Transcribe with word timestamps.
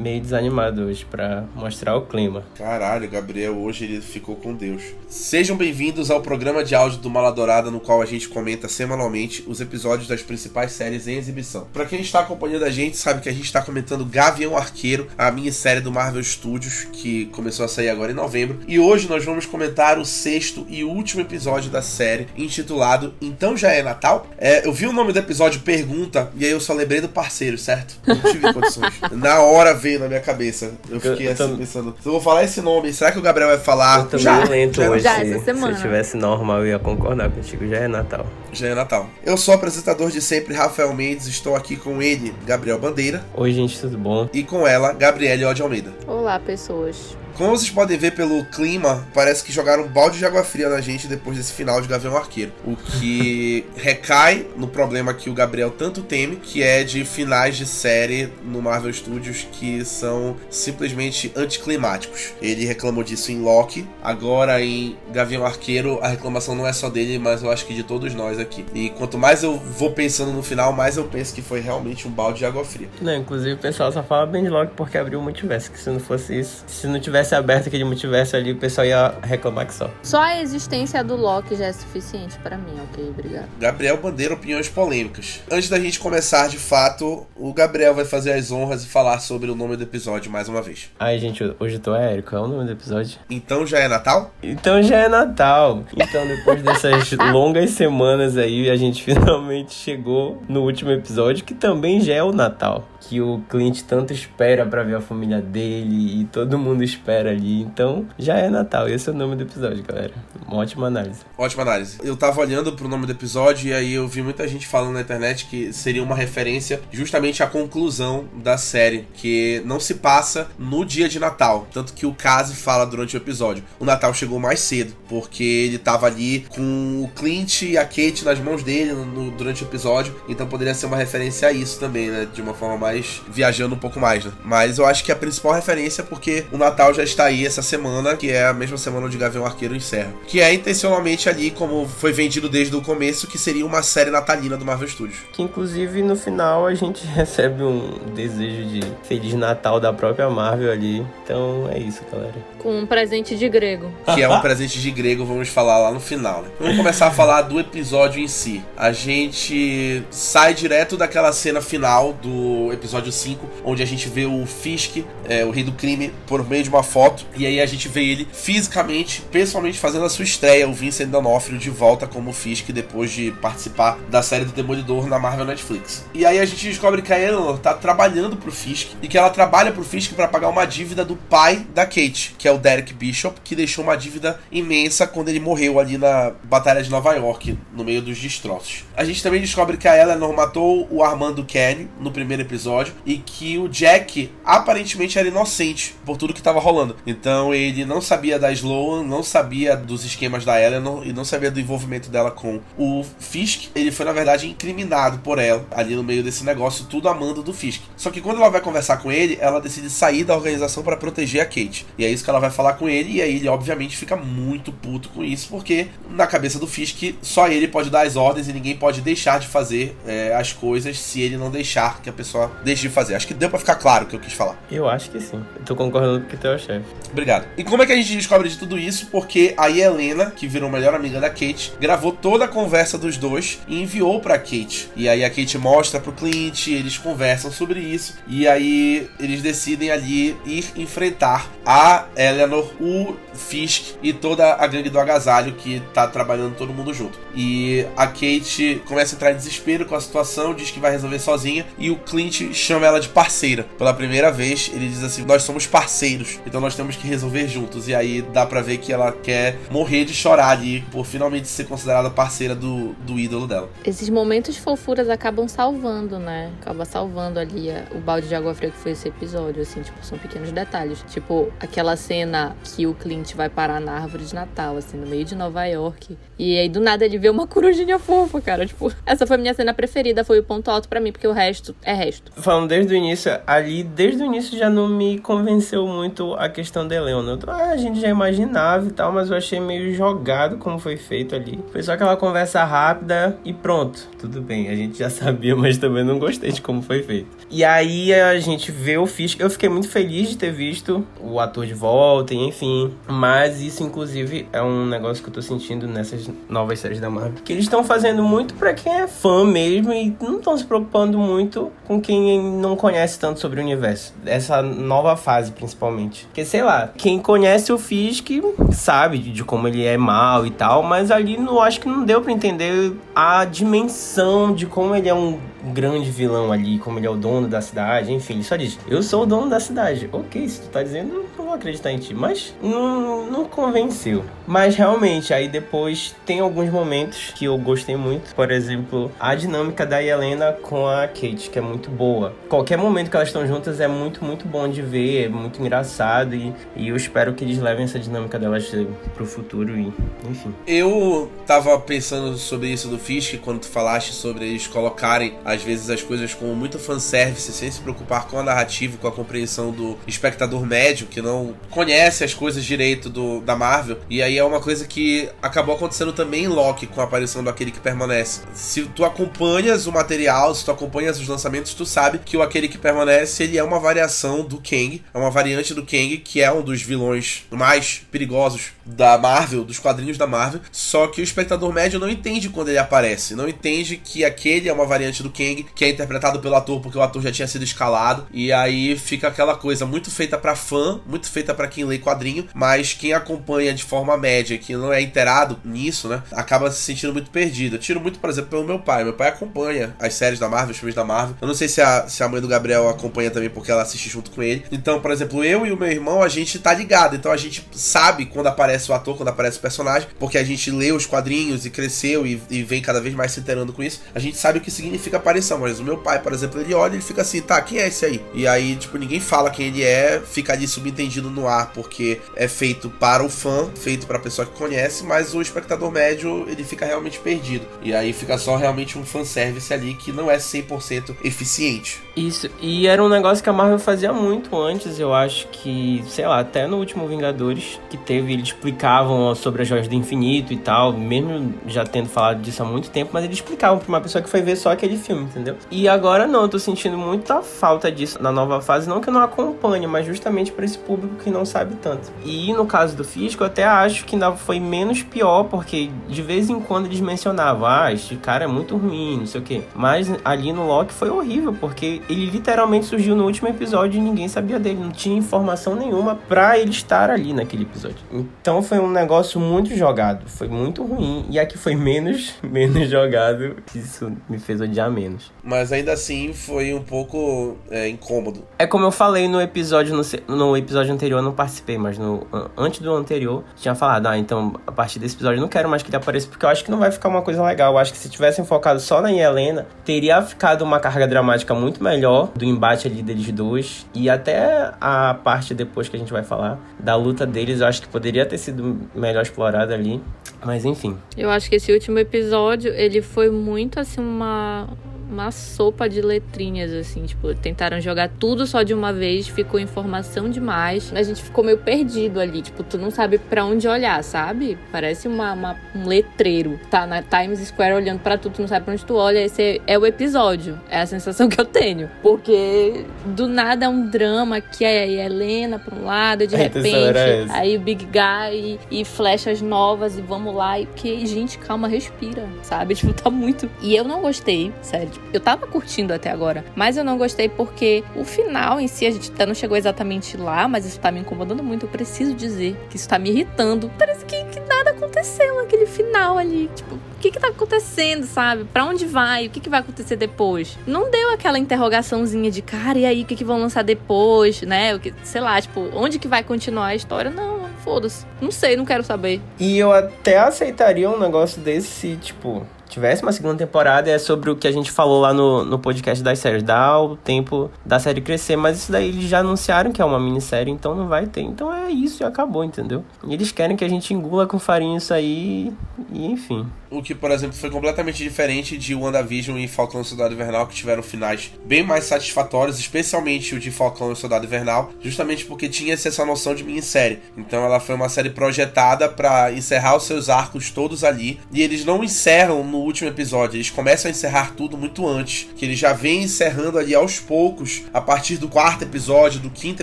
Meio 0.00 0.20
desanimado 0.20 0.82
hoje 0.82 1.04
para 1.04 1.44
mostrar 1.54 1.94
o 1.94 2.06
clima. 2.06 2.42
Caralho, 2.56 3.08
Gabriel, 3.08 3.58
hoje 3.58 3.84
ele 3.84 4.00
ficou 4.00 4.34
com 4.34 4.54
Deus. 4.54 4.82
Sejam 5.06 5.56
bem-vindos 5.56 6.10
ao 6.10 6.22
programa 6.22 6.64
de 6.64 6.74
áudio 6.74 6.98
do 6.98 7.10
Maladourada, 7.10 7.70
no 7.70 7.80
qual 7.80 8.00
a 8.00 8.06
gente 8.06 8.28
comenta 8.28 8.66
semanalmente 8.66 9.44
os 9.46 9.60
episódios 9.60 10.08
das 10.08 10.22
principais 10.22 10.72
séries 10.72 11.06
em 11.06 11.16
exibição. 11.16 11.66
Para 11.72 11.84
quem 11.84 12.00
está 12.00 12.20
acompanhando 12.20 12.64
a 12.64 12.70
gente, 12.70 12.96
sabe 12.96 13.20
que 13.20 13.28
a 13.28 13.32
gente 13.32 13.44
está 13.44 13.60
comentando 13.60 14.06
Gavião 14.06 14.56
Arqueiro, 14.56 15.08
a 15.18 15.30
minissérie 15.30 15.82
do 15.82 15.92
Marvel 15.92 16.22
Studios, 16.22 16.84
que 16.92 17.26
começou 17.26 17.64
a 17.64 17.68
sair 17.68 17.90
agora 17.90 18.12
em 18.12 18.14
novembro. 18.14 18.60
E 18.66 18.78
hoje 18.78 19.08
nós 19.08 19.24
vamos 19.24 19.44
comentar 19.44 19.98
o 19.98 20.04
sexto 20.06 20.66
e 20.70 20.82
último 20.82 21.20
episódio 21.20 21.70
da 21.70 21.82
série, 21.82 22.28
intitulado 22.36 23.12
Então 23.20 23.56
Já 23.56 23.70
É 23.72 23.82
Natal? 23.82 24.26
É, 24.38 24.66
eu 24.66 24.72
vi 24.72 24.86
o 24.86 24.92
nome 24.92 25.12
do 25.12 25.18
episódio 25.18 25.60
Pergunta, 25.60 26.32
e 26.36 26.44
aí 26.46 26.52
eu 26.52 26.60
só 26.60 26.72
lembrei 26.72 27.00
do 27.00 27.08
parceiro, 27.08 27.58
certo? 27.58 27.98
Não 28.06 28.32
tive 28.32 28.52
condições. 28.52 28.94
Na 29.12 29.40
hora 29.40 29.74
veio 29.74 29.89
veio 29.90 30.00
na 30.00 30.08
minha 30.08 30.20
cabeça. 30.20 30.72
Eu 30.88 31.00
fiquei 31.00 31.26
eu, 31.28 31.32
assim 31.32 31.48
tô... 31.48 31.56
pensando. 31.56 31.96
Se 32.00 32.06
eu 32.06 32.12
vou 32.12 32.20
falar 32.20 32.44
esse 32.44 32.60
nome, 32.60 32.92
será 32.92 33.10
que 33.10 33.18
o 33.18 33.22
Gabriel 33.22 33.48
vai 33.48 33.58
falar? 33.58 34.00
Eu 34.00 34.08
tô 34.08 34.18
já, 34.18 34.44
lento 34.44 34.76
já, 34.76 34.90
hoje. 34.90 35.04
Já, 35.04 35.24
essa 35.24 35.44
semana. 35.44 35.74
Se 35.74 35.82
tivesse 35.82 36.16
normal, 36.16 36.60
eu 36.60 36.66
ia 36.68 36.78
concordar 36.78 37.30
contigo. 37.30 37.66
Já 37.68 37.76
é 37.78 37.88
Natal. 37.88 38.26
Já 38.52 38.68
é 38.68 38.74
Natal. 38.74 39.08
Eu 39.24 39.36
sou 39.36 39.54
o 39.54 39.56
apresentador 39.56 40.10
de 40.10 40.20
sempre, 40.20 40.54
Rafael 40.54 40.92
Mendes. 40.94 41.26
Estou 41.26 41.56
aqui 41.56 41.76
com 41.76 42.00
ele, 42.00 42.32
Gabriel 42.46 42.78
Bandeira. 42.78 43.24
Oi, 43.34 43.52
gente, 43.52 43.78
tudo 43.80 43.98
bom? 43.98 44.28
E 44.32 44.42
com 44.42 44.66
ela, 44.66 44.92
Gabriele 44.92 45.44
Ode 45.44 45.62
Almeida. 45.62 45.92
Olá, 46.06 46.38
pessoas. 46.38 47.16
Como 47.40 47.56
vocês 47.56 47.70
podem 47.70 47.96
ver 47.96 48.10
pelo 48.10 48.44
clima, 48.44 49.02
parece 49.14 49.42
que 49.42 49.50
jogaram 49.50 49.84
um 49.84 49.88
balde 49.88 50.18
de 50.18 50.26
água 50.26 50.44
fria 50.44 50.68
na 50.68 50.78
gente 50.82 51.08
depois 51.08 51.38
desse 51.38 51.54
final 51.54 51.80
de 51.80 51.88
Gavião 51.88 52.14
Arqueiro. 52.14 52.52
O 52.66 52.76
que 52.76 53.64
recai 53.74 54.46
no 54.58 54.68
problema 54.68 55.14
que 55.14 55.30
o 55.30 55.32
Gabriel 55.32 55.70
tanto 55.70 56.02
teme, 56.02 56.36
que 56.36 56.62
é 56.62 56.84
de 56.84 57.02
finais 57.02 57.56
de 57.56 57.64
série 57.64 58.30
no 58.44 58.60
Marvel 58.60 58.92
Studios 58.92 59.48
que 59.52 59.82
são 59.86 60.36
simplesmente 60.50 61.32
anticlimáticos. 61.34 62.34
Ele 62.42 62.66
reclamou 62.66 63.02
disso 63.02 63.32
em 63.32 63.40
Loki, 63.40 63.88
agora 64.02 64.62
em 64.62 64.98
Gavião 65.10 65.46
Arqueiro 65.46 65.98
a 66.02 66.08
reclamação 66.08 66.54
não 66.54 66.66
é 66.66 66.74
só 66.74 66.90
dele, 66.90 67.18
mas 67.18 67.42
eu 67.42 67.50
acho 67.50 67.64
que 67.64 67.72
de 67.72 67.82
todos 67.82 68.12
nós 68.12 68.38
aqui. 68.38 68.66
E 68.74 68.90
quanto 68.90 69.16
mais 69.16 69.42
eu 69.42 69.56
vou 69.56 69.92
pensando 69.92 70.30
no 70.30 70.42
final, 70.42 70.74
mais 70.74 70.98
eu 70.98 71.04
penso 71.04 71.34
que 71.34 71.40
foi 71.40 71.60
realmente 71.60 72.06
um 72.06 72.10
balde 72.10 72.40
de 72.40 72.44
água 72.44 72.66
fria. 72.66 72.88
Não, 73.00 73.16
inclusive 73.16 73.54
o 73.54 73.58
pessoal 73.58 73.90
só 73.90 74.02
fala 74.02 74.26
bem 74.26 74.44
de 74.44 74.50
Loki 74.50 74.74
porque 74.76 74.98
abriu 74.98 75.18
o 75.18 75.22
multiverso, 75.22 75.72
que 75.72 75.80
se 75.80 75.88
não 75.88 75.98
fosse 75.98 76.38
isso, 76.38 76.64
se 76.66 76.86
não 76.86 77.00
tivesse 77.00 77.29
tivesse 77.30 77.34
aberto 77.34 77.66
aquele 77.68 77.84
multiverso 77.84 78.36
ali, 78.36 78.52
o 78.52 78.56
pessoal 78.56 78.86
ia 78.86 79.14
reclamar 79.22 79.66
que 79.66 79.74
só. 79.74 79.90
Só 80.02 80.20
a 80.20 80.40
existência 80.40 81.02
do 81.04 81.16
Loki 81.16 81.54
já 81.54 81.66
é 81.66 81.72
suficiente 81.72 82.36
para 82.38 82.56
mim, 82.56 82.74
ok? 82.90 83.08
Obrigado. 83.08 83.48
Gabriel 83.58 83.96
Bandeira, 83.98 84.34
opiniões 84.34 84.68
polêmicas. 84.68 85.40
Antes 85.50 85.68
da 85.68 85.78
gente 85.78 86.00
começar 86.00 86.48
de 86.48 86.58
fato, 86.58 87.26
o 87.36 87.52
Gabriel 87.52 87.94
vai 87.94 88.04
fazer 88.04 88.32
as 88.32 88.50
honras 88.50 88.84
e 88.84 88.88
falar 88.88 89.20
sobre 89.20 89.50
o 89.50 89.54
nome 89.54 89.76
do 89.76 89.82
episódio 89.82 90.30
mais 90.30 90.48
uma 90.48 90.60
vez. 90.60 90.90
Ai, 90.98 91.18
gente, 91.18 91.42
hoje 91.58 91.76
eu 91.76 91.80
tô 91.80 91.92
aéreo. 91.92 92.22
Qual 92.22 92.44
é 92.44 92.46
o 92.46 92.48
nome 92.48 92.64
do 92.64 92.72
episódio? 92.72 93.18
Então 93.28 93.66
já 93.66 93.78
é 93.78 93.88
Natal? 93.88 94.32
Então 94.42 94.82
já 94.82 94.96
é 94.98 95.08
Natal. 95.08 95.84
Então, 95.96 96.26
depois 96.26 96.62
dessas 96.62 97.12
longas 97.32 97.70
semanas 97.70 98.36
aí, 98.36 98.70
a 98.70 98.76
gente 98.76 99.02
finalmente 99.04 99.72
chegou 99.72 100.42
no 100.48 100.62
último 100.62 100.90
episódio, 100.90 101.44
que 101.44 101.54
também 101.54 102.00
já 102.00 102.14
é 102.14 102.22
o 102.22 102.32
Natal. 102.32 102.88
Que 103.00 103.20
o 103.20 103.42
Clint 103.48 103.82
tanto 103.82 104.12
espera 104.12 104.64
para 104.66 104.82
ver 104.82 104.96
a 104.96 105.00
família 105.00 105.40
dele 105.40 106.20
e 106.20 106.24
todo 106.26 106.58
mundo 106.58 106.84
espera 106.84 107.30
ali. 107.30 107.62
Então, 107.62 108.06
já 108.18 108.36
é 108.36 108.48
Natal. 108.48 108.88
Esse 108.88 109.08
é 109.08 109.12
o 109.12 109.16
nome 109.16 109.36
do 109.36 109.42
episódio, 109.42 109.82
galera. 109.82 110.12
Uma 110.46 110.58
ótima 110.58 110.86
análise. 110.86 111.20
Ótima 111.38 111.62
análise. 111.62 111.98
Eu 112.02 112.16
tava 112.16 112.40
olhando 112.40 112.72
pro 112.72 112.88
nome 112.88 113.06
do 113.06 113.12
episódio 113.12 113.68
e 113.68 113.72
aí 113.72 113.94
eu 113.94 114.06
vi 114.06 114.22
muita 114.22 114.46
gente 114.46 114.66
falando 114.66 114.94
na 114.94 115.00
internet 115.00 115.46
que 115.46 115.72
seria 115.72 116.02
uma 116.02 116.14
referência 116.14 116.80
justamente 116.90 117.42
à 117.42 117.46
conclusão 117.46 118.24
da 118.42 118.58
série, 118.58 119.06
que 119.14 119.62
não 119.64 119.80
se 119.80 119.94
passa 119.94 120.48
no 120.58 120.84
dia 120.84 121.08
de 121.08 121.18
Natal. 121.18 121.66
Tanto 121.72 121.92
que 121.94 122.04
o 122.06 122.12
Kazi 122.12 122.54
fala 122.54 122.84
durante 122.84 123.16
o 123.16 123.18
episódio. 123.18 123.64
O 123.78 123.84
Natal 123.84 124.12
chegou 124.12 124.38
mais 124.38 124.60
cedo, 124.60 124.94
porque 125.08 125.42
ele 125.42 125.78
tava 125.78 126.06
ali 126.06 126.46
com 126.50 127.02
o 127.04 127.08
Clint 127.14 127.62
e 127.62 127.78
a 127.78 127.84
Kate 127.84 128.24
nas 128.24 128.38
mãos 128.38 128.62
dele 128.62 128.92
no, 128.92 129.30
durante 129.30 129.62
o 129.62 129.66
episódio. 129.66 130.14
Então 130.28 130.46
poderia 130.46 130.74
ser 130.74 130.86
uma 130.86 130.96
referência 130.96 131.48
a 131.48 131.52
isso 131.52 131.78
também, 131.78 132.10
né? 132.10 132.26
De 132.32 132.42
uma 132.42 132.54
forma 132.54 132.76
mais 132.76 132.89
viajando 133.28 133.74
um 133.74 133.78
pouco 133.78 133.98
mais, 133.98 134.24
né? 134.24 134.32
Mas 134.44 134.78
eu 134.78 134.86
acho 134.86 135.02
que 135.04 135.10
a 135.10 135.16
principal 135.16 135.52
referência 135.52 136.02
é 136.02 136.04
porque 136.04 136.44
o 136.52 136.58
Natal 136.58 136.94
já 136.94 137.00
já 137.00 137.04
está 137.04 137.24
aí 137.24 137.46
essa 137.46 137.62
semana, 137.62 138.16
que 138.16 138.30
é 138.30 138.46
a 138.46 138.52
mesma 138.52 138.76
semana 138.76 139.06
onde 139.06 139.16
Gavião 139.16 139.44
Arqueiro 139.44 139.74
encerra. 139.74 140.12
Que 140.26 140.40
é 140.40 140.52
intencionalmente 140.52 141.28
ali, 141.28 141.50
como 141.50 141.86
foi 141.86 142.12
vendido 142.12 142.48
desde 142.48 142.76
o 142.76 142.82
começo, 142.82 143.26
que 143.26 143.38
seria 143.38 143.64
uma 143.64 143.82
série 143.82 144.10
natalina 144.10 144.56
do 144.56 144.64
Marvel 144.64 144.88
Studios. 144.88 145.18
Que 145.32 145.42
inclusive 145.42 146.02
no 146.02 146.14
final 146.14 146.66
a 146.66 146.74
gente 146.74 147.06
recebe 147.08 147.62
um 147.62 147.98
desejo 148.14 148.68
de 148.68 148.82
Feliz 149.04 149.34
Natal 149.34 149.80
da 149.80 149.92
própria 149.92 150.28
Marvel 150.28 150.70
ali. 150.70 151.04
Então 151.24 151.68
é 151.72 151.78
isso, 151.78 152.02
galera. 152.10 152.34
Com 152.58 152.78
um 152.80 152.86
presente 152.86 153.36
de 153.36 153.48
grego. 153.48 153.90
Que 154.14 154.22
é 154.22 154.28
um 154.28 154.40
presente 154.42 154.80
de 154.80 154.90
grego, 154.90 155.24
vamos 155.24 155.48
falar 155.48 155.78
lá 155.78 155.90
no 155.90 156.00
final, 156.00 156.42
né? 156.42 156.50
Vamos 156.58 156.76
começar 156.76 157.06
a 157.06 157.10
falar 157.10 157.42
do 157.42 157.58
episódio 157.58 158.22
em 158.22 158.28
si. 158.28 158.62
A 158.76 158.92
gente 158.92 160.04
sai 160.10 160.52
direto 160.52 160.96
daquela 160.96 161.32
cena 161.32 161.60
final 161.60 162.12
do 162.12 162.70
episódio 162.72 162.79
5, 162.88 163.48
onde 163.64 163.82
a 163.82 163.86
gente 163.86 164.08
vê 164.08 164.26
o 164.26 164.46
Fisk, 164.46 165.04
é, 165.28 165.44
o 165.44 165.50
rei 165.50 165.64
do 165.64 165.72
crime, 165.72 166.12
por 166.26 166.46
meio 166.48 166.62
de 166.62 166.68
uma 166.68 166.82
foto. 166.82 167.24
E 167.36 167.46
aí 167.46 167.60
a 167.60 167.66
gente 167.66 167.88
vê 167.88 168.04
ele 168.04 168.28
fisicamente, 168.32 169.22
pessoalmente 169.30 169.78
fazendo 169.78 170.04
a 170.04 170.08
sua 170.08 170.24
estreia, 170.24 170.68
o 170.68 170.72
Vincent 170.72 171.08
D'Onofrio 171.08 171.58
de 171.58 171.70
volta 171.70 172.06
como 172.06 172.32
Fisk 172.32 172.70
depois 172.70 173.10
de 173.10 173.32
participar 173.32 173.98
da 174.10 174.22
série 174.22 174.44
do 174.44 174.52
Demolidor 174.52 175.06
na 175.06 175.18
Marvel 175.18 175.44
Netflix. 175.44 176.04
E 176.14 176.24
aí 176.24 176.38
a 176.38 176.44
gente 176.44 176.66
descobre 176.66 177.02
que 177.02 177.12
a 177.12 177.18
Eleanor 177.18 177.58
tá 177.58 177.74
trabalhando 177.74 178.36
pro 178.36 178.52
Fisk 178.52 178.88
e 179.02 179.08
que 179.08 179.18
ela 179.18 179.30
trabalha 179.30 179.72
pro 179.72 179.84
Fisk 179.84 180.14
para 180.14 180.28
pagar 180.28 180.48
uma 180.48 180.64
dívida 180.64 181.04
do 181.04 181.16
pai 181.16 181.66
da 181.74 181.84
Kate, 181.84 182.34
que 182.38 182.48
é 182.48 182.52
o 182.52 182.58
Derek 182.58 182.94
Bishop, 182.94 183.40
que 183.42 183.54
deixou 183.54 183.84
uma 183.84 183.96
dívida 183.96 184.40
imensa 184.50 185.06
quando 185.06 185.28
ele 185.28 185.40
morreu 185.40 185.78
ali 185.78 185.98
na 185.98 186.32
Batalha 186.44 186.82
de 186.82 186.90
Nova 186.90 187.12
York, 187.14 187.58
no 187.74 187.84
meio 187.84 188.02
dos 188.02 188.18
destroços. 188.18 188.84
A 188.96 189.04
gente 189.04 189.22
também 189.22 189.40
descobre 189.40 189.76
que 189.76 189.88
a 189.88 189.96
Eleanor 189.96 190.34
matou 190.34 190.86
o 190.90 191.02
Armando 191.02 191.44
Kenny 191.44 191.88
no 192.00 192.10
primeiro 192.10 192.42
episódio 192.42 192.69
e 193.04 193.18
que 193.18 193.58
o 193.58 193.68
Jack 193.68 194.30
aparentemente 194.44 195.18
era 195.18 195.28
inocente 195.28 195.94
por 196.04 196.16
tudo 196.16 196.34
que 196.34 196.42
tava 196.42 196.60
rolando. 196.60 196.96
Então 197.06 197.54
ele 197.54 197.84
não 197.84 198.00
sabia 198.00 198.38
da 198.38 198.52
Sloan, 198.52 199.04
não 199.04 199.22
sabia 199.22 199.76
dos 199.76 200.04
esquemas 200.04 200.44
da 200.44 200.60
Eleanor 200.60 201.06
e 201.06 201.12
não 201.12 201.24
sabia 201.24 201.50
do 201.50 201.60
envolvimento 201.60 202.10
dela 202.10 202.30
com 202.30 202.60
o 202.78 203.04
Fisk. 203.18 203.70
Ele 203.74 203.90
foi, 203.90 204.06
na 204.06 204.12
verdade, 204.12 204.48
incriminado 204.48 205.18
por 205.18 205.38
ela 205.38 205.66
ali 205.70 205.94
no 205.94 206.02
meio 206.02 206.22
desse 206.22 206.44
negócio, 206.44 206.86
tudo 206.86 207.08
amando 207.08 207.42
do 207.42 207.52
Fisk. 207.52 207.82
Só 207.96 208.10
que 208.10 208.20
quando 208.20 208.38
ela 208.38 208.50
vai 208.50 208.60
conversar 208.60 208.98
com 208.98 209.10
ele, 209.10 209.38
ela 209.40 209.60
decide 209.60 209.90
sair 209.90 210.24
da 210.24 210.36
organização 210.36 210.82
para 210.82 210.96
proteger 210.96 211.40
a 211.40 211.46
Kate. 211.46 211.86
E 211.98 212.04
é 212.04 212.10
isso 212.10 212.24
que 212.24 212.30
ela 212.30 212.40
vai 212.40 212.50
falar 212.50 212.74
com 212.74 212.88
ele, 212.88 213.12
e 213.12 213.22
aí 213.22 213.36
ele, 213.36 213.48
obviamente, 213.48 213.96
fica 213.96 214.16
muito 214.16 214.72
puto 214.72 215.08
com 215.10 215.24
isso, 215.24 215.48
porque 215.48 215.88
na 216.10 216.26
cabeça 216.26 216.58
do 216.58 216.66
Fisk, 216.66 217.14
só 217.22 217.48
ele 217.48 217.68
pode 217.68 217.90
dar 217.90 218.06
as 218.06 218.16
ordens 218.16 218.48
e 218.48 218.52
ninguém 218.52 218.76
pode 218.76 219.00
deixar 219.00 219.38
de 219.38 219.46
fazer 219.46 219.96
é, 220.06 220.34
as 220.34 220.52
coisas 220.52 220.98
se 220.98 221.20
ele 221.20 221.36
não 221.36 221.50
deixar 221.50 222.00
que 222.02 222.08
a 222.08 222.12
pessoa 222.12 222.50
deixe 222.62 222.82
de 222.82 222.88
fazer. 222.88 223.14
Acho 223.14 223.26
que 223.26 223.34
deu 223.34 223.50
para 223.50 223.58
ficar 223.58 223.76
claro 223.76 224.04
o 224.04 224.08
que 224.08 224.16
eu 224.16 224.20
quis 224.20 224.32
falar. 224.32 224.56
Eu 224.70 224.88
acho 224.88 225.10
que 225.10 225.20
sim. 225.20 225.42
Eu 225.56 225.64
tô 225.64 225.76
concordando 225.76 226.20
com 226.20 226.26
o 226.26 226.28
que 226.28 226.36
tu 226.36 226.58
chefe. 226.58 226.84
Obrigado. 227.10 227.46
E 227.56 227.64
como 227.64 227.82
é 227.82 227.86
que 227.86 227.92
a 227.92 227.96
gente 227.96 228.14
descobre 228.14 228.48
de 228.48 228.56
tudo 228.58 228.78
isso? 228.78 229.06
Porque 229.06 229.54
a 229.56 229.70
Helena, 229.70 230.30
que 230.30 230.46
virou 230.46 230.70
melhor 230.70 230.94
amiga 230.94 231.20
da 231.20 231.28
Kate, 231.28 231.72
gravou 231.80 232.12
toda 232.12 232.44
a 232.44 232.48
conversa 232.48 232.96
dos 232.96 233.16
dois 233.16 233.60
e 233.66 233.82
enviou 233.82 234.20
pra 234.20 234.38
Kate. 234.38 234.90
E 234.94 235.08
aí 235.08 235.24
a 235.24 235.30
Kate 235.30 235.58
mostra 235.58 236.00
pro 236.00 236.12
Clint, 236.12 236.68
eles 236.68 236.98
conversam 236.98 237.50
sobre 237.50 237.80
isso. 237.80 238.18
E 238.26 238.46
aí 238.46 239.08
eles 239.18 239.42
decidem 239.42 239.90
ali 239.90 240.36
ir 240.44 240.64
enfrentar 240.76 241.50
a 241.64 242.06
Eleanor, 242.16 242.70
o 242.80 243.16
Fisk 243.34 243.94
e 244.02 244.12
toda 244.12 244.54
a 244.54 244.66
gangue 244.66 244.90
do 244.90 244.98
agasalho 244.98 245.52
que 245.52 245.80
tá 245.92 246.06
trabalhando 246.06 246.56
todo 246.56 246.72
mundo 246.72 246.92
junto. 246.92 247.18
E 247.34 247.86
a 247.96 248.06
Kate 248.06 248.82
começa 248.86 249.14
a 249.14 249.16
entrar 249.16 249.32
em 249.32 249.36
desespero 249.36 249.86
com 249.86 249.94
a 249.94 250.00
situação, 250.00 250.54
diz 250.54 250.70
que 250.70 250.80
vai 250.80 250.90
resolver 250.90 251.18
sozinha. 251.18 251.66
E 251.78 251.90
o 251.90 251.96
Clint 251.96 252.49
chama 252.52 252.86
ela 252.86 253.00
de 253.00 253.08
parceira. 253.08 253.64
Pela 253.78 253.94
primeira 253.94 254.30
vez, 254.30 254.70
ele 254.74 254.88
diz 254.88 255.02
assim: 255.02 255.24
Nós 255.24 255.42
somos 255.42 255.66
parceiros, 255.66 256.38
então 256.46 256.60
nós 256.60 256.74
temos 256.74 256.96
que 256.96 257.06
resolver 257.06 257.48
juntos. 257.48 257.88
E 257.88 257.94
aí 257.94 258.22
dá 258.22 258.46
pra 258.46 258.60
ver 258.60 258.78
que 258.78 258.92
ela 258.92 259.12
quer 259.12 259.56
morrer 259.70 260.04
de 260.04 260.14
chorar 260.14 260.50
ali 260.50 260.82
por 260.90 261.04
finalmente 261.04 261.48
ser 261.48 261.64
considerada 261.64 262.10
parceira 262.10 262.54
do, 262.54 262.92
do 263.04 263.18
ídolo 263.18 263.46
dela. 263.46 263.68
Esses 263.84 264.08
momentos 264.08 264.56
fofuras 264.56 265.08
acabam 265.08 265.48
salvando, 265.48 266.18
né? 266.18 266.50
Acaba 266.60 266.84
salvando 266.84 267.38
ali 267.38 267.68
o 267.94 267.98
balde 267.98 268.28
de 268.28 268.34
água 268.34 268.54
fria 268.54 268.70
que 268.70 268.76
foi 268.76 268.92
esse 268.92 269.08
episódio, 269.08 269.62
assim, 269.62 269.82
tipo, 269.82 270.04
são 270.04 270.18
pequenos 270.18 270.52
detalhes. 270.52 271.04
Tipo, 271.08 271.52
aquela 271.60 271.96
cena 271.96 272.56
que 272.62 272.86
o 272.86 272.94
Clint 272.94 273.34
vai 273.34 273.48
parar 273.48 273.80
na 273.80 273.92
árvore 273.92 274.24
de 274.24 274.34
Natal, 274.34 274.76
assim, 274.76 274.96
no 274.96 275.06
meio 275.06 275.24
de 275.24 275.34
Nova 275.34 275.64
York. 275.66 276.16
E 276.38 276.58
aí 276.58 276.68
do 276.68 276.80
nada 276.80 277.04
ele 277.04 277.18
vê 277.18 277.28
uma 277.28 277.46
corujinha 277.48 277.98
fofa, 277.98 278.40
cara. 278.40 278.66
Tipo, 278.66 278.92
essa 279.04 279.26
foi 279.26 279.36
minha 279.36 279.54
cena 279.54 279.74
preferida, 279.74 280.24
foi 280.24 280.38
o 280.38 280.42
ponto 280.42 280.70
alto 280.70 280.88
para 280.88 281.00
mim, 281.00 281.12
porque 281.12 281.26
o 281.26 281.32
resto 281.32 281.74
é 281.82 281.92
resto. 281.92 282.32
Falando 282.40 282.68
desde 282.68 282.94
o 282.94 282.96
início, 282.96 283.38
ali, 283.46 283.82
desde 283.82 284.22
o 284.22 284.26
início 284.26 284.58
já 284.58 284.70
não 284.70 284.88
me 284.88 285.18
convenceu 285.18 285.86
muito 285.86 286.34
a 286.34 286.48
questão 286.48 286.86
de 286.86 286.94
Eleanor. 286.94 287.38
Ah, 287.46 287.70
a 287.72 287.76
gente 287.76 288.00
já 288.00 288.08
imaginava 288.08 288.86
e 288.86 288.90
tal, 288.90 289.12
mas 289.12 289.30
eu 289.30 289.36
achei 289.36 289.60
meio 289.60 289.94
jogado 289.94 290.56
como 290.56 290.78
foi 290.78 290.96
feito 290.96 291.34
ali. 291.34 291.58
Foi 291.72 291.82
só 291.82 291.92
aquela 291.92 292.16
conversa 292.16 292.64
rápida 292.64 293.38
e 293.44 293.52
pronto. 293.52 294.08
Tudo 294.18 294.40
bem, 294.40 294.68
a 294.68 294.74
gente 294.74 294.98
já 294.98 295.08
sabia, 295.10 295.54
mas 295.56 295.78
também 295.78 296.04
não 296.04 296.18
gostei 296.18 296.50
de 296.50 296.60
como 296.60 296.82
foi 296.82 297.02
feito. 297.02 297.28
E 297.50 297.64
aí 297.64 298.12
a 298.12 298.38
gente 298.38 298.70
vê 298.70 298.96
o 298.96 299.06
Fisk. 299.06 299.40
Eu 299.40 299.50
fiquei 299.50 299.68
muito 299.68 299.88
feliz 299.88 300.30
de 300.30 300.36
ter 300.36 300.52
visto 300.52 301.04
o 301.20 301.40
ator 301.40 301.66
de 301.66 301.74
volta, 301.74 302.34
enfim. 302.34 302.92
Mas 303.08 303.60
isso, 303.60 303.82
inclusive, 303.82 304.46
é 304.52 304.62
um 304.62 304.86
negócio 304.86 305.22
que 305.22 305.28
eu 305.28 305.34
tô 305.34 305.42
sentindo 305.42 305.86
nessas 305.86 306.30
novas 306.48 306.78
séries 306.78 307.00
da 307.00 307.10
Marvel. 307.10 307.42
Que 307.44 307.52
eles 307.52 307.64
estão 307.64 307.82
fazendo 307.82 308.22
muito 308.22 308.54
para 308.54 308.72
quem 308.72 308.92
é 308.92 309.06
fã 309.06 309.44
mesmo 309.44 309.92
e 309.92 310.14
não 310.20 310.38
estão 310.38 310.56
se 310.56 310.64
preocupando 310.64 311.18
muito 311.18 311.72
com 311.86 312.00
quem 312.00 312.19
não 312.38 312.76
conhece 312.76 313.18
tanto 313.18 313.40
sobre 313.40 313.60
o 313.60 313.62
universo. 313.62 314.14
Essa 314.24 314.62
nova 314.62 315.16
fase, 315.16 315.52
principalmente. 315.52 316.24
Porque, 316.26 316.44
sei 316.44 316.62
lá, 316.62 316.90
quem 316.96 317.18
conhece 317.18 317.72
o 317.72 317.78
Fisk 317.78 318.28
sabe 318.72 319.18
de 319.18 319.44
como 319.44 319.68
ele 319.68 319.84
é 319.84 319.96
mal 319.96 320.46
e 320.46 320.50
tal, 320.50 320.82
mas 320.82 321.10
ali 321.10 321.36
não 321.36 321.60
acho 321.60 321.80
que 321.80 321.88
não 321.88 322.04
deu 322.04 322.20
para 322.20 322.32
entender 322.32 322.92
a 323.14 323.44
dimensão 323.44 324.52
de 324.52 324.66
como 324.66 324.94
ele 324.94 325.08
é 325.08 325.14
um 325.14 325.38
grande 325.72 326.10
vilão 326.10 326.52
ali, 326.52 326.78
como 326.78 326.98
ele 326.98 327.06
é 327.06 327.10
o 327.10 327.16
dono 327.16 327.46
da 327.46 327.60
cidade, 327.60 328.12
enfim, 328.12 328.34
ele 328.34 328.44
só 328.44 328.56
diz: 328.56 328.78
Eu 328.88 329.02
sou 329.02 329.22
o 329.22 329.26
dono 329.26 329.48
da 329.48 329.60
cidade. 329.60 330.08
Ok, 330.12 330.48
se 330.48 330.62
tu 330.62 330.68
tá 330.68 330.82
dizendo, 330.82 331.24
não 331.38 331.44
vou 331.44 331.54
acreditar 331.54 331.92
em 331.92 331.98
ti. 331.98 332.14
Mas 332.14 332.54
não, 332.62 333.26
não 333.26 333.44
convenceu. 333.44 334.24
Mas 334.50 334.74
realmente, 334.74 335.32
aí 335.32 335.46
depois 335.46 336.12
tem 336.26 336.40
alguns 336.40 336.68
momentos 336.70 337.32
que 337.36 337.44
eu 337.44 337.56
gostei 337.56 337.94
muito. 337.94 338.34
Por 338.34 338.50
exemplo, 338.50 339.12
a 339.20 339.32
dinâmica 339.36 339.86
da 339.86 340.02
Helena 340.02 340.52
com 340.60 340.88
a 340.88 341.06
Kate, 341.06 341.48
que 341.48 341.56
é 341.56 341.62
muito 341.62 341.88
boa. 341.88 342.34
Qualquer 342.48 342.76
momento 342.76 343.08
que 343.08 343.16
elas 343.16 343.28
estão 343.28 343.46
juntas 343.46 343.78
é 343.78 343.86
muito, 343.86 344.24
muito 344.24 344.48
bom 344.48 344.68
de 344.68 344.82
ver, 344.82 345.26
é 345.26 345.28
muito 345.28 345.60
engraçado. 345.60 346.34
E, 346.34 346.52
e 346.74 346.88
eu 346.88 346.96
espero 346.96 347.32
que 347.32 347.44
eles 347.44 347.58
levem 347.58 347.84
essa 347.84 347.96
dinâmica 347.96 348.40
delas 348.40 348.68
pro 349.14 349.24
futuro, 349.24 349.78
e, 349.78 349.92
enfim. 350.28 350.52
Eu 350.66 351.30
tava 351.46 351.78
pensando 351.78 352.36
sobre 352.36 352.70
isso 352.70 352.88
do 352.88 352.98
Fisk 352.98 353.38
quando 353.40 353.60
tu 353.60 353.68
falaste 353.68 354.12
sobre 354.12 354.48
eles 354.48 354.66
colocarem 354.66 355.34
às 355.44 355.62
vezes 355.62 355.88
as 355.90 356.02
coisas 356.02 356.34
com 356.34 356.46
muito 356.46 356.76
fanservice, 356.76 357.52
sem 357.52 357.70
se 357.70 357.80
preocupar 357.80 358.26
com 358.26 358.36
a 358.36 358.42
narrativa, 358.42 358.98
com 358.98 359.06
a 359.06 359.12
compreensão 359.12 359.70
do 359.70 359.96
espectador 360.08 360.66
médio, 360.66 361.06
que 361.06 361.22
não 361.22 361.54
conhece 361.70 362.24
as 362.24 362.34
coisas 362.34 362.64
direito 362.64 363.08
do, 363.08 363.40
da 363.42 363.54
Marvel. 363.54 363.98
E 364.10 364.20
aí 364.20 364.39
é 364.40 364.44
uma 364.44 364.60
coisa 364.60 364.86
que 364.86 365.28
acabou 365.42 365.74
acontecendo 365.74 366.12
também 366.12 366.44
em 366.44 366.48
Loki, 366.48 366.86
com 366.86 367.00
a 367.00 367.04
aparição 367.04 367.44
daquele 367.44 367.70
que 367.70 367.80
permanece. 367.80 368.42
Se 368.54 368.82
tu 368.86 369.04
acompanhas 369.04 369.86
o 369.86 369.92
material, 369.92 370.54
se 370.54 370.64
tu 370.64 370.70
acompanhas 370.70 371.18
os 371.18 371.28
lançamentos, 371.28 371.74
tu 371.74 371.86
sabe 371.86 372.18
que 372.18 372.36
o 372.36 372.42
aquele 372.42 372.68
que 372.68 372.78
permanece, 372.78 373.44
ele 373.44 373.58
é 373.58 373.62
uma 373.62 373.78
variação 373.78 374.44
do 374.44 374.56
Kang, 374.56 375.02
é 375.12 375.18
uma 375.18 375.30
variante 375.30 375.74
do 375.74 375.84
Kang, 375.84 376.18
que 376.18 376.40
é 376.40 376.52
um 376.52 376.62
dos 376.62 376.82
vilões 376.82 377.44
mais 377.50 378.02
perigosos 378.10 378.72
da 378.84 379.16
Marvel, 379.18 379.64
dos 379.64 379.78
quadrinhos 379.78 380.18
da 380.18 380.26
Marvel. 380.26 380.60
Só 380.72 381.06
que 381.06 381.20
o 381.20 381.24
espectador 381.24 381.72
médio 381.72 382.00
não 382.00 382.08
entende 382.08 382.48
quando 382.48 382.68
ele 382.68 382.78
aparece, 382.78 383.34
não 383.34 383.48
entende 383.48 383.96
que 383.96 384.24
aquele 384.24 384.68
é 384.68 384.72
uma 384.72 384.86
variante 384.86 385.22
do 385.22 385.30
Kang, 385.30 385.66
que 385.74 385.84
é 385.84 385.90
interpretado 385.90 386.40
pelo 386.40 386.56
ator 386.56 386.80
porque 386.80 386.98
o 386.98 387.02
ator 387.02 387.22
já 387.22 387.30
tinha 387.30 387.48
sido 387.48 387.64
escalado. 387.64 388.26
E 388.32 388.52
aí 388.52 388.96
fica 388.96 389.28
aquela 389.28 389.54
coisa 389.54 389.86
muito 389.86 390.10
feita 390.10 390.36
para 390.38 390.56
fã, 390.56 391.00
muito 391.06 391.30
feita 391.30 391.54
para 391.54 391.68
quem 391.68 391.84
lê 391.84 391.98
quadrinho, 391.98 392.46
mas 392.54 392.94
quem 392.94 393.12
acompanha 393.12 393.74
de 393.74 393.84
forma 393.84 394.16
média, 394.16 394.29
que 394.58 394.76
não 394.76 394.92
é 394.92 395.00
inteirado 395.00 395.58
nisso, 395.64 396.08
né, 396.08 396.22
acaba 396.32 396.70
se 396.70 396.80
sentindo 396.82 397.12
muito 397.12 397.30
perdido. 397.30 397.76
Eu 397.76 397.80
tiro 397.80 398.00
muito, 398.00 398.18
por 398.18 398.30
exemplo, 398.30 398.50
pelo 398.50 398.64
meu 398.64 398.78
pai. 398.78 399.04
Meu 399.04 399.12
pai 399.12 399.28
acompanha 399.28 399.94
as 399.98 400.14
séries 400.14 400.38
da 400.38 400.48
Marvel, 400.48 400.72
os 400.72 400.78
filmes 400.78 400.94
da 400.94 401.04
Marvel. 401.04 401.36
Eu 401.40 401.48
não 401.48 401.54
sei 401.54 401.68
se 401.68 401.80
a, 401.80 402.08
se 402.08 402.22
a 402.22 402.28
mãe 402.28 402.40
do 402.40 402.48
Gabriel 402.48 402.88
acompanha 402.88 403.30
também 403.30 403.50
porque 403.50 403.70
ela 403.70 403.82
assiste 403.82 404.08
junto 404.08 404.30
com 404.30 404.42
ele. 404.42 404.64
Então, 404.70 405.00
por 405.00 405.10
exemplo, 405.10 405.44
eu 405.44 405.66
e 405.66 405.72
o 405.72 405.76
meu 405.76 405.90
irmão, 405.90 406.22
a 406.22 406.28
gente 406.28 406.58
tá 406.58 406.72
ligado. 406.72 407.16
Então 407.16 407.32
a 407.32 407.36
gente 407.36 407.66
sabe 407.72 408.26
quando 408.26 408.46
aparece 408.46 408.90
o 408.90 408.94
ator, 408.94 409.16
quando 409.16 409.28
aparece 409.28 409.58
o 409.58 409.60
personagem, 409.60 410.08
porque 410.18 410.38
a 410.38 410.44
gente 410.44 410.70
lê 410.70 410.92
os 410.92 411.06
quadrinhos 411.06 411.66
e 411.66 411.70
cresceu 411.70 412.26
e, 412.26 412.40
e 412.50 412.62
vem 412.62 412.80
cada 412.82 413.00
vez 413.00 413.14
mais 413.14 413.32
se 413.32 413.40
inteirando 413.40 413.72
com 413.72 413.82
isso. 413.82 414.00
A 414.14 414.18
gente 414.18 414.36
sabe 414.36 414.58
o 414.58 414.60
que 414.60 414.70
significa 414.70 415.16
aparição, 415.16 415.58
mas 415.58 415.80
o 415.80 415.84
meu 415.84 415.98
pai, 415.98 416.20
por 416.20 416.32
exemplo, 416.32 416.60
ele 416.60 416.74
olha 416.74 416.96
e 416.96 417.00
fica 417.00 417.22
assim, 417.22 417.40
tá, 417.40 417.60
quem 417.60 417.78
é 417.78 417.88
esse 417.88 418.04
aí? 418.04 418.24
E 418.34 418.46
aí, 418.46 418.76
tipo, 418.76 418.98
ninguém 418.98 419.20
fala 419.20 419.50
quem 419.50 419.66
ele 419.66 419.82
é, 419.82 420.20
fica 420.24 420.52
ali 420.52 420.66
subentendido 420.66 421.30
no 421.30 421.46
ar, 421.46 421.72
porque 421.72 422.20
é 422.36 422.48
feito 422.48 422.88
para 422.88 423.24
o 423.24 423.28
fã, 423.28 423.70
feito 423.74 424.06
para 424.10 424.18
a 424.18 424.20
pessoa 424.20 424.44
que 424.44 424.58
conhece, 424.58 425.04
mas 425.04 425.36
o 425.36 425.40
espectador 425.40 425.88
médio, 425.88 426.44
ele 426.48 426.64
fica 426.64 426.84
realmente 426.84 427.20
perdido. 427.20 427.64
E 427.80 427.94
aí 427.94 428.12
fica 428.12 428.36
só 428.38 428.56
realmente 428.56 428.98
um 428.98 429.04
fanservice 429.04 429.72
ali 429.72 429.94
que 429.94 430.10
não 430.10 430.28
é 430.28 430.36
100% 430.36 431.14
eficiente. 431.22 432.02
Isso, 432.16 432.50
e 432.60 432.88
era 432.88 433.00
um 433.04 433.08
negócio 433.08 433.42
que 433.42 433.48
a 433.48 433.52
Marvel 433.52 433.78
fazia 433.78 434.12
muito 434.12 434.60
antes, 434.60 434.98
eu 434.98 435.14
acho 435.14 435.46
que, 435.52 436.02
sei 436.08 436.26
lá, 436.26 436.40
até 436.40 436.66
no 436.66 436.78
último 436.78 437.06
Vingadores, 437.06 437.78
que 437.88 437.96
teve, 437.96 438.32
eles 438.32 438.48
explicavam 438.48 439.32
sobre 439.36 439.62
as 439.62 439.68
joias 439.68 439.86
do 439.86 439.94
infinito 439.94 440.52
e 440.52 440.56
tal, 440.56 440.92
mesmo 440.92 441.54
já 441.68 441.84
tendo 441.84 442.08
falado 442.08 442.42
disso 442.42 442.64
há 442.64 442.66
muito 442.66 442.90
tempo, 442.90 443.10
mas 443.12 443.22
eles 443.22 443.36
explicavam 443.36 443.78
pra 443.78 443.88
uma 443.88 444.00
pessoa 444.00 444.20
que 444.20 444.28
foi 444.28 444.42
ver 444.42 444.56
só 444.56 444.72
aquele 444.72 444.96
filme, 444.96 445.22
entendeu? 445.22 445.56
E 445.70 445.88
agora 445.88 446.26
não, 446.26 446.42
eu 446.42 446.48
tô 446.48 446.58
sentindo 446.58 446.98
muita 446.98 447.42
falta 447.42 447.92
disso 447.92 448.20
na 448.20 448.32
nova 448.32 448.60
fase, 448.60 448.88
não 448.88 449.00
que 449.00 449.08
eu 449.08 449.14
não 449.14 449.22
acompanhe, 449.22 449.86
mas 449.86 450.04
justamente 450.04 450.50
para 450.50 450.64
esse 450.64 450.78
público 450.78 451.14
que 451.22 451.30
não 451.30 451.44
sabe 451.44 451.76
tanto. 451.76 452.10
E 452.24 452.52
no 452.52 452.66
caso 452.66 452.96
do 452.96 453.04
Fisco, 453.04 453.44
eu 453.44 453.46
até 453.46 453.64
acho 453.64 453.99
que 454.04 454.16
ainda 454.16 454.32
foi 454.32 454.60
menos 454.60 455.02
pior, 455.02 455.44
porque 455.44 455.90
de 456.08 456.22
vez 456.22 456.50
em 456.50 456.60
quando 456.60 456.86
eles 456.86 457.00
mencionavam, 457.00 457.66
ah, 457.66 457.92
este 457.92 458.16
cara 458.16 458.44
é 458.44 458.46
muito 458.46 458.76
ruim, 458.76 459.18
não 459.18 459.26
sei 459.26 459.40
o 459.40 459.44
quê. 459.44 459.62
Mas 459.74 460.10
ali 460.24 460.52
no 460.52 460.66
Loki 460.66 460.92
foi 460.92 461.10
horrível, 461.10 461.52
porque 461.52 462.02
ele 462.08 462.26
literalmente 462.26 462.86
surgiu 462.86 463.14
no 463.14 463.24
último 463.24 463.48
episódio 463.48 463.98
e 463.98 464.00
ninguém 464.00 464.28
sabia 464.28 464.58
dele, 464.58 464.80
não 464.80 464.90
tinha 464.90 465.16
informação 465.16 465.74
nenhuma 465.74 466.14
pra 466.14 466.58
ele 466.58 466.70
estar 466.70 467.10
ali 467.10 467.32
naquele 467.32 467.62
episódio. 467.62 467.98
Então 468.12 468.62
foi 468.62 468.78
um 468.78 468.90
negócio 468.90 469.40
muito 469.40 469.74
jogado, 469.76 470.28
foi 470.28 470.48
muito 470.48 470.84
ruim. 470.84 471.26
E 471.30 471.38
aqui 471.38 471.58
foi 471.58 471.74
menos, 471.74 472.34
menos 472.42 472.88
jogado, 472.88 473.56
isso 473.74 474.12
me 474.28 474.38
fez 474.38 474.60
odiar 474.60 474.90
menos. 474.90 475.32
Mas 475.42 475.72
ainda 475.72 475.92
assim 475.92 476.32
foi 476.32 476.74
um 476.74 476.82
pouco 476.82 477.56
é, 477.70 477.88
incômodo. 477.88 478.44
É 478.58 478.66
como 478.66 478.84
eu 478.84 478.92
falei 478.92 479.28
no 479.28 479.40
episódio 479.40 479.94
no, 479.94 480.36
no, 480.36 480.56
episódio 480.56 480.92
anterior, 480.92 481.18
eu 481.18 481.22
não 481.22 481.32
participei, 481.32 481.78
mas 481.78 481.98
no 481.98 482.26
antes 482.56 482.80
do 482.80 482.92
anterior 482.94 483.44
tinha 483.56 483.74
falado, 483.74 483.89
ah, 483.96 484.18
então 484.18 484.54
a 484.66 484.72
partir 484.72 484.98
desse 484.98 485.14
episódio 485.14 485.38
eu 485.38 485.40
não 485.40 485.48
quero 485.48 485.68
mais 485.68 485.82
que 485.82 485.88
ele 485.88 485.96
apareça 485.96 486.28
porque 486.28 486.44
eu 486.44 486.48
acho 486.48 486.64
que 486.64 486.70
não 486.70 486.78
vai 486.78 486.90
ficar 486.90 487.08
uma 487.08 487.22
coisa 487.22 487.42
legal. 487.42 487.72
Eu 487.72 487.78
acho 487.78 487.92
que 487.92 487.98
se 487.98 488.08
tivessem 488.08 488.44
focado 488.44 488.80
só 488.80 489.00
na 489.00 489.12
Helena, 489.12 489.66
teria 489.84 490.20
ficado 490.22 490.62
uma 490.62 490.78
carga 490.78 491.06
dramática 491.06 491.54
muito 491.54 491.82
melhor 491.82 492.30
do 492.34 492.44
embate 492.44 492.86
ali 492.86 493.02
deles 493.02 493.30
dois 493.32 493.86
e 493.94 494.08
até 494.10 494.72
a 494.80 495.14
parte 495.14 495.54
depois 495.54 495.88
que 495.88 495.96
a 495.96 495.98
gente 495.98 496.12
vai 496.12 496.22
falar 496.22 496.58
da 496.78 496.96
luta 496.96 497.26
deles, 497.26 497.60
eu 497.60 497.66
acho 497.66 497.82
que 497.82 497.88
poderia 497.88 498.26
ter 498.26 498.38
sido 498.38 498.78
melhor 498.94 499.22
explorada 499.22 499.74
ali. 499.74 500.00
Mas 500.44 500.64
enfim. 500.64 500.96
Eu 501.16 501.30
acho 501.30 501.48
que 501.48 501.56
esse 501.56 501.72
último 501.72 501.98
episódio, 501.98 502.72
ele 502.72 503.02
foi 503.02 503.30
muito 503.30 503.78
assim 503.78 504.00
uma 504.00 504.68
uma 505.10 505.30
sopa 505.30 505.88
de 505.88 506.00
letrinhas, 506.00 506.72
assim, 506.72 507.04
tipo, 507.04 507.34
tentaram 507.34 507.80
jogar 507.80 508.08
tudo 508.08 508.46
só 508.46 508.62
de 508.62 508.72
uma 508.72 508.92
vez, 508.92 509.26
ficou 509.26 509.58
informação 509.58 510.30
demais. 510.30 510.92
A 510.94 511.02
gente 511.02 511.22
ficou 511.22 511.42
meio 511.42 511.58
perdido 511.58 512.20
ali, 512.20 512.40
tipo, 512.40 512.62
tu 512.62 512.78
não 512.78 512.90
sabe 512.90 513.18
para 513.18 513.44
onde 513.44 513.66
olhar, 513.66 514.02
sabe? 514.04 514.56
Parece 514.70 515.08
uma, 515.08 515.32
uma, 515.32 515.56
um 515.74 515.86
letreiro. 515.86 516.58
Tá 516.70 516.86
na 516.86 517.02
Times 517.02 517.40
Square 517.40 517.74
olhando 517.74 518.00
para 518.00 518.16
tudo, 518.16 518.34
tu 518.34 518.40
não 518.42 518.48
sabe 518.48 518.64
pra 518.64 518.74
onde 518.74 518.84
tu 518.84 518.94
olha. 518.94 519.18
Esse 519.18 519.42
é, 519.42 519.60
é, 519.74 519.78
o 519.78 519.84
episódio. 519.84 520.58
É 520.70 520.80
a 520.80 520.86
sensação 520.86 521.28
que 521.28 521.40
eu 521.40 521.44
tenho. 521.44 521.90
Porque 522.02 522.84
do 523.04 523.26
nada 523.26 523.66
é 523.66 523.68
um 523.68 523.88
drama 523.88 524.40
que 524.40 524.64
é 524.64 524.82
a 524.82 525.06
Helena 525.06 525.58
pra 525.58 525.74
um 525.74 525.84
lado, 525.84 526.26
de 526.26 526.36
repente, 526.36 527.30
aí 527.30 527.56
o 527.56 527.60
Big 527.60 527.86
Guy 527.86 528.58
e, 528.70 528.80
e 528.80 528.84
flechas 528.84 529.42
novas 529.42 529.98
e 529.98 530.02
vamos 530.02 530.34
lá. 530.34 530.60
E 530.60 530.66
que, 530.66 531.04
gente, 531.06 531.38
calma, 531.38 531.66
respira, 531.66 532.28
sabe? 532.42 532.74
Tipo, 532.80 532.94
tá 532.94 533.10
muito. 533.10 533.50
E 533.60 533.76
eu 533.76 533.84
não 533.84 534.00
gostei, 534.00 534.52
sério 534.62 534.99
eu 535.12 535.20
tava 535.20 535.46
curtindo 535.46 535.92
até 535.92 536.10
agora, 536.10 536.44
mas 536.54 536.76
eu 536.76 536.84
não 536.84 536.96
gostei 536.96 537.28
porque 537.28 537.82
o 537.96 538.04
final 538.04 538.60
em 538.60 538.68
si, 538.68 538.86
a 538.86 538.90
gente 538.90 539.10
até 539.10 539.26
não 539.26 539.34
chegou 539.34 539.56
exatamente 539.56 540.16
lá, 540.16 540.46
mas 540.46 540.64
isso 540.66 540.78
tá 540.78 540.90
me 540.90 541.00
incomodando 541.00 541.42
muito. 541.42 541.66
Eu 541.66 541.70
preciso 541.70 542.14
dizer 542.14 542.56
que 542.68 542.76
isso 542.76 542.88
tá 542.88 542.98
me 542.98 543.10
irritando. 543.10 543.70
Parece 543.78 544.04
que, 544.04 544.24
que 544.24 544.40
nada 544.40 544.70
aconteceu 544.70 545.36
naquele 545.36 545.66
final 545.66 546.18
ali. 546.18 546.50
Tipo, 546.54 546.74
o 546.74 547.00
que 547.00 547.10
que 547.10 547.18
tá 547.18 547.28
acontecendo, 547.28 548.04
sabe? 548.06 548.44
Para 548.44 548.64
onde 548.64 548.86
vai? 548.86 549.26
O 549.26 549.30
que 549.30 549.40
que 549.40 549.48
vai 549.48 549.60
acontecer 549.60 549.96
depois? 549.96 550.58
Não 550.66 550.90
deu 550.90 551.10
aquela 551.12 551.38
interrogaçãozinha 551.38 552.30
de, 552.30 552.42
cara, 552.42 552.78
e 552.78 552.84
aí, 552.84 553.02
o 553.02 553.06
que 553.06 553.16
que 553.16 553.24
vão 553.24 553.40
lançar 553.40 553.62
depois, 553.62 554.42
né? 554.42 554.74
O 554.74 554.80
que, 554.80 554.92
sei 555.02 555.20
lá, 555.20 555.40
tipo, 555.40 555.60
onde 555.74 555.98
que 555.98 556.06
vai 556.06 556.22
continuar 556.22 556.66
a 556.66 556.74
história? 556.74 557.10
Não, 557.10 557.40
foda-se. 557.64 558.04
Não 558.20 558.30
sei, 558.30 558.56
não 558.56 558.64
quero 558.64 558.82
saber. 558.84 559.20
E 559.38 559.58
eu 559.58 559.72
até 559.72 560.18
aceitaria 560.18 560.90
um 560.90 560.98
negócio 560.98 561.40
desse 561.40 561.68
se, 561.68 561.96
tipo, 561.96 562.46
tivesse 562.70 563.02
uma 563.02 563.12
segunda 563.12 563.36
temporada 563.36 563.90
é 563.90 563.98
sobre 563.98 564.30
o 564.30 564.36
que 564.36 564.46
a 564.46 564.52
gente 564.52 564.70
falou 564.70 565.00
lá 565.00 565.12
no, 565.12 565.44
no 565.44 565.58
podcast 565.58 566.02
das 566.02 566.18
séries. 566.18 566.42
Dá 566.42 566.80
o 566.80 566.96
tempo 566.96 567.50
da 567.66 567.78
série 567.78 568.00
crescer, 568.00 568.36
mas 568.36 568.58
isso 568.58 568.72
daí 568.72 568.88
eles 568.88 569.04
já 569.04 569.18
anunciaram 569.18 569.72
que 569.72 569.82
é 569.82 569.84
uma 569.84 569.98
minissérie, 569.98 570.52
então 570.52 570.74
não 570.74 570.88
vai 570.88 571.06
ter. 571.06 571.22
Então 571.22 571.52
é 571.52 571.70
isso 571.70 572.02
e 572.02 572.06
acabou, 572.06 572.44
entendeu? 572.44 572.84
E 573.04 573.12
eles 573.12 573.32
querem 573.32 573.56
que 573.56 573.64
a 573.64 573.68
gente 573.68 573.92
engula 573.92 574.26
com 574.26 574.38
farinha 574.38 574.78
isso 574.78 574.94
aí 574.94 575.52
e 575.92 576.06
enfim. 576.06 576.46
O 576.70 576.82
que, 576.82 576.94
por 576.94 577.10
exemplo, 577.10 577.36
foi 577.36 577.50
completamente 577.50 578.02
diferente 578.02 578.56
de 578.56 578.74
WandaVision 578.74 579.38
e 579.38 579.48
Falcão 579.48 579.80
e 579.80 579.84
Soldado 579.84 580.14
Invernal, 580.14 580.46
que 580.46 580.54
tiveram 580.54 580.82
finais 580.82 581.32
bem 581.44 581.62
mais 581.62 581.84
satisfatórios, 581.84 582.58
especialmente 582.58 583.34
o 583.34 583.40
de 583.40 583.50
Falcão 583.50 583.92
e 583.92 583.96
Soldado 583.96 584.24
Invernal, 584.24 584.72
justamente 584.80 585.24
porque 585.24 585.48
tinha 585.48 585.74
essa 585.74 586.04
noção 586.04 586.34
de 586.34 586.44
minissérie. 586.44 587.00
Então 587.16 587.44
ela 587.44 587.58
foi 587.58 587.74
uma 587.74 587.88
série 587.88 588.10
projetada 588.10 588.88
para 588.88 589.32
encerrar 589.32 589.76
os 589.76 589.84
seus 589.84 590.08
arcos 590.08 590.50
todos 590.50 590.84
ali, 590.84 591.18
e 591.32 591.42
eles 591.42 591.64
não 591.64 591.82
encerram 591.82 592.44
no 592.44 592.58
último 592.58 592.88
episódio, 592.88 593.36
eles 593.36 593.50
começam 593.50 593.88
a 593.88 593.92
encerrar 593.92 594.34
tudo 594.36 594.56
muito 594.56 594.86
antes, 594.86 595.28
que 595.36 595.44
eles 595.44 595.58
já 595.58 595.72
vêm 595.72 596.04
encerrando 596.04 596.58
ali 596.58 596.74
aos 596.74 597.00
poucos, 597.00 597.62
a 597.74 597.80
partir 597.80 598.16
do 598.16 598.28
quarto 598.28 598.62
episódio, 598.62 599.20
do 599.20 599.30
quinto 599.30 599.62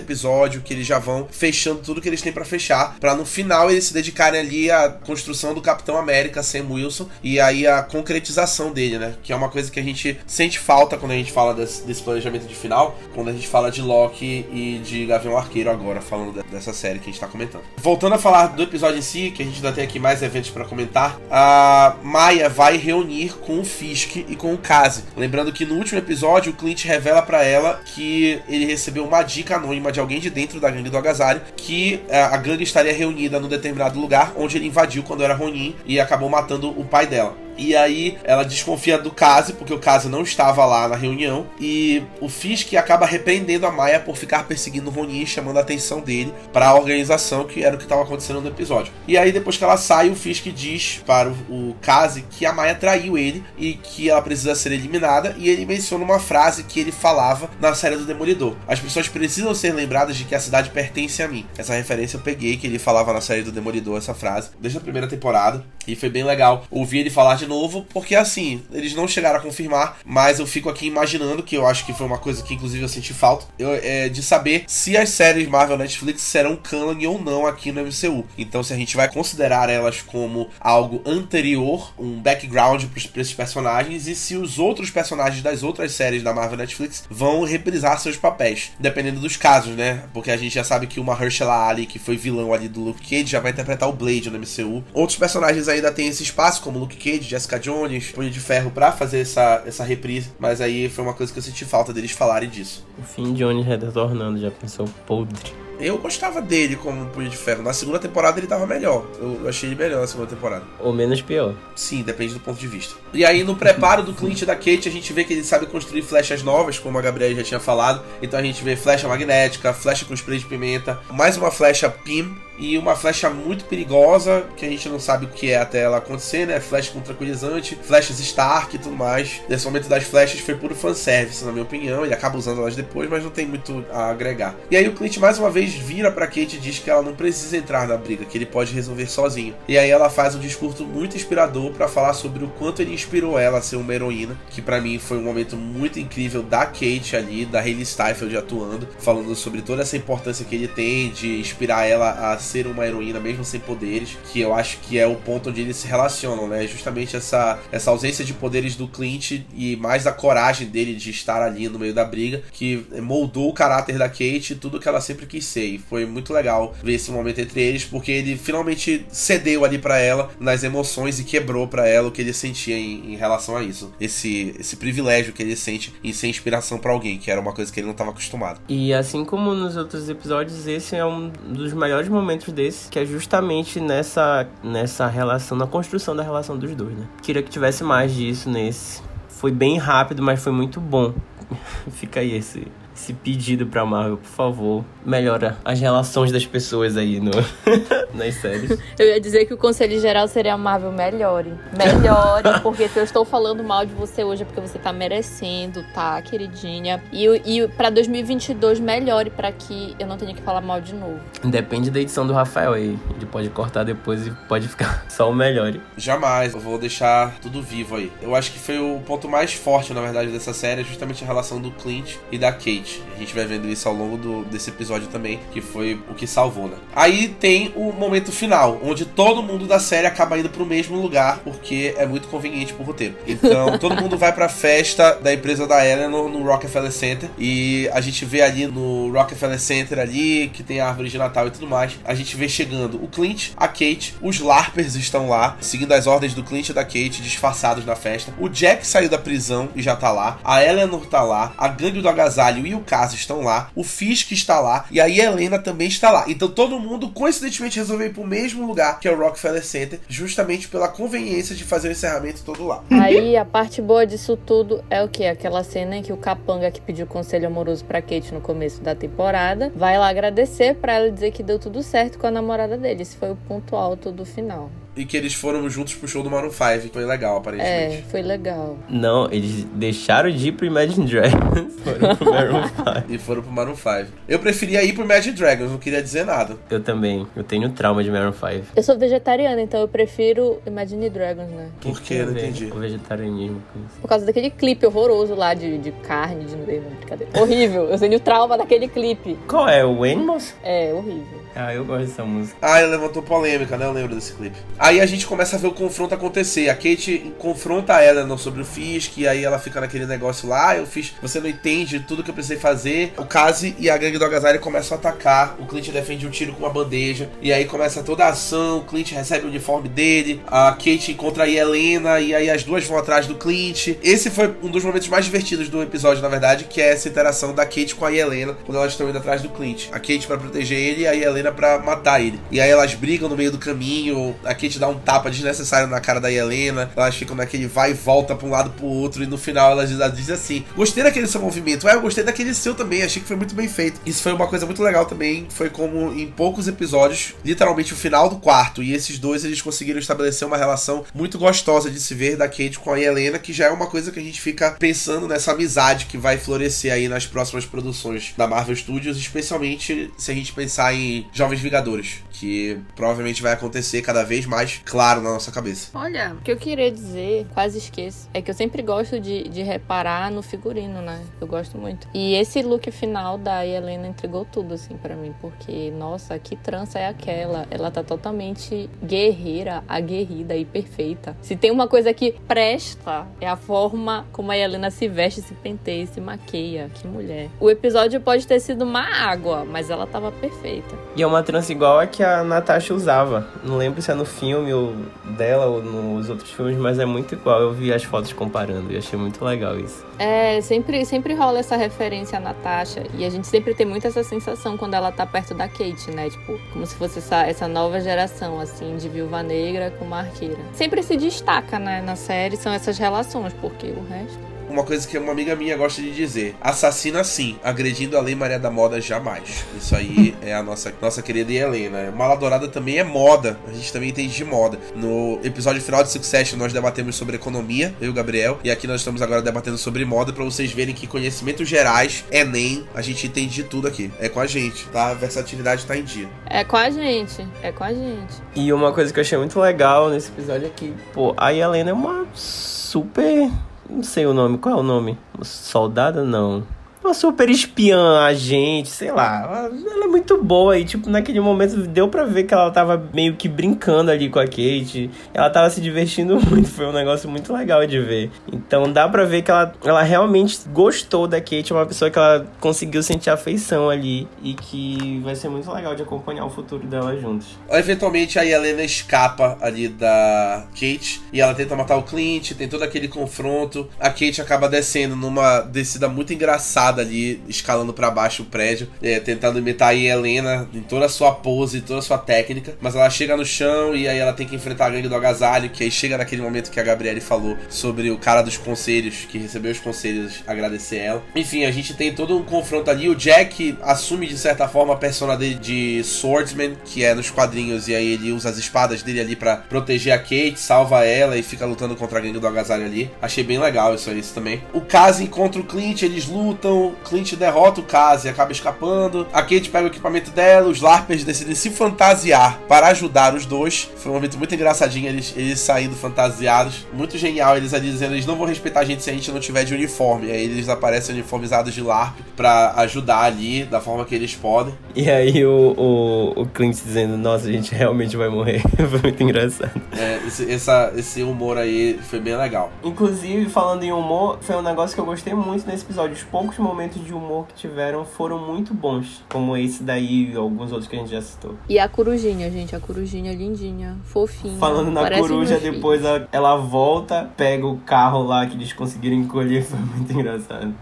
episódio, 0.00 0.60
que 0.60 0.74
eles 0.74 0.86
já 0.86 0.98
vão 0.98 1.26
fechando 1.30 1.80
tudo 1.80 2.00
que 2.00 2.08
eles 2.08 2.20
têm 2.20 2.32
para 2.32 2.44
fechar, 2.44 2.98
para 3.00 3.14
no 3.14 3.24
final 3.24 3.70
eles 3.70 3.86
se 3.86 3.94
dedicarem 3.94 4.40
ali 4.40 4.70
à 4.70 4.90
construção 4.90 5.54
do 5.54 5.62
Capitão 5.62 5.96
América 5.96 6.42
Sam 6.42 6.66
Wilson 6.70 6.97
e 7.22 7.38
aí 7.38 7.66
a 7.66 7.82
concretização 7.82 8.72
dele, 8.72 8.98
né? 8.98 9.14
Que 9.22 9.32
é 9.32 9.36
uma 9.36 9.48
coisa 9.48 9.70
que 9.70 9.78
a 9.78 9.82
gente 9.82 10.18
sente 10.26 10.58
falta 10.58 10.96
quando 10.96 11.12
a 11.12 11.14
gente 11.14 11.30
fala 11.30 11.54
desse, 11.54 11.86
desse 11.86 12.02
planejamento 12.02 12.46
de 12.46 12.54
final, 12.54 12.96
quando 13.14 13.28
a 13.28 13.32
gente 13.32 13.46
fala 13.46 13.70
de 13.70 13.82
Loki 13.82 14.46
e 14.52 14.80
de 14.84 15.06
Gavião 15.06 15.36
Arqueiro 15.36 15.70
agora, 15.70 16.00
falando 16.00 16.42
dessa 16.50 16.72
série 16.72 16.98
que 16.98 17.08
a 17.08 17.12
gente 17.12 17.20
tá 17.20 17.26
comentando. 17.26 17.62
Voltando 17.76 18.14
a 18.14 18.18
falar 18.18 18.48
do 18.48 18.62
episódio 18.62 18.98
em 18.98 19.02
si, 19.02 19.30
que 19.30 19.42
a 19.42 19.44
gente 19.44 19.56
ainda 19.56 19.72
tem 19.72 19.84
aqui 19.84 19.98
mais 19.98 20.22
eventos 20.22 20.50
para 20.50 20.64
comentar, 20.64 21.18
a 21.30 21.96
Maia 22.02 22.48
vai 22.48 22.76
reunir 22.76 23.34
com 23.38 23.60
o 23.60 23.64
Fisk 23.64 24.16
e 24.16 24.36
com 24.36 24.54
o 24.54 24.58
Kazi. 24.58 25.04
Lembrando 25.16 25.52
que 25.52 25.64
no 25.64 25.74
último 25.74 25.98
episódio 25.98 26.52
o 26.52 26.54
Clint 26.56 26.84
revela 26.84 27.22
para 27.22 27.42
ela 27.44 27.80
que 27.84 28.40
ele 28.48 28.64
recebeu 28.64 29.04
uma 29.04 29.22
dica 29.22 29.56
anônima 29.56 29.92
de 29.92 30.00
alguém 30.00 30.20
de 30.20 30.30
dentro 30.30 30.60
da 30.60 30.70
gangue 30.70 30.90
do 30.90 30.96
agasalho 30.96 31.40
que 31.56 32.00
é, 32.08 32.22
a 32.22 32.36
gangue 32.36 32.62
estaria 32.62 32.92
reunida 32.92 33.40
num 33.40 33.48
determinado 33.48 33.98
lugar 34.00 34.32
onde 34.36 34.56
ele 34.56 34.66
invadiu 34.66 35.02
quando 35.02 35.22
era 35.22 35.34
Ronin 35.34 35.74
e 35.86 35.98
acabou 36.00 36.28
matando 36.28 36.70
o 36.78 36.84
pai 36.88 37.06
dela. 37.06 37.47
E 37.58 37.76
aí 37.76 38.16
ela 38.24 38.44
desconfia 38.44 38.96
do 38.96 39.10
Kazi, 39.10 39.52
porque 39.52 39.74
o 39.74 39.78
Kazi 39.78 40.08
não 40.08 40.22
estava 40.22 40.64
lá 40.64 40.88
na 40.88 40.96
reunião. 40.96 41.46
E 41.60 42.02
o 42.20 42.28
Fisk 42.28 42.74
acaba 42.74 43.04
repreendendo 43.04 43.66
a 43.66 43.72
Maia 43.72 44.00
por 44.00 44.16
ficar 44.16 44.44
perseguindo 44.44 44.88
o 44.88 44.92
Ronin, 44.92 45.26
chamando 45.26 45.58
a 45.58 45.60
atenção 45.60 46.00
dele 46.00 46.32
para 46.52 46.68
a 46.68 46.74
organização, 46.74 47.44
que 47.44 47.64
era 47.64 47.74
o 47.74 47.78
que 47.78 47.84
estava 47.84 48.02
acontecendo 48.02 48.40
no 48.40 48.48
episódio. 48.48 48.92
E 49.06 49.18
aí, 49.18 49.32
depois 49.32 49.56
que 49.56 49.64
ela 49.64 49.76
sai, 49.76 50.08
o 50.08 50.14
Fisk 50.14 50.46
diz 50.46 51.02
para 51.04 51.30
o, 51.30 51.74
Kazi 51.82 52.24
que 52.30 52.46
a 52.46 52.52
Maia 52.52 52.74
traiu 52.74 53.18
ele 53.18 53.42
e 53.56 53.74
que 53.74 54.08
ela 54.08 54.22
precisa 54.22 54.54
ser 54.54 54.72
eliminada. 54.72 55.34
E 55.38 55.48
ele 55.48 55.66
menciona 55.66 56.04
uma 56.04 56.18
frase 56.18 56.62
que 56.62 56.78
ele 56.78 56.92
falava 56.92 57.50
na 57.60 57.74
série 57.74 57.96
do 57.96 58.04
Demolidor: 58.04 58.56
As 58.66 58.78
pessoas 58.78 59.08
precisam 59.08 59.54
ser 59.54 59.72
lembradas 59.72 60.16
de 60.16 60.24
que 60.24 60.34
a 60.34 60.40
cidade 60.40 60.70
pertence 60.70 61.22
a 61.22 61.28
mim. 61.28 61.46
Essa 61.56 61.74
referência 61.74 62.16
eu 62.16 62.20
peguei, 62.20 62.56
que 62.56 62.66
ele 62.66 62.78
falava 62.78 63.12
na 63.12 63.20
série 63.20 63.42
do 63.42 63.50
Demolidor, 63.50 63.98
essa 63.98 64.14
frase, 64.14 64.50
desde 64.60 64.78
a 64.78 64.80
primeira 64.80 65.08
temporada. 65.08 65.64
E 65.86 65.96
foi 65.96 66.10
bem 66.10 66.24
legal 66.24 66.64
ouvir 66.70 66.98
ele 66.98 67.10
falar 67.10 67.36
de 67.36 67.46
novo, 67.48 67.86
porque 67.92 68.14
assim, 68.14 68.62
eles 68.72 68.94
não 68.94 69.08
chegaram 69.08 69.38
a 69.38 69.42
confirmar, 69.42 69.98
mas 70.04 70.38
eu 70.38 70.46
fico 70.46 70.68
aqui 70.68 70.86
imaginando, 70.86 71.42
que 71.42 71.56
eu 71.56 71.66
acho 71.66 71.84
que 71.84 71.92
foi 71.92 72.06
uma 72.06 72.18
coisa 72.18 72.42
que 72.42 72.54
inclusive 72.54 72.82
eu 72.82 72.88
senti 72.88 73.12
falta, 73.12 73.46
eu, 73.58 73.70
é, 73.72 74.08
de 74.08 74.22
saber 74.22 74.64
se 74.66 74.96
as 74.96 75.08
séries 75.08 75.48
Marvel 75.48 75.78
Netflix 75.78 76.22
serão 76.22 76.54
canon 76.54 76.98
ou 77.08 77.20
não 77.20 77.46
aqui 77.46 77.72
no 77.72 77.82
MCU. 77.82 78.26
Então, 78.36 78.62
se 78.62 78.72
a 78.72 78.76
gente 78.76 78.96
vai 78.96 79.10
considerar 79.10 79.68
elas 79.68 80.02
como 80.02 80.48
algo 80.60 81.02
anterior, 81.06 81.92
um 81.98 82.20
background 82.20 82.84
para 82.84 83.22
esses 83.22 83.34
personagens, 83.34 84.06
e 84.06 84.14
se 84.14 84.36
os 84.36 84.58
outros 84.58 84.90
personagens 84.90 85.42
das 85.42 85.62
outras 85.62 85.92
séries 85.92 86.22
da 86.22 86.34
Marvel 86.34 86.58
Netflix 86.58 87.04
vão 87.10 87.44
reprisar 87.44 87.98
seus 87.98 88.16
papéis, 88.16 88.72
dependendo 88.78 89.20
dos 89.20 89.36
casos, 89.36 89.74
né? 89.74 90.04
Porque 90.12 90.30
a 90.30 90.36
gente 90.36 90.54
já 90.54 90.64
sabe 90.64 90.86
que 90.86 91.00
uma 91.00 91.12
Herschela 91.20 91.68
Ali, 91.68 91.86
que 91.86 91.98
foi 91.98 92.16
vilão 92.16 92.52
ali 92.52 92.68
do 92.68 92.80
Luke 92.80 93.08
Cage, 93.08 93.26
já 93.26 93.40
vai 93.40 93.52
interpretar 93.52 93.88
o 93.88 93.92
Blade 93.92 94.30
no 94.30 94.38
MCU. 94.38 94.84
Outros 94.92 95.18
personagens 95.18 95.68
ainda 95.68 95.92
têm 95.92 96.08
esse 96.08 96.22
espaço, 96.22 96.62
como 96.62 96.78
Luke 96.78 96.96
Cage, 96.96 97.28
Jessica 97.38 97.58
Jones, 97.58 98.10
Punho 98.10 98.30
de 98.30 98.40
Ferro, 98.40 98.70
pra 98.70 98.90
fazer 98.90 99.20
essa, 99.20 99.62
essa 99.64 99.84
reprise. 99.84 100.30
Mas 100.38 100.60
aí 100.60 100.88
foi 100.88 101.04
uma 101.04 101.14
coisa 101.14 101.32
que 101.32 101.38
eu 101.38 101.42
senti 101.42 101.64
falta 101.64 101.92
deles 101.92 102.10
falarem 102.10 102.48
disso. 102.48 102.84
O 102.98 103.02
fim 103.02 103.32
Jones 103.32 103.64
retornando, 103.64 104.40
já 104.40 104.50
pensou 104.50 104.86
podre. 105.06 105.67
Eu 105.80 105.98
gostava 105.98 106.42
dele 106.42 106.76
como 106.76 107.06
Punho 107.06 107.28
de 107.28 107.36
Ferro. 107.36 107.62
Na 107.62 107.72
segunda 107.72 107.98
temporada 107.98 108.40
ele 108.40 108.46
tava 108.46 108.66
melhor. 108.66 109.06
Eu 109.20 109.48
achei 109.48 109.68
ele 109.68 109.76
melhor 109.76 110.00
na 110.00 110.06
segunda 110.06 110.28
temporada. 110.28 110.64
Ou 110.80 110.92
menos 110.92 111.22
pior. 111.22 111.54
Sim, 111.76 112.02
depende 112.02 112.34
do 112.34 112.40
ponto 112.40 112.58
de 112.58 112.66
vista. 112.66 112.96
E 113.12 113.24
aí, 113.24 113.44
no 113.44 113.54
preparo 113.54 114.02
do 114.02 114.12
Clint 114.12 114.42
e 114.42 114.46
da 114.46 114.54
Kate, 114.54 114.88
a 114.88 114.92
gente 114.92 115.12
vê 115.12 115.24
que 115.24 115.32
ele 115.32 115.44
sabe 115.44 115.66
construir 115.66 116.02
flechas 116.02 116.42
novas, 116.42 116.78
como 116.78 116.98
a 116.98 117.02
Gabriela 117.02 117.34
já 117.36 117.42
tinha 117.42 117.60
falado. 117.60 118.02
Então 118.20 118.38
a 118.38 118.42
gente 118.42 118.62
vê 118.62 118.76
flecha 118.76 119.06
magnética, 119.08 119.72
flecha 119.72 120.04
com 120.04 120.14
spray 120.14 120.38
de 120.38 120.46
pimenta, 120.46 121.00
mais 121.10 121.36
uma 121.36 121.50
flecha 121.50 121.88
PIM, 121.88 122.36
e 122.58 122.76
uma 122.76 122.96
flecha 122.96 123.30
muito 123.30 123.64
perigosa, 123.66 124.44
que 124.56 124.66
a 124.66 124.68
gente 124.68 124.88
não 124.88 124.98
sabe 124.98 125.26
o 125.26 125.28
que 125.28 125.50
é 125.52 125.58
até 125.58 125.82
ela 125.82 125.98
acontecer, 125.98 126.46
né? 126.46 126.58
Flecha 126.58 126.90
com 126.92 127.00
tranquilizante, 127.00 127.78
flechas 127.80 128.18
Stark 128.18 128.74
e 128.74 128.78
tudo 128.78 128.96
mais. 128.96 129.40
Nesse 129.48 129.64
momento 129.64 129.88
das 129.88 130.02
flechas 130.02 130.40
foi 130.40 130.56
puro 130.56 130.74
fanservice, 130.74 131.44
na 131.44 131.52
minha 131.52 131.62
opinião. 131.62 132.04
Ele 132.04 132.12
acaba 132.12 132.36
usando 132.36 132.60
elas 132.60 132.74
depois, 132.74 133.08
mas 133.08 133.22
não 133.22 133.30
tem 133.30 133.46
muito 133.46 133.84
a 133.92 134.10
agregar. 134.10 134.56
E 134.70 134.76
aí 134.76 134.88
o 134.88 134.92
Clint 134.92 135.16
mais 135.18 135.38
uma 135.38 135.50
vez 135.50 135.67
vira 135.74 136.10
pra 136.10 136.26
Kate 136.26 136.56
e 136.56 136.60
diz 136.60 136.78
que 136.78 136.90
ela 136.90 137.02
não 137.02 137.14
precisa 137.14 137.56
entrar 137.56 137.86
na 137.86 137.96
briga, 137.96 138.24
que 138.24 138.36
ele 138.36 138.46
pode 138.46 138.72
resolver 138.72 139.06
sozinho. 139.06 139.54
E 139.66 139.78
aí 139.78 139.90
ela 139.90 140.10
faz 140.10 140.34
um 140.34 140.40
discurso 140.40 140.84
muito 140.84 141.16
inspirador 141.16 141.72
para 141.72 141.88
falar 141.88 142.14
sobre 142.14 142.44
o 142.44 142.48
quanto 142.48 142.82
ele 142.82 142.94
inspirou 142.94 143.38
ela 143.38 143.58
a 143.58 143.62
ser 143.62 143.76
uma 143.76 143.94
heroína, 143.94 144.36
que 144.50 144.62
para 144.62 144.80
mim 144.80 144.98
foi 144.98 145.18
um 145.18 145.22
momento 145.22 145.56
muito 145.56 145.98
incrível 145.98 146.42
da 146.42 146.66
Kate 146.66 147.16
ali, 147.16 147.44
da 147.44 147.60
Hayley 147.60 147.84
Steinfeld 147.84 148.36
atuando, 148.36 148.88
falando 148.98 149.34
sobre 149.34 149.62
toda 149.62 149.82
essa 149.82 149.96
importância 149.96 150.44
que 150.44 150.54
ele 150.54 150.68
tem 150.68 151.10
de 151.10 151.38
inspirar 151.38 151.86
ela 151.86 152.32
a 152.32 152.38
ser 152.38 152.66
uma 152.66 152.86
heroína 152.86 153.20
mesmo 153.20 153.44
sem 153.44 153.60
poderes, 153.60 154.16
que 154.32 154.40
eu 154.40 154.54
acho 154.54 154.78
que 154.78 154.98
é 154.98 155.06
o 155.06 155.16
ponto 155.16 155.50
onde 155.50 155.60
eles 155.60 155.76
se 155.76 155.86
relacionam, 155.86 156.48
né? 156.48 156.66
Justamente 156.66 157.16
essa, 157.16 157.58
essa 157.70 157.90
ausência 157.90 158.24
de 158.24 158.32
poderes 158.32 158.76
do 158.76 158.88
Clint 158.88 159.42
e 159.54 159.76
mais 159.76 160.06
a 160.06 160.12
coragem 160.12 160.68
dele 160.68 160.94
de 160.94 161.10
estar 161.10 161.42
ali 161.42 161.68
no 161.68 161.78
meio 161.78 161.94
da 161.94 162.04
briga, 162.04 162.42
que 162.52 162.86
moldou 163.02 163.48
o 163.48 163.52
caráter 163.52 163.98
da 163.98 164.08
Kate 164.08 164.52
e 164.52 164.56
tudo 164.56 164.80
que 164.80 164.88
ela 164.88 165.00
sempre 165.00 165.26
quis 165.26 165.44
ser. 165.44 165.57
E 165.64 165.78
foi 165.78 166.06
muito 166.06 166.32
legal 166.32 166.74
ver 166.82 166.94
esse 166.94 167.10
momento 167.10 167.40
entre 167.40 167.60
eles, 167.60 167.84
porque 167.84 168.10
ele 168.10 168.36
finalmente 168.36 169.06
cedeu 169.10 169.64
ali 169.64 169.78
para 169.78 169.98
ela 169.98 170.30
nas 170.38 170.64
emoções 170.64 171.18
e 171.18 171.24
quebrou 171.24 171.66
para 171.66 171.86
ela 171.86 172.08
o 172.08 172.10
que 172.10 172.20
ele 172.20 172.32
sentia 172.32 172.76
em, 172.76 173.12
em, 173.12 173.16
relação 173.16 173.56
a 173.56 173.62
isso. 173.62 173.92
Esse, 174.00 174.54
esse 174.58 174.76
privilégio 174.76 175.32
que 175.32 175.42
ele 175.42 175.56
sente 175.56 175.94
em 176.02 176.12
ser 176.12 176.28
inspiração 176.28 176.78
para 176.78 176.92
alguém, 176.92 177.18
que 177.18 177.30
era 177.30 177.40
uma 177.40 177.52
coisa 177.52 177.72
que 177.72 177.80
ele 177.80 177.86
não 177.86 177.92
estava 177.92 178.10
acostumado. 178.10 178.60
E 178.68 178.92
assim 178.92 179.24
como 179.24 179.54
nos 179.54 179.76
outros 179.76 180.08
episódios, 180.08 180.66
esse 180.66 180.96
é 180.96 181.04
um 181.04 181.28
dos 181.28 181.72
melhores 181.72 182.08
momentos 182.08 182.52
desse, 182.52 182.88
que 182.88 182.98
é 182.98 183.04
justamente 183.04 183.80
nessa, 183.80 184.48
nessa 184.62 185.06
relação, 185.06 185.56
na 185.56 185.66
construção 185.66 186.14
da 186.14 186.22
relação 186.22 186.56
dos 186.56 186.74
dois, 186.74 186.96
né? 186.96 187.06
Queria 187.22 187.42
que 187.42 187.50
tivesse 187.50 187.82
mais 187.84 188.14
disso 188.14 188.48
nesse. 188.50 189.02
Foi 189.28 189.52
bem 189.52 189.78
rápido, 189.78 190.22
mas 190.22 190.42
foi 190.42 190.52
muito 190.52 190.80
bom. 190.80 191.14
Fica 191.92 192.20
aí 192.20 192.34
esse, 192.34 192.66
esse 192.94 193.12
pedido 193.12 193.66
pra 193.66 193.86
Marvel, 193.86 194.16
por 194.18 194.28
favor, 194.28 194.84
melhora 195.08 195.56
as 195.64 195.80
relações 195.80 196.30
das 196.30 196.46
pessoas 196.46 196.96
aí 196.96 197.18
no, 197.18 197.30
nas 198.14 198.34
séries. 198.34 198.78
Eu 198.98 199.06
ia 199.06 199.20
dizer 199.20 199.46
que 199.46 199.54
o 199.54 199.56
conselho 199.56 199.98
geral 200.00 200.28
seria 200.28 200.54
a 200.54 200.58
Marvel 200.58 200.92
melhore. 200.92 201.54
Melhore, 201.76 202.60
porque 202.62 202.88
se 202.88 202.98
eu 202.98 203.04
estou 203.04 203.24
falando 203.24 203.64
mal 203.64 203.86
de 203.86 203.94
você 203.94 204.22
hoje 204.22 204.42
é 204.42 204.44
porque 204.44 204.60
você 204.60 204.78
tá 204.78 204.92
merecendo, 204.92 205.84
tá, 205.94 206.20
queridinha? 206.20 207.02
E, 207.12 207.24
e 207.44 207.68
pra 207.68 207.90
2022 207.90 208.80
melhore 208.80 209.30
para 209.30 209.50
que 209.50 209.96
eu 209.98 210.06
não 210.06 210.18
tenha 210.18 210.34
que 210.34 210.42
falar 210.42 210.60
mal 210.60 210.80
de 210.80 210.94
novo. 210.94 211.18
Depende 211.42 211.90
da 211.90 212.00
edição 212.00 212.26
do 212.26 212.32
Rafael 212.32 212.74
aí. 212.74 212.98
Ele 213.16 213.26
pode 213.26 213.48
cortar 213.50 213.84
depois 213.84 214.26
e 214.26 214.30
pode 214.46 214.68
ficar 214.68 215.06
só 215.08 215.30
o 215.30 215.34
melhore. 215.34 215.80
Jamais, 215.96 216.52
eu 216.52 216.60
vou 216.60 216.78
deixar 216.78 217.34
tudo 217.40 217.62
vivo 217.62 217.96
aí. 217.96 218.12
Eu 218.20 218.34
acho 218.34 218.52
que 218.52 218.58
foi 218.58 218.78
o 218.78 219.00
ponto 219.00 219.28
mais 219.28 219.54
forte, 219.54 219.94
na 219.94 220.00
verdade, 220.00 220.30
dessa 220.30 220.52
série, 220.52 220.84
justamente 220.84 221.24
a 221.24 221.26
relação 221.26 221.60
do 221.60 221.70
Clint 221.70 222.16
e 222.30 222.36
da 222.36 222.52
Kate. 222.52 223.02
A 223.14 223.18
gente 223.18 223.34
vai 223.34 223.46
vendo 223.46 223.68
isso 223.68 223.88
ao 223.88 223.94
longo 223.94 224.16
do, 224.16 224.44
desse 224.44 224.70
episódio 224.70 224.97
também, 225.06 225.40
que 225.52 225.60
foi 225.60 226.00
o 226.08 226.14
que 226.14 226.26
salvou, 226.26 226.68
né? 226.68 226.76
Aí 226.94 227.28
tem 227.28 227.72
o 227.76 227.92
momento 227.92 228.32
final, 228.32 228.80
onde 228.82 229.04
todo 229.04 229.42
mundo 229.42 229.66
da 229.66 229.78
série 229.78 230.06
acaba 230.06 230.38
indo 230.38 230.48
pro 230.48 230.66
mesmo 230.66 231.00
lugar, 231.00 231.38
porque 231.44 231.94
é 231.96 232.06
muito 232.06 232.28
conveniente 232.28 232.72
pro 232.72 232.84
roteiro. 232.84 233.14
Então, 233.26 233.76
todo 233.78 234.00
mundo 234.00 234.18
vai 234.18 234.32
pra 234.32 234.48
festa 234.48 235.12
da 235.12 235.32
empresa 235.32 235.66
da 235.66 235.86
Eleanor 235.86 236.28
no 236.28 236.42
Rockefeller 236.42 236.92
Center, 236.92 237.30
e 237.38 237.88
a 237.92 238.00
gente 238.00 238.24
vê 238.24 238.42
ali 238.42 238.66
no 238.66 239.12
Rockefeller 239.12 239.60
Center 239.60 239.98
ali, 239.98 240.50
que 240.52 240.62
tem 240.62 240.80
a 240.80 240.88
árvore 240.88 241.08
de 241.08 241.18
Natal 241.18 241.46
e 241.46 241.50
tudo 241.50 241.66
mais, 241.66 241.98
a 242.04 242.14
gente 242.14 242.36
vê 242.36 242.48
chegando 242.48 243.02
o 243.02 243.08
Clint, 243.08 243.50
a 243.56 243.68
Kate, 243.68 244.14
os 244.20 244.40
LARPers 244.40 244.94
estão 244.94 245.28
lá, 245.28 245.56
seguindo 245.60 245.92
as 245.92 246.06
ordens 246.06 246.34
do 246.34 246.42
Clint 246.42 246.68
e 246.68 246.72
da 246.72 246.84
Kate, 246.84 247.22
disfarçados 247.22 247.84
na 247.84 247.94
festa. 247.94 248.32
O 248.38 248.48
Jack 248.48 248.86
saiu 248.86 249.08
da 249.08 249.18
prisão 249.18 249.68
e 249.74 249.82
já 249.82 249.94
tá 249.94 250.10
lá, 250.10 250.38
a 250.44 250.62
Eleanor 250.64 251.06
tá 251.06 251.22
lá, 251.22 251.52
a 251.56 251.68
gangue 251.68 252.00
do 252.00 252.08
agasalho 252.08 252.66
e 252.66 252.74
o 252.74 252.80
Caso 252.80 253.14
estão 253.14 253.42
lá, 253.42 253.70
o 253.74 253.84
Fisk 253.84 254.32
está 254.32 254.60
lá 254.60 254.86
e 254.90 255.00
a 255.00 255.08
Helena 255.08 255.58
também 255.58 255.88
está 255.88 256.10
lá. 256.10 256.24
Então 256.28 256.48
todo 256.48 256.78
mundo 256.78 257.08
coincidentemente 257.10 257.78
resolveu 257.78 258.08
ir 258.08 258.14
pro 258.14 258.26
mesmo 258.26 258.66
lugar 258.66 258.98
que 259.00 259.08
é 259.08 259.12
o 259.12 259.18
Rockefeller 259.18 259.64
Center, 259.64 260.00
justamente 260.08 260.68
pela 260.68 260.88
conveniência 260.88 261.54
de 261.54 261.64
fazer 261.64 261.88
o 261.88 261.92
encerramento 261.92 262.42
todo 262.44 262.66
lá. 262.66 262.82
Aí 262.90 263.36
a 263.36 263.44
parte 263.44 263.80
boa 263.80 264.06
disso 264.06 264.36
tudo 264.36 264.82
é 264.90 265.02
o 265.02 265.08
que? 265.08 265.24
Aquela 265.24 265.62
cena 265.64 265.96
em 265.96 266.02
que 266.02 266.12
o 266.12 266.16
capanga 266.16 266.70
que 266.70 266.80
pediu 266.80 267.06
conselho 267.06 267.46
amoroso 267.46 267.84
pra 267.84 268.02
Kate 268.02 268.32
no 268.32 268.40
começo 268.40 268.80
da 268.80 268.94
temporada 268.94 269.72
vai 269.74 269.98
lá 269.98 270.08
agradecer 270.08 270.74
para 270.74 270.94
ela 270.94 271.10
dizer 271.10 271.32
que 271.32 271.42
deu 271.42 271.58
tudo 271.58 271.82
certo 271.82 272.18
com 272.18 272.26
a 272.26 272.30
namorada 272.30 272.76
dele. 272.76 273.02
Esse 273.02 273.16
foi 273.16 273.30
o 273.30 273.36
ponto 273.36 273.76
alto 273.76 274.10
do 274.10 274.24
final. 274.24 274.70
E 274.98 275.04
que 275.06 275.16
eles 275.16 275.34
foram 275.34 275.68
juntos 275.70 275.94
pro 275.94 276.08
show 276.08 276.22
do 276.22 276.30
Maroon 276.30 276.50
5. 276.50 276.92
Foi 276.92 277.04
legal, 277.04 277.36
aparentemente. 277.38 277.96
É, 277.98 278.02
foi 278.10 278.22
legal. 278.22 278.76
Não, 278.88 279.30
eles 279.30 279.64
deixaram 279.74 280.30
de 280.30 280.48
ir 280.48 280.52
pro 280.52 280.66
Imagine 280.66 281.06
Dragons. 281.06 281.74
Foram 281.82 282.16
pro 282.16 282.30
Maroon 282.32 282.62
5. 282.68 283.04
E 283.08 283.18
foram 283.18 283.42
pro 283.42 283.52
Maroon 283.52 283.76
5. 283.76 284.06
Eu 284.28 284.38
preferia 284.38 284.82
ir 284.82 284.92
pro 284.92 285.04
Imagine 285.04 285.34
Dragons, 285.34 285.70
não 285.70 285.78
queria 285.78 286.02
dizer 286.02 286.24
nada. 286.24 286.56
Eu 286.70 286.80
também. 286.82 287.26
Eu 287.36 287.44
tenho 287.44 287.68
trauma 287.70 288.02
de 288.02 288.10
Maroon 288.10 288.32
5. 288.32 288.66
Eu 288.74 288.82
sou 288.82 288.98
vegetariana, 288.98 289.60
então 289.60 289.80
eu 289.80 289.88
prefiro 289.88 290.60
Imagine 290.66 291.08
Dragons, 291.08 291.50
né? 291.50 291.68
Por 291.80 292.00
que 292.00 292.18
a 292.20 292.26
Não 292.26 292.32
entendi. 292.32 292.66
O 292.66 292.78
vegetarianismo 292.78 293.62
com 293.72 293.80
isso. 293.80 294.00
Por 294.00 294.08
causa 294.08 294.26
daquele 294.26 294.50
clipe 294.50 294.84
horroroso 294.86 295.34
lá 295.34 295.54
de, 295.54 295.78
de 295.78 295.92
carne, 295.92 296.44
de 296.44 296.56
não, 296.56 296.64
brincadeira. 296.64 297.40
Horrível. 297.40 297.84
Eu 297.84 297.98
tenho 297.98 298.18
trauma 298.20 298.58
daquele 298.58 298.88
clipe. 298.88 299.38
Qual 299.46 299.68
é? 299.68 299.84
O 299.84 300.02
Animals? 300.04 300.54
É, 300.62 300.92
horrível. 300.92 301.47
Ah, 301.60 301.74
eu 301.74 301.84
gosto 301.84 302.06
dessa 302.06 302.24
música. 302.24 302.56
Ah, 302.62 302.80
ele 302.80 302.92
levantou 302.92 303.20
polêmica, 303.20 303.76
né? 303.76 303.84
Eu 303.84 303.90
lembro 303.90 304.14
desse 304.14 304.32
clipe. 304.32 304.56
Aí 304.78 305.00
a 305.00 305.06
gente 305.06 305.26
começa 305.26 305.56
a 305.56 305.58
ver 305.58 305.66
o 305.66 305.72
confronto 305.72 306.14
acontecer. 306.14 306.68
A 306.68 306.74
Kate 306.76 307.32
confronta 307.36 307.96
a 307.96 308.04
Eleanor 308.04 308.38
sobre 308.38 308.62
o 308.62 308.64
Fisk, 308.64 309.18
e 309.18 309.26
aí 309.26 309.42
ela 309.42 309.58
fica 309.58 309.80
naquele 309.80 310.06
negócio 310.06 310.48
lá, 310.48 310.68
ah, 310.68 310.76
eu 310.76 310.86
fiz, 310.86 311.14
você 311.20 311.40
não 311.40 311.48
entende 311.48 311.98
tudo 311.98 312.22
que 312.22 312.30
eu 312.30 312.34
precisei 312.34 312.58
fazer. 312.58 313.12
O 313.16 313.24
Kazi 313.24 313.74
e 313.76 313.90
a 313.90 313.96
gangue 313.96 314.18
do 314.18 314.24
Agazari 314.24 314.60
começam 314.60 314.96
a 314.96 315.00
atacar. 315.00 315.56
O 315.58 315.66
Clint 315.66 315.88
defende 315.90 316.28
um 316.28 316.30
tiro 316.30 316.52
com 316.52 316.60
uma 316.60 316.70
bandeja. 316.70 317.28
E 317.42 317.52
aí 317.52 317.64
começa 317.64 318.04
toda 318.04 318.26
a 318.26 318.28
ação. 318.28 318.78
O 318.78 318.84
Clint 318.84 319.10
recebe 319.10 319.44
o 319.44 319.48
uniforme 319.48 319.88
dele. 319.88 320.40
A 320.46 320.70
Kate 320.70 321.10
encontra 321.10 321.42
a 321.42 321.48
Helena. 321.48 322.20
E 322.20 322.36
aí 322.36 322.48
as 322.48 322.62
duas 322.62 322.84
vão 322.84 322.98
atrás 322.98 323.26
do 323.26 323.34
Clint. 323.34 323.96
Esse 324.00 324.30
foi 324.30 324.54
um 324.62 324.70
dos 324.70 324.84
momentos 324.84 325.08
mais 325.08 325.24
divertidos 325.24 325.68
do 325.68 325.82
episódio, 325.82 326.22
na 326.22 326.28
verdade, 326.28 326.66
que 326.66 326.80
é 326.80 326.92
essa 326.92 327.08
interação 327.08 327.52
da 327.52 327.66
Kate 327.66 327.96
com 327.96 328.04
a 328.04 328.12
Helena 328.12 328.56
quando 328.64 328.78
elas 328.78 328.92
estão 328.92 329.08
indo 329.08 329.18
atrás 329.18 329.42
do 329.42 329.48
Clint. 329.48 329.88
A 329.90 329.98
Kate 329.98 330.24
pra 330.24 330.38
proteger 330.38 330.78
ele 330.78 331.02
e 331.02 331.06
a 331.08 331.16
Helena 331.16 331.47
pra 331.50 331.78
matar 331.78 332.20
ele. 332.20 332.40
E 332.50 332.60
aí 332.60 332.70
elas 332.70 332.94
brigam 332.94 333.28
no 333.28 333.36
meio 333.36 333.50
do 333.50 333.58
caminho. 333.58 334.34
A 334.44 334.54
Kate 334.54 334.78
dá 334.78 334.88
um 334.88 334.98
tapa 334.98 335.30
desnecessário 335.30 335.88
na 335.88 336.00
cara 336.00 336.20
da 336.20 336.30
Helena. 336.30 336.90
Elas 336.96 337.16
ficam 337.16 337.36
naquele 337.36 337.66
vai 337.66 337.90
e 337.90 337.94
volta 337.94 338.34
pra 338.34 338.46
um 338.46 338.50
lado 338.50 338.70
pro 338.70 338.86
outro. 338.86 339.22
E 339.22 339.26
no 339.26 339.38
final 339.38 339.72
elas 339.72 339.90
elas 339.90 340.16
dizem 340.16 340.34
assim: 340.34 340.64
Gostei 340.76 341.02
daquele 341.02 341.26
seu 341.26 341.40
movimento. 341.40 341.86
Ah, 341.88 341.94
eu 341.94 342.00
gostei 342.00 342.24
daquele 342.24 342.54
seu 342.54 342.74
também. 342.74 343.02
Achei 343.02 343.22
que 343.22 343.28
foi 343.28 343.36
muito 343.36 343.54
bem 343.54 343.68
feito. 343.68 344.00
Isso 344.04 344.22
foi 344.22 344.32
uma 344.32 344.46
coisa 344.46 344.66
muito 344.66 344.82
legal 344.82 345.06
também. 345.06 345.46
Foi 345.50 345.70
como 345.70 346.12
em 346.12 346.26
poucos 346.26 346.68
episódios, 346.68 347.34
literalmente 347.44 347.92
o 347.92 347.96
final 347.96 348.28
do 348.28 348.36
quarto. 348.36 348.82
E 348.82 348.92
esses 348.92 349.18
dois 349.18 349.44
eles 349.44 349.62
conseguiram 349.62 349.98
estabelecer 349.98 350.46
uma 350.46 350.56
relação 350.56 351.04
muito 351.14 351.38
gostosa 351.38 351.90
de 351.90 352.00
se 352.00 352.14
ver 352.14 352.36
da 352.36 352.48
Kate 352.48 352.78
com 352.78 352.92
a 352.92 353.00
Helena, 353.00 353.38
que 353.38 353.52
já 353.52 353.66
é 353.66 353.70
uma 353.70 353.86
coisa 353.86 354.10
que 354.10 354.18
a 354.18 354.22
gente 354.22 354.40
fica 354.40 354.76
pensando 354.78 355.28
nessa 355.28 355.52
amizade 355.52 356.06
que 356.06 356.18
vai 356.18 356.38
florescer 356.38 356.92
aí 356.92 357.08
nas 357.08 357.26
próximas 357.26 357.64
produções 357.64 358.32
da 358.36 358.46
Marvel 358.46 358.74
Studios, 358.74 359.16
especialmente 359.16 360.10
se 360.16 360.30
a 360.30 360.34
gente 360.34 360.52
pensar 360.52 360.94
em 360.94 361.27
Jovens 361.32 361.60
Vingadores, 361.60 362.22
que 362.30 362.78
provavelmente 362.94 363.42
vai 363.42 363.52
acontecer 363.52 364.02
cada 364.02 364.24
vez 364.24 364.46
mais 364.46 364.80
claro 364.84 365.20
na 365.20 365.30
nossa 365.30 365.50
cabeça. 365.50 365.90
Olha, 365.94 366.34
o 366.38 366.42
que 366.42 366.50
eu 366.50 366.56
queria 366.56 366.90
dizer, 366.90 367.46
quase 367.54 367.78
esqueço, 367.78 368.28
é 368.32 368.40
que 368.40 368.50
eu 368.50 368.54
sempre 368.54 368.82
gosto 368.82 369.20
de, 369.20 369.48
de 369.48 369.62
reparar 369.62 370.30
no 370.30 370.42
figurino, 370.42 371.00
né? 371.02 371.22
Eu 371.40 371.46
gosto 371.46 371.76
muito. 371.78 372.08
E 372.14 372.34
esse 372.34 372.62
look 372.62 372.90
final 372.90 373.38
da 373.38 373.66
Helena 373.66 374.06
entregou 374.06 374.44
tudo, 374.44 374.74
assim, 374.74 374.96
pra 374.96 375.14
mim, 375.14 375.34
porque, 375.40 375.90
nossa, 375.90 376.38
que 376.38 376.56
trança 376.56 376.98
é 376.98 377.08
aquela? 377.08 377.66
Ela 377.70 377.90
tá 377.90 378.02
totalmente 378.02 378.88
guerreira, 379.02 379.82
aguerrida 379.88 380.56
e 380.56 380.64
perfeita. 380.64 381.36
Se 381.42 381.56
tem 381.56 381.70
uma 381.70 381.88
coisa 381.88 382.12
que 382.12 382.32
presta, 382.46 383.26
é 383.40 383.48
a 383.48 383.56
forma 383.56 384.26
como 384.32 384.50
a 384.50 384.56
Helena 384.56 384.90
se 384.90 385.08
veste, 385.08 385.42
se 385.42 385.54
penteia, 385.54 386.06
se 386.06 386.20
maqueia. 386.20 386.90
Que 386.94 387.06
mulher. 387.06 387.48
O 387.60 387.70
episódio 387.70 388.20
pode 388.20 388.46
ter 388.46 388.60
sido 388.60 388.82
uma 388.84 389.02
água, 389.02 389.64
mas 389.64 389.90
ela 389.90 390.06
tava 390.06 390.30
perfeita. 390.32 390.96
E 391.18 391.22
é 391.22 391.26
uma 391.26 391.42
trança 391.42 391.72
igual 391.72 391.98
a 391.98 392.06
que 392.06 392.22
a 392.22 392.44
Natasha 392.44 392.94
usava. 392.94 393.44
Não 393.64 393.76
lembro 393.76 394.00
se 394.00 394.08
é 394.08 394.14
no 394.14 394.24
filme 394.24 394.72
ou 394.72 394.94
dela 395.36 395.66
ou 395.66 395.82
nos 395.82 396.30
outros 396.30 396.48
filmes, 396.52 396.76
mas 396.76 397.00
é 397.00 397.04
muito 397.04 397.34
igual. 397.34 397.60
Eu 397.60 397.72
vi 397.72 397.92
as 397.92 398.04
fotos 398.04 398.32
comparando 398.32 398.92
e 398.92 398.96
achei 398.96 399.18
muito 399.18 399.44
legal 399.44 399.76
isso. 399.76 400.06
É, 400.16 400.60
sempre, 400.60 401.04
sempre 401.04 401.34
rola 401.34 401.58
essa 401.58 401.74
referência 401.74 402.38
à 402.38 402.40
Natasha. 402.40 403.02
E 403.14 403.24
a 403.24 403.30
gente 403.30 403.48
sempre 403.48 403.74
tem 403.74 403.84
muito 403.84 404.06
essa 404.06 404.22
sensação 404.22 404.76
quando 404.76 404.94
ela 404.94 405.10
tá 405.10 405.26
perto 405.26 405.54
da 405.54 405.66
Kate, 405.66 406.08
né? 406.12 406.30
Tipo, 406.30 406.56
como 406.72 406.86
se 406.86 406.94
fosse 406.94 407.18
essa, 407.18 407.44
essa 407.44 407.66
nova 407.66 408.00
geração, 408.00 408.60
assim, 408.60 408.96
de 408.96 409.08
viúva 409.08 409.42
negra 409.42 409.90
com 409.98 410.04
uma 410.04 410.20
arqueira. 410.20 410.60
Sempre 410.72 411.02
se 411.02 411.16
destaca, 411.16 411.80
né, 411.80 412.00
na 412.00 412.14
série, 412.14 412.56
são 412.56 412.72
essas 412.72 412.96
relações, 412.96 413.52
porque 413.54 413.88
o 413.88 414.04
resto. 414.08 414.47
Uma 414.68 414.84
coisa 414.84 415.06
que 415.06 415.16
uma 415.18 415.32
amiga 415.32 415.54
minha 415.56 415.76
gosta 415.76 416.00
de 416.02 416.14
dizer: 416.14 416.54
assassina 416.60 417.24
sim, 417.24 417.58
agredindo 417.62 418.16
a 418.16 418.20
Lei 418.20 418.34
Maria 418.34 418.58
da 418.58 418.70
Moda 418.70 419.00
jamais. 419.00 419.64
Isso 419.76 419.94
aí 419.94 420.34
é 420.42 420.54
a 420.54 420.62
nossa, 420.62 420.92
nossa 421.00 421.22
querida 421.22 421.52
Helena. 421.52 422.10
Mala 422.10 422.36
Dourada 422.36 422.68
também 422.68 422.98
é 422.98 423.04
moda, 423.04 423.58
a 423.66 423.72
gente 423.72 423.92
também 423.92 424.10
entende 424.10 424.34
de 424.34 424.44
moda. 424.44 424.78
No 424.94 425.38
episódio 425.42 425.80
final 425.80 426.02
de 426.02 426.10
Succession, 426.10 426.58
nós 426.58 426.72
debatemos 426.72 427.16
sobre 427.16 427.36
economia, 427.36 427.94
eu 428.00 428.08
e 428.08 428.10
o 428.10 428.12
Gabriel, 428.12 428.58
e 428.62 428.70
aqui 428.70 428.86
nós 428.86 429.00
estamos 429.00 429.22
agora 429.22 429.42
debatendo 429.42 429.78
sobre 429.78 430.04
moda 430.04 430.32
para 430.32 430.44
vocês 430.44 430.70
verem 430.72 430.94
que 430.94 431.06
conhecimentos 431.06 431.68
gerais, 431.68 432.24
Enem, 432.30 432.86
a 432.94 433.02
gente 433.02 433.26
entende 433.26 433.54
de 433.54 433.62
tudo 433.64 433.88
aqui. 433.88 434.10
É 434.20 434.28
com 434.28 434.40
a 434.40 434.46
gente, 434.46 434.86
tá? 434.88 435.08
A 435.08 435.14
versatilidade 435.14 435.86
tá 435.86 435.96
em 435.96 436.04
dia. 436.04 436.28
É 436.46 436.64
com 436.64 436.76
a 436.76 436.90
gente, 436.90 437.46
é 437.62 437.72
com 437.72 437.84
a 437.84 437.92
gente. 437.92 438.34
E 438.54 438.72
uma 438.72 438.92
coisa 438.92 439.12
que 439.12 439.18
eu 439.18 439.22
achei 439.22 439.38
muito 439.38 439.58
legal 439.58 440.10
nesse 440.10 440.28
episódio 440.28 440.66
é 440.66 440.70
que, 440.70 440.94
pô, 441.12 441.34
a 441.36 441.52
Helena 441.52 441.90
é 441.90 441.92
uma 441.92 442.26
super. 442.34 443.50
Não 443.88 444.02
sei 444.02 444.26
o 444.26 444.34
nome. 444.34 444.58
Qual 444.58 444.76
é 444.76 444.78
o 444.78 444.82
nome? 444.82 445.18
Soldada? 445.42 446.22
Não. 446.22 446.64
Uma 447.08 447.14
super 447.14 447.48
espiã, 447.48 448.20
agente, 448.20 448.90
sei 448.90 449.10
lá. 449.10 449.42
Ela, 449.42 449.92
ela 449.94 450.04
é 450.04 450.08
muito 450.08 450.44
boa 450.44 450.78
e, 450.78 450.84
tipo, 450.84 451.08
naquele 451.08 451.40
momento 451.40 451.86
deu 451.86 452.06
pra 452.06 452.24
ver 452.24 452.42
que 452.44 452.52
ela 452.52 452.70
tava 452.70 453.02
meio 453.14 453.34
que 453.34 453.48
brincando 453.48 454.10
ali 454.10 454.28
com 454.28 454.38
a 454.38 454.44
Kate. 454.44 455.10
Ela 455.32 455.48
tava 455.48 455.70
se 455.70 455.80
divertindo 455.80 456.38
muito, 456.50 456.68
foi 456.68 456.84
um 456.84 456.92
negócio 456.92 457.26
muito 457.26 457.50
legal 457.50 457.86
de 457.86 457.98
ver. 457.98 458.30
Então 458.52 458.92
dá 458.92 459.08
pra 459.08 459.24
ver 459.24 459.40
que 459.40 459.50
ela, 459.50 459.72
ela 459.82 460.02
realmente 460.02 460.58
gostou 460.68 461.26
da 461.26 461.40
Kate, 461.40 461.72
é 461.72 461.74
uma 461.74 461.86
pessoa 461.86 462.10
que 462.10 462.18
ela 462.18 462.46
conseguiu 462.60 463.02
sentir 463.02 463.30
afeição 463.30 463.88
ali 463.88 464.28
e 464.42 464.52
que 464.52 465.22
vai 465.24 465.34
ser 465.34 465.48
muito 465.48 465.72
legal 465.72 465.94
de 465.94 466.02
acompanhar 466.02 466.44
o 466.44 466.50
futuro 466.50 466.86
dela 466.86 467.18
juntos. 467.18 467.56
Eventualmente 467.70 468.38
a 468.38 468.44
Helena 468.44 468.82
escapa 468.82 469.56
ali 469.62 469.88
da 469.88 470.66
Kate 470.74 471.22
e 471.32 471.40
ela 471.40 471.54
tenta 471.54 471.74
matar 471.74 471.96
o 471.96 472.02
Clint, 472.02 472.52
tem 472.52 472.68
todo 472.68 472.82
aquele 472.82 473.08
confronto. 473.08 473.88
A 473.98 474.10
Kate 474.10 474.42
acaba 474.42 474.68
descendo 474.68 475.16
numa 475.16 475.60
descida 475.60 476.06
muito 476.06 476.34
engraçada 476.34 476.97
ali, 477.00 477.40
escalando 477.48 477.92
para 477.92 478.10
baixo 478.10 478.42
o 478.42 478.46
prédio, 478.46 478.88
é, 479.02 479.18
tentando 479.20 479.58
imitar 479.58 479.90
a 479.90 479.94
Helena 479.94 480.68
em 480.74 480.80
toda 480.80 481.06
a 481.06 481.08
sua 481.08 481.32
pose, 481.32 481.80
toda 481.80 482.00
a 482.00 482.02
sua 482.02 482.18
técnica. 482.18 482.76
Mas 482.80 482.94
ela 482.94 483.08
chega 483.08 483.36
no 483.36 483.44
chão 483.44 483.94
e 483.94 484.08
aí 484.08 484.18
ela 484.18 484.32
tem 484.32 484.46
que 484.46 484.54
enfrentar 484.54 484.86
a 484.86 484.90
gangue 484.90 485.08
do 485.08 485.14
agasalho, 485.14 485.70
que 485.70 485.84
aí 485.84 485.90
chega 485.90 486.18
naquele 486.18 486.42
momento 486.42 486.70
que 486.70 486.78
a 486.78 486.82
Gabriele 486.82 487.20
falou 487.20 487.56
sobre 487.68 488.10
o 488.10 488.18
cara 488.18 488.42
dos 488.42 488.56
conselhos, 488.56 489.26
que 489.30 489.38
recebeu 489.38 489.72
os 489.72 489.78
conselhos 489.78 490.42
agradecer 490.46 490.96
ela. 490.96 491.22
Enfim, 491.34 491.64
a 491.64 491.70
gente 491.70 491.94
tem 491.94 492.14
todo 492.14 492.36
um 492.36 492.42
confronto 492.42 492.90
ali. 492.90 493.08
O 493.08 493.14
Jack 493.14 493.76
assume 493.82 494.26
de 494.26 494.36
certa 494.36 494.68
forma 494.68 494.94
a 494.94 494.96
persona 494.96 495.36
dele 495.36 495.54
de 495.54 496.02
swordsman, 496.04 496.76
que 496.84 497.04
é 497.04 497.14
nos 497.14 497.30
quadrinhos, 497.30 497.88
e 497.88 497.94
aí 497.94 498.12
ele 498.12 498.32
usa 498.32 498.50
as 498.50 498.58
espadas 498.58 499.02
dele 499.02 499.20
ali 499.20 499.36
para 499.36 499.56
proteger 499.56 500.12
a 500.12 500.18
Kate, 500.18 500.58
salva 500.58 501.04
ela 501.04 501.36
e 501.36 501.42
fica 501.42 501.64
lutando 501.64 501.96
contra 501.96 502.18
a 502.18 502.22
gangue 502.22 502.38
do 502.38 502.46
agasalho 502.46 502.84
ali. 502.84 503.10
Achei 503.22 503.42
bem 503.42 503.58
legal 503.58 503.94
isso 503.94 504.08
isso 504.18 504.34
também. 504.34 504.62
O 504.72 504.80
Kazi 504.80 505.24
encontra 505.24 505.60
o 505.60 505.64
Clint, 505.64 506.02
eles 506.02 506.26
lutam, 506.26 506.87
o 506.88 507.08
Clint 507.08 507.34
derrota 507.34 507.80
o 507.80 507.84
Kazi, 507.84 508.28
acaba 508.28 508.52
escapando. 508.52 509.26
A 509.32 509.42
Kate 509.42 509.70
pega 509.70 509.84
o 509.84 509.88
equipamento 509.88 510.30
dela, 510.30 510.68
os 510.68 510.80
LARPers 510.80 511.24
decidem 511.24 511.54
se 511.54 511.70
fantasiar 511.70 512.58
para 512.68 512.88
ajudar 512.88 513.34
os 513.34 513.46
dois. 513.46 513.90
Foi 513.96 514.10
um 514.10 514.14
momento 514.14 514.38
muito 514.38 514.54
engraçadinho 514.54 515.08
eles, 515.08 515.34
eles 515.36 515.60
saindo 515.60 515.94
fantasiados. 515.94 516.86
Muito 516.92 517.16
genial 517.18 517.56
eles 517.56 517.74
ali 517.74 517.90
dizendo, 517.90 518.14
eles 518.14 518.26
não 518.26 518.36
vão 518.36 518.46
respeitar 518.46 518.80
a 518.80 518.84
gente 518.84 519.02
se 519.02 519.10
a 519.10 519.12
gente 519.12 519.30
não 519.30 519.40
tiver 519.40 519.64
de 519.64 519.74
uniforme. 519.74 520.30
Aí 520.30 520.44
eles 520.44 520.68
aparecem 520.68 521.14
uniformizados 521.14 521.74
de 521.74 521.82
LARP 521.82 522.18
para 522.36 522.72
ajudar 522.76 523.22
ali 523.22 523.64
da 523.64 523.80
forma 523.80 524.04
que 524.04 524.14
eles 524.14 524.34
podem. 524.34 524.74
E 524.94 525.10
aí 525.10 525.44
o, 525.44 525.74
o, 525.76 526.42
o 526.42 526.46
Clint 526.46 526.76
dizendo, 526.76 527.16
nossa, 527.16 527.48
a 527.48 527.52
gente 527.52 527.74
realmente 527.74 528.16
vai 528.16 528.28
morrer. 528.28 528.62
Foi 528.88 529.00
muito 529.02 529.22
engraçado. 529.22 529.70
É, 529.96 530.20
esse, 530.26 530.50
essa, 530.50 530.92
esse 530.96 531.22
humor 531.22 531.58
aí 531.58 531.98
foi 532.02 532.20
bem 532.20 532.36
legal. 532.36 532.70
Inclusive, 532.82 533.48
falando 533.50 533.82
em 533.82 533.92
humor, 533.92 534.38
foi 534.40 534.56
um 534.56 534.62
negócio 534.62 534.94
que 534.94 535.00
eu 535.00 535.04
gostei 535.04 535.34
muito 535.34 535.66
nesse 535.66 535.84
episódio. 535.84 536.14
Os 536.14 536.22
poucos 536.22 536.58
momentos 536.68 537.04
de 537.04 537.12
humor 537.12 537.46
que 537.46 537.54
tiveram 537.54 538.04
foram 538.04 538.38
muito 538.38 538.74
bons. 538.74 539.24
Como 539.28 539.56
esse 539.56 539.82
daí 539.82 540.30
e 540.32 540.36
alguns 540.36 540.70
outros 540.70 540.88
que 540.88 540.96
a 540.96 540.98
gente 540.98 541.10
já 541.10 541.22
citou. 541.22 541.54
E 541.68 541.78
a 541.78 541.88
corujinha, 541.88 542.50
gente, 542.50 542.76
a 542.76 542.80
corujinha 542.80 543.32
lindinha, 543.34 543.96
fofinha. 544.04 544.58
Falando 544.58 544.90
na 544.90 545.10
coruja, 545.10 545.58
depois 545.58 546.04
ela, 546.04 546.28
ela 546.30 546.56
volta, 546.56 547.30
pega 547.36 547.66
o 547.66 547.78
carro 547.78 548.22
lá 548.22 548.46
que 548.46 548.54
eles 548.54 548.72
conseguiram 548.72 549.16
encolher. 549.16 549.64
Foi 549.68 549.78
muito 549.78 550.12
engraçado. 550.12 550.74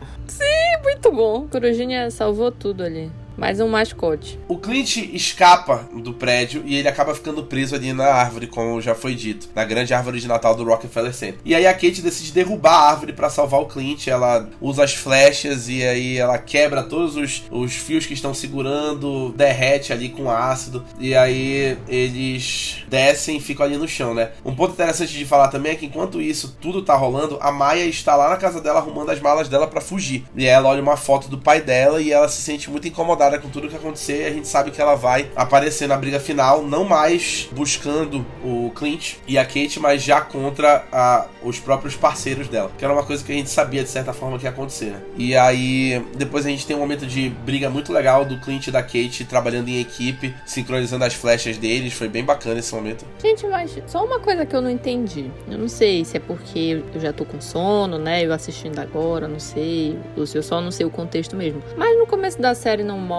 Muito 0.82 1.12
bom. 1.12 1.46
Corujinha 1.48 2.10
salvou 2.10 2.50
tudo 2.50 2.82
ali. 2.82 3.10
Mais 3.36 3.60
um 3.60 3.68
mascote. 3.68 4.40
O 4.48 4.56
Clint 4.56 4.96
escapa 4.96 5.86
do 5.92 6.14
prédio 6.14 6.62
e 6.64 6.74
ele 6.74 6.88
acaba 6.88 7.14
ficando 7.14 7.44
preso 7.44 7.74
ali 7.74 7.92
na 7.92 8.06
árvore, 8.06 8.46
como 8.46 8.80
já 8.80 8.94
foi 8.94 9.14
dito, 9.14 9.48
na 9.54 9.62
grande 9.62 9.92
árvore 9.92 10.18
de 10.18 10.26
Natal 10.26 10.54
do 10.54 10.64
Rockefeller 10.64 11.12
Center. 11.12 11.38
E 11.44 11.54
aí 11.54 11.66
a 11.66 11.74
Kate 11.74 12.00
decide 12.00 12.32
derrubar 12.32 12.72
a 12.72 12.90
árvore 12.90 13.12
para 13.12 13.28
salvar 13.28 13.60
o 13.60 13.66
Clint. 13.66 14.06
Ela 14.06 14.48
usa 14.58 14.84
as 14.84 14.94
flechas 14.94 15.68
e 15.68 15.86
aí 15.86 16.16
ela 16.16 16.38
quebra 16.38 16.82
todos 16.82 17.16
os, 17.16 17.42
os 17.50 17.74
fios 17.74 18.06
que 18.06 18.14
estão 18.14 18.32
segurando, 18.32 19.34
derrete 19.36 19.92
ali 19.92 20.08
com 20.08 20.30
ácido. 20.30 20.82
E 20.98 21.14
aí 21.14 21.76
eles 21.88 22.84
descem 22.88 23.36
e 23.36 23.40
ficam 23.40 23.66
ali 23.66 23.76
no 23.76 23.86
chão, 23.86 24.14
né? 24.14 24.30
Um 24.44 24.54
ponto 24.54 24.72
interessante 24.72 25.12
de 25.12 25.26
falar 25.26 25.48
também 25.48 25.72
é 25.72 25.74
que 25.74 25.84
enquanto 25.84 26.22
isso 26.22 26.56
tudo 26.58 26.80
tá 26.80 26.94
rolando, 26.94 27.36
a 27.42 27.52
Maia 27.52 27.84
está 27.84 28.16
lá 28.16 28.30
na 28.30 28.38
casa 28.38 28.62
dela 28.62 28.78
arrumando 28.78 29.10
as 29.10 29.20
malas 29.20 29.46
dela 29.46 29.66
para 29.66 29.82
fugir. 29.82 30.24
E 30.34 30.46
ela 30.46 30.70
olha 30.70 30.80
uma 30.80 30.96
foto 30.96 31.28
do 31.28 31.36
pai 31.36 31.60
dela 31.60 32.00
e 32.00 32.10
ela 32.10 32.28
se 32.28 32.40
sente 32.40 32.70
muito 32.70 32.88
incomodada 32.88 33.25
com 33.38 33.48
tudo 33.48 33.68
que 33.68 33.76
acontecer. 33.76 34.22
E 34.22 34.26
a 34.26 34.30
gente 34.30 34.48
sabe 34.48 34.70
que 34.70 34.80
ela 34.80 34.94
vai 34.94 35.30
aparecer 35.34 35.86
na 35.86 35.96
briga 35.96 36.20
final, 36.20 36.62
não 36.62 36.84
mais 36.84 37.48
buscando 37.52 38.24
o 38.44 38.70
Clint 38.74 39.14
e 39.26 39.36
a 39.36 39.44
Kate, 39.44 39.80
mas 39.80 40.02
já 40.02 40.20
contra 40.20 40.84
a, 40.92 41.26
os 41.42 41.58
próprios 41.58 41.96
parceiros 41.96 42.48
dela. 42.48 42.70
Que 42.76 42.84
era 42.84 42.92
uma 42.92 43.04
coisa 43.04 43.24
que 43.24 43.32
a 43.32 43.34
gente 43.34 43.50
sabia 43.50 43.82
de 43.82 43.88
certa 43.90 44.12
forma 44.12 44.38
que 44.38 44.44
ia 44.44 44.50
acontecer. 44.50 44.86
Né? 44.86 45.02
E 45.16 45.36
aí 45.36 46.04
depois 46.16 46.46
a 46.46 46.48
gente 46.48 46.66
tem 46.66 46.76
um 46.76 46.80
momento 46.80 47.06
de 47.06 47.28
briga 47.28 47.68
muito 47.68 47.92
legal 47.92 48.24
do 48.24 48.40
Clint 48.40 48.68
e 48.68 48.70
da 48.70 48.82
Kate 48.82 49.24
trabalhando 49.24 49.68
em 49.68 49.80
equipe, 49.80 50.34
sincronizando 50.46 51.04
as 51.04 51.14
flechas 51.14 51.58
deles. 51.58 51.92
Foi 51.92 52.08
bem 52.08 52.24
bacana 52.24 52.58
esse 52.58 52.74
momento. 52.74 53.04
Gente, 53.20 53.46
mas 53.46 53.78
só 53.86 54.04
uma 54.04 54.20
coisa 54.20 54.46
que 54.46 54.54
eu 54.54 54.60
não 54.60 54.70
entendi. 54.70 55.30
Eu 55.50 55.58
não 55.58 55.68
sei 55.68 56.04
se 56.04 56.16
é 56.16 56.20
porque 56.20 56.82
eu 56.94 57.00
já 57.00 57.12
tô 57.12 57.24
com 57.24 57.40
sono, 57.40 57.98
né? 57.98 58.24
Eu 58.24 58.32
assistindo 58.32 58.78
agora, 58.78 59.26
não 59.26 59.40
sei. 59.40 59.98
Eu 60.16 60.42
só 60.42 60.60
não 60.60 60.70
sei 60.70 60.86
o 60.86 60.90
contexto 60.90 61.36
mesmo. 61.36 61.62
Mas 61.76 61.98
no 61.98 62.06
começo 62.06 62.40
da 62.40 62.54
série 62.54 62.82
não 62.82 62.98
mostra 62.98 63.15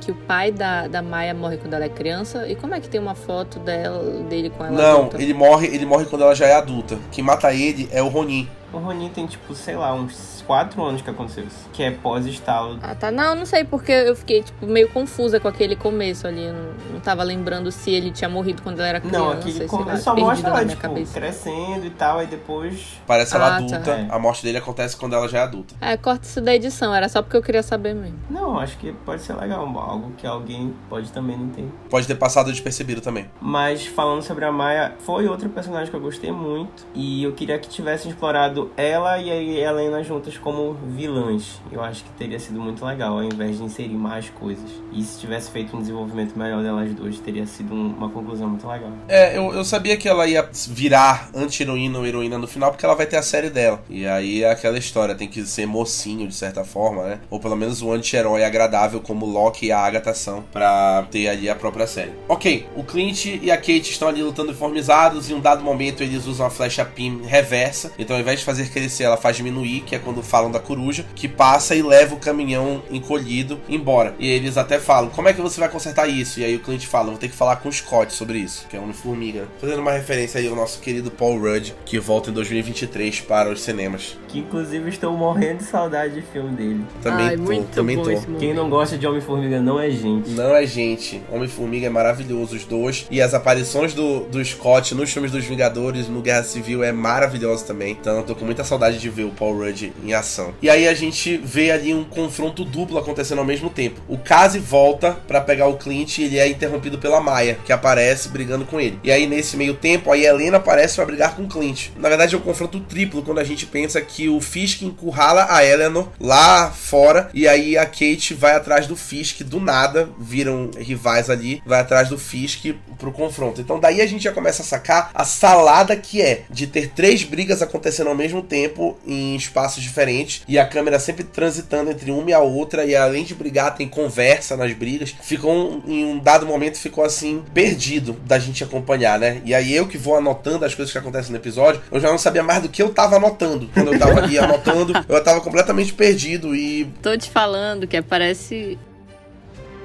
que 0.00 0.10
o 0.10 0.14
pai 0.14 0.50
da, 0.50 0.88
da 0.88 1.02
Maia 1.02 1.34
morre 1.34 1.56
quando 1.56 1.74
ela 1.74 1.84
é 1.84 1.88
criança. 1.88 2.48
E 2.48 2.54
como 2.54 2.74
é 2.74 2.80
que 2.80 2.88
tem 2.88 3.00
uma 3.00 3.14
foto 3.14 3.58
dela, 3.58 4.02
dele 4.24 4.50
com 4.50 4.64
ela? 4.64 4.76
Não, 4.76 4.98
adulta? 5.00 5.22
ele 5.22 5.34
morre, 5.34 5.66
ele 5.66 5.86
morre 5.86 6.04
quando 6.06 6.22
ela 6.22 6.34
já 6.34 6.46
é 6.46 6.54
adulta. 6.54 6.98
Quem 7.10 7.22
mata 7.22 7.52
ele 7.52 7.88
é 7.92 8.02
o 8.02 8.08
Ronin. 8.08 8.48
O 8.72 8.78
Ronin 8.78 9.08
tem, 9.08 9.26
tipo, 9.26 9.54
sei 9.54 9.76
lá, 9.76 9.92
uns 9.94 10.42
4 10.46 10.82
anos 10.84 11.00
que 11.02 11.08
aconteceu 11.10 11.44
isso. 11.44 11.68
Que 11.72 11.82
é 11.84 11.90
pós-estalo. 11.90 12.78
Ah, 12.82 12.94
tá. 12.94 13.10
Não, 13.10 13.34
não 13.34 13.46
sei, 13.46 13.64
porque 13.64 13.90
eu 13.92 14.14
fiquei, 14.14 14.42
tipo, 14.42 14.66
meio 14.66 14.88
confusa 14.90 15.40
com 15.40 15.48
aquele 15.48 15.74
começo 15.76 16.26
ali. 16.26 16.44
Eu 16.44 16.52
não, 16.52 16.70
não 16.94 17.00
tava 17.00 17.22
lembrando 17.22 17.70
se 17.72 17.90
ele 17.90 18.10
tinha 18.10 18.28
morrido 18.28 18.62
quando 18.62 18.80
ela 18.80 18.88
era 18.88 19.00
criança. 19.00 19.18
Não, 19.18 19.30
aquele 19.32 19.66
começo 19.66 20.02
só 20.02 20.14
mostra 20.16 20.50
ela, 20.50 20.64
tipo, 20.66 20.82
cabeça. 20.82 21.18
crescendo 21.18 21.86
e 21.86 21.90
tal, 21.90 22.18
aí 22.18 22.26
depois. 22.26 23.00
Parece 23.06 23.34
ela 23.34 23.46
Ah, 23.46 23.50
tá. 23.50 23.56
adulta. 23.56 23.90
É. 23.90 24.06
A 24.10 24.18
morte 24.18 24.42
dele 24.42 24.58
acontece 24.58 24.96
quando 24.96 25.14
ela 25.14 25.28
já 25.28 25.38
é 25.38 25.42
adulta. 25.42 25.74
É, 25.80 25.96
corta 25.96 26.26
isso 26.26 26.40
da 26.40 26.54
edição, 26.54 26.94
era 26.94 27.08
só 27.08 27.22
porque 27.22 27.36
eu 27.36 27.42
queria 27.42 27.62
saber 27.62 27.94
mesmo. 27.94 28.18
Não, 28.28 28.58
acho 28.58 28.76
que 28.78 28.92
pode 28.92 29.22
ser 29.22 29.34
legal, 29.34 29.60
algo 29.78 30.12
que 30.16 30.26
alguém 30.26 30.74
pode 30.88 31.10
também 31.12 31.36
não 31.38 31.48
ter. 31.48 31.66
Pode 31.88 32.06
ter 32.06 32.16
passado 32.16 32.50
despercebido 32.50 33.00
também. 33.00 33.30
Mas 33.40 33.86
falando 33.86 34.22
sobre 34.22 34.44
a 34.44 34.52
Maia, 34.52 34.94
foi 35.00 35.26
outra 35.28 35.48
personagem 35.48 35.88
que 35.90 35.96
eu 35.96 36.00
gostei 36.00 36.30
muito. 36.32 36.86
E 36.94 37.22
eu 37.24 37.32
queria 37.32 37.58
que 37.58 37.68
tivessem 37.68 38.10
explorado 38.10 38.57
ela 38.76 39.18
e 39.18 39.30
a 39.64 39.68
Helena 39.70 40.02
juntas 40.02 40.36
como 40.36 40.76
vilãs. 40.88 41.60
Eu 41.70 41.82
acho 41.82 42.04
que 42.04 42.10
teria 42.10 42.38
sido 42.38 42.60
muito 42.60 42.84
legal, 42.84 43.14
ao 43.18 43.24
invés 43.24 43.58
de 43.58 43.64
inserir 43.64 43.94
mais 43.94 44.28
coisas. 44.30 44.70
E 44.92 45.02
se 45.02 45.18
tivesse 45.20 45.50
feito 45.50 45.76
um 45.76 45.80
desenvolvimento 45.80 46.38
melhor 46.38 46.62
delas 46.62 46.92
duas, 46.94 47.18
teria 47.20 47.46
sido 47.46 47.74
um- 47.74 47.88
uma 47.96 48.08
conclusão 48.10 48.48
muito 48.48 48.66
legal. 48.66 48.90
É, 49.08 49.36
eu, 49.36 49.52
eu 49.52 49.64
sabia 49.64 49.96
que 49.96 50.08
ela 50.08 50.26
ia 50.26 50.48
virar 50.68 51.30
anti-heroína 51.34 51.98
ou 51.98 52.06
heroína 52.06 52.38
no 52.38 52.46
final, 52.46 52.70
porque 52.70 52.84
ela 52.84 52.94
vai 52.94 53.06
ter 53.06 53.16
a 53.16 53.22
série 53.22 53.50
dela. 53.50 53.82
E 53.88 54.06
aí 54.06 54.42
é 54.42 54.50
aquela 54.50 54.78
história, 54.78 55.14
tem 55.14 55.28
que 55.28 55.44
ser 55.46 55.66
mocinho 55.66 56.26
de 56.26 56.34
certa 56.34 56.64
forma, 56.64 57.04
né? 57.04 57.20
Ou 57.30 57.38
pelo 57.40 57.56
menos 57.56 57.82
um 57.82 57.92
anti-herói 57.92 58.44
agradável, 58.44 59.00
como 59.00 59.26
Loki 59.26 59.66
e 59.66 59.72
a 59.72 59.78
Agatha 59.78 60.14
são, 60.14 60.42
pra 60.52 61.06
ter 61.10 61.28
ali 61.28 61.48
a 61.48 61.54
própria 61.54 61.86
série. 61.86 62.12
Ok, 62.28 62.66
o 62.76 62.82
Clint 62.84 63.26
e 63.26 63.50
a 63.50 63.56
Kate 63.56 63.90
estão 63.90 64.08
ali 64.08 64.22
lutando 64.22 64.48
uniformizados, 64.48 65.30
em 65.30 65.34
um 65.34 65.40
dado 65.40 65.62
momento 65.62 66.02
eles 66.02 66.26
usam 66.26 66.46
a 66.46 66.50
flecha 66.50 66.84
PIM 66.84 67.22
reversa. 67.24 67.92
Então 67.98 68.16
ao 68.16 68.22
invés 68.22 68.38
de 68.40 68.44
fazer 68.48 68.70
crescer, 68.70 69.04
ela 69.04 69.18
faz 69.18 69.36
diminuir, 69.36 69.82
que 69.82 69.94
é 69.94 69.98
quando 69.98 70.22
falam 70.22 70.50
da 70.50 70.58
coruja, 70.58 71.04
que 71.14 71.28
passa 71.28 71.74
e 71.74 71.82
leva 71.82 72.14
o 72.14 72.18
caminhão 72.18 72.82
encolhido 72.90 73.60
embora. 73.68 74.14
E 74.18 74.26
eles 74.26 74.56
até 74.56 74.78
falam: 74.78 75.10
Como 75.10 75.28
é 75.28 75.34
que 75.34 75.40
você 75.40 75.60
vai 75.60 75.68
consertar 75.68 76.08
isso? 76.08 76.40
E 76.40 76.44
aí 76.44 76.56
o 76.56 76.60
Clint 76.60 76.86
fala: 76.86 77.10
Vou 77.10 77.18
ter 77.18 77.28
que 77.28 77.36
falar 77.36 77.56
com 77.56 77.68
o 77.68 77.72
Scott 77.72 78.14
sobre 78.14 78.38
isso, 78.38 78.66
que 78.68 78.76
é 78.76 78.80
Homem-Formiga. 78.80 79.46
Fazendo 79.60 79.80
uma 79.80 79.92
referência 79.92 80.40
aí 80.40 80.48
ao 80.48 80.56
nosso 80.56 80.80
querido 80.80 81.10
Paul 81.10 81.38
Rudd, 81.38 81.74
que 81.84 81.98
volta 81.98 82.30
em 82.30 82.32
2023 82.32 83.20
para 83.20 83.50
os 83.50 83.60
cinemas. 83.60 84.16
Que 84.28 84.38
inclusive 84.38 84.88
estou 84.88 85.14
morrendo 85.14 85.58
de 85.58 85.64
saudade 85.64 86.14
de 86.14 86.22
filme 86.22 86.56
dele. 86.56 86.84
Também 87.02 87.26
Ai, 87.26 87.36
tô, 87.36 87.42
muito 87.42 87.74
também 87.74 87.96
bom 87.96 88.04
tô. 88.04 88.38
Quem 88.38 88.54
não 88.54 88.70
gosta 88.70 88.96
de 88.96 89.06
Homem-Formiga 89.06 89.60
não 89.60 89.78
é 89.78 89.90
gente. 89.90 90.30
Não 90.30 90.56
é 90.56 90.64
gente. 90.64 91.22
Homem-Formiga 91.30 91.86
é 91.86 91.90
maravilhoso, 91.90 92.56
os 92.56 92.64
dois. 92.64 93.06
E 93.10 93.20
as 93.20 93.34
aparições 93.34 93.92
do, 93.92 94.20
do 94.20 94.42
Scott 94.42 94.94
nos 94.94 95.12
filmes 95.12 95.30
dos 95.30 95.44
Vingadores, 95.44 96.08
no 96.08 96.22
Guerra 96.22 96.44
Civil, 96.44 96.82
é 96.82 96.92
maravilhoso 96.92 97.66
também. 97.66 97.98
Eu 98.04 98.22
tô 98.22 98.34
com 98.38 98.44
muita 98.44 98.64
saudade 98.64 98.98
de 98.98 99.10
ver 99.10 99.24
o 99.24 99.30
Paul 99.30 99.58
Rudd 99.58 99.92
em 100.02 100.14
ação. 100.14 100.54
E 100.62 100.70
aí 100.70 100.88
a 100.88 100.94
gente 100.94 101.36
vê 101.36 101.70
ali 101.70 101.92
um 101.92 102.04
confronto 102.04 102.64
duplo 102.64 102.98
acontecendo 102.98 103.38
ao 103.38 103.44
mesmo 103.44 103.68
tempo. 103.70 104.00
O 104.08 104.16
Kazi 104.16 104.58
volta 104.58 105.12
pra 105.26 105.40
pegar 105.40 105.66
o 105.66 105.76
Clint 105.76 106.18
e 106.18 106.24
ele 106.24 106.38
é 106.38 106.48
interrompido 106.48 106.98
pela 106.98 107.20
Maia, 107.20 107.58
que 107.64 107.72
aparece 107.72 108.28
brigando 108.28 108.64
com 108.64 108.80
ele. 108.80 108.98
E 109.02 109.10
aí 109.10 109.26
nesse 109.26 109.56
meio 109.56 109.74
tempo, 109.74 110.12
a 110.12 110.18
Helena 110.18 110.58
aparece 110.58 110.96
pra 110.96 111.04
brigar 111.04 111.34
com 111.34 111.42
o 111.42 111.48
Clint. 111.48 111.88
Na 111.96 112.08
verdade 112.08 112.34
é 112.34 112.38
um 112.38 112.42
confronto 112.42 112.80
triplo 112.80 113.22
quando 113.22 113.38
a 113.38 113.44
gente 113.44 113.66
pensa 113.66 114.00
que 114.00 114.28
o 114.28 114.40
Fisk 114.40 114.82
encurrala 114.82 115.46
a 115.50 115.64
Eleanor 115.64 116.08
lá 116.20 116.70
fora 116.70 117.30
e 117.34 117.48
aí 117.48 117.76
a 117.76 117.86
Kate 117.86 118.34
vai 118.34 118.54
atrás 118.54 118.86
do 118.86 118.96
Fisk 118.96 119.42
do 119.42 119.60
nada, 119.60 120.08
viram 120.18 120.70
rivais 120.78 121.30
ali, 121.30 121.62
vai 121.64 121.80
atrás 121.80 122.08
do 122.08 122.18
Fisk 122.18 122.74
pro 122.98 123.12
confronto. 123.12 123.60
Então 123.60 123.80
daí 123.80 124.00
a 124.00 124.06
gente 124.06 124.24
já 124.24 124.32
começa 124.32 124.62
a 124.62 124.64
sacar 124.64 125.10
a 125.14 125.24
salada 125.24 125.96
que 125.96 126.20
é 126.20 126.42
de 126.50 126.66
ter 126.66 126.90
três 126.90 127.22
brigas 127.22 127.62
acontecendo 127.62 128.08
ao 128.08 128.14
mesmo 128.14 128.27
tempo 128.42 128.96
em 129.06 129.34
espaços 129.36 129.82
diferentes 129.82 130.42
e 130.46 130.58
a 130.58 130.66
câmera 130.66 130.98
sempre 130.98 131.24
transitando 131.24 131.90
entre 131.90 132.10
uma 132.10 132.30
e 132.30 132.32
a 132.32 132.40
outra 132.40 132.84
e 132.84 132.94
além 132.94 133.24
de 133.24 133.34
brigar 133.34 133.74
tem 133.74 133.88
conversa 133.88 134.56
nas 134.56 134.72
brigas. 134.72 135.14
Ficou 135.22 135.52
um- 135.52 135.82
em 135.86 136.04
um 136.04 136.18
dado 136.18 136.46
momento 136.46 136.78
ficou 136.78 137.04
assim 137.04 137.42
perdido 137.54 138.12
da 138.26 138.38
gente 138.38 138.62
acompanhar, 138.62 139.18
né? 139.18 139.40
E 139.44 139.54
aí 139.54 139.74
eu 139.74 139.86
que 139.86 139.96
vou 139.98 140.16
anotando 140.16 140.64
as 140.64 140.74
coisas 140.74 140.92
que 140.92 140.98
acontecem 140.98 141.30
no 141.30 141.36
episódio, 141.38 141.80
eu 141.90 142.00
já 142.00 142.08
não 142.10 142.18
sabia 142.18 142.42
mais 142.42 142.62
do 142.62 142.68
que 142.68 142.82
eu 142.82 142.90
tava 142.90 143.16
anotando. 143.16 143.68
Quando 143.74 143.92
eu 143.92 143.98
tava 143.98 144.20
ali 144.20 144.38
anotando, 144.38 144.92
eu 145.08 145.24
tava 145.24 145.40
completamente 145.40 145.92
perdido 145.92 146.54
e 146.54 146.84
Tô 147.02 147.16
te 147.16 147.28
falando 147.30 147.86
que 147.86 148.00
parece. 148.02 148.78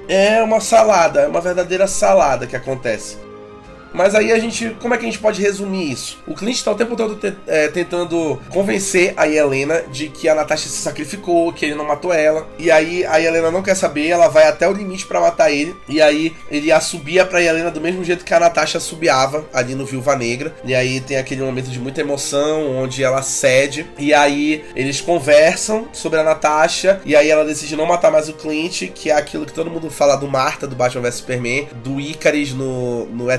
é 0.08 0.42
uma 0.42 0.60
salada, 0.60 1.20
é 1.22 1.26
uma 1.28 1.40
verdadeira 1.40 1.86
salada 1.86 2.46
que 2.46 2.56
acontece. 2.56 3.16
Mas 3.94 4.14
aí 4.14 4.32
a 4.32 4.38
gente. 4.38 4.76
Como 4.82 4.92
é 4.92 4.98
que 4.98 5.04
a 5.04 5.08
gente 5.08 5.18
pode 5.20 5.40
resumir 5.40 5.90
isso? 5.92 6.18
O 6.26 6.34
Clint 6.34 6.60
tá 6.62 6.72
o 6.72 6.74
tempo 6.74 6.96
todo 6.96 7.14
te- 7.16 7.34
é, 7.46 7.68
tentando 7.68 8.40
convencer 8.50 9.14
a 9.16 9.26
Helena 9.28 9.82
de 9.90 10.08
que 10.08 10.28
a 10.28 10.34
Natasha 10.34 10.68
se 10.68 10.76
sacrificou, 10.82 11.52
que 11.52 11.64
ele 11.64 11.74
não 11.74 11.86
matou 11.86 12.12
ela. 12.12 12.46
E 12.58 12.70
aí 12.70 13.04
a 13.06 13.20
Helena 13.20 13.50
não 13.50 13.62
quer 13.62 13.74
saber, 13.74 14.08
ela 14.08 14.28
vai 14.28 14.46
até 14.48 14.68
o 14.68 14.72
limite 14.72 15.06
pra 15.06 15.20
matar 15.20 15.50
ele. 15.50 15.74
E 15.88 16.02
aí 16.02 16.34
ele 16.50 16.72
assobia 16.72 17.24
pra 17.24 17.40
Helena 17.42 17.70
do 17.70 17.80
mesmo 17.80 18.02
jeito 18.04 18.24
que 18.24 18.34
a 18.34 18.40
Natasha 18.40 18.78
assobiava 18.78 19.44
ali 19.52 19.74
no 19.74 19.86
Viúva 19.86 20.16
Negra. 20.16 20.54
E 20.64 20.74
aí 20.74 21.00
tem 21.00 21.16
aquele 21.16 21.42
momento 21.42 21.70
de 21.70 21.78
muita 21.78 22.00
emoção, 22.00 22.76
onde 22.76 23.02
ela 23.04 23.22
cede. 23.22 23.86
E 23.98 24.12
aí 24.12 24.64
eles 24.74 25.00
conversam 25.00 25.86
sobre 25.92 26.18
a 26.18 26.24
Natasha. 26.24 27.00
E 27.04 27.14
aí 27.14 27.30
ela 27.30 27.44
decide 27.44 27.76
não 27.76 27.86
matar 27.86 28.10
mais 28.10 28.28
o 28.28 28.32
Clint, 28.34 28.88
que 28.94 29.10
é 29.10 29.14
aquilo 29.14 29.46
que 29.46 29.52
todo 29.52 29.70
mundo 29.70 29.88
fala 29.90 30.16
do 30.16 30.26
Marta, 30.28 30.66
do 30.66 30.74
Batman 30.74 31.02
vs 31.02 31.14
Superman, 31.16 31.68
do 31.84 32.00
Icaris 32.00 32.52
no, 32.52 33.06
no 33.06 33.30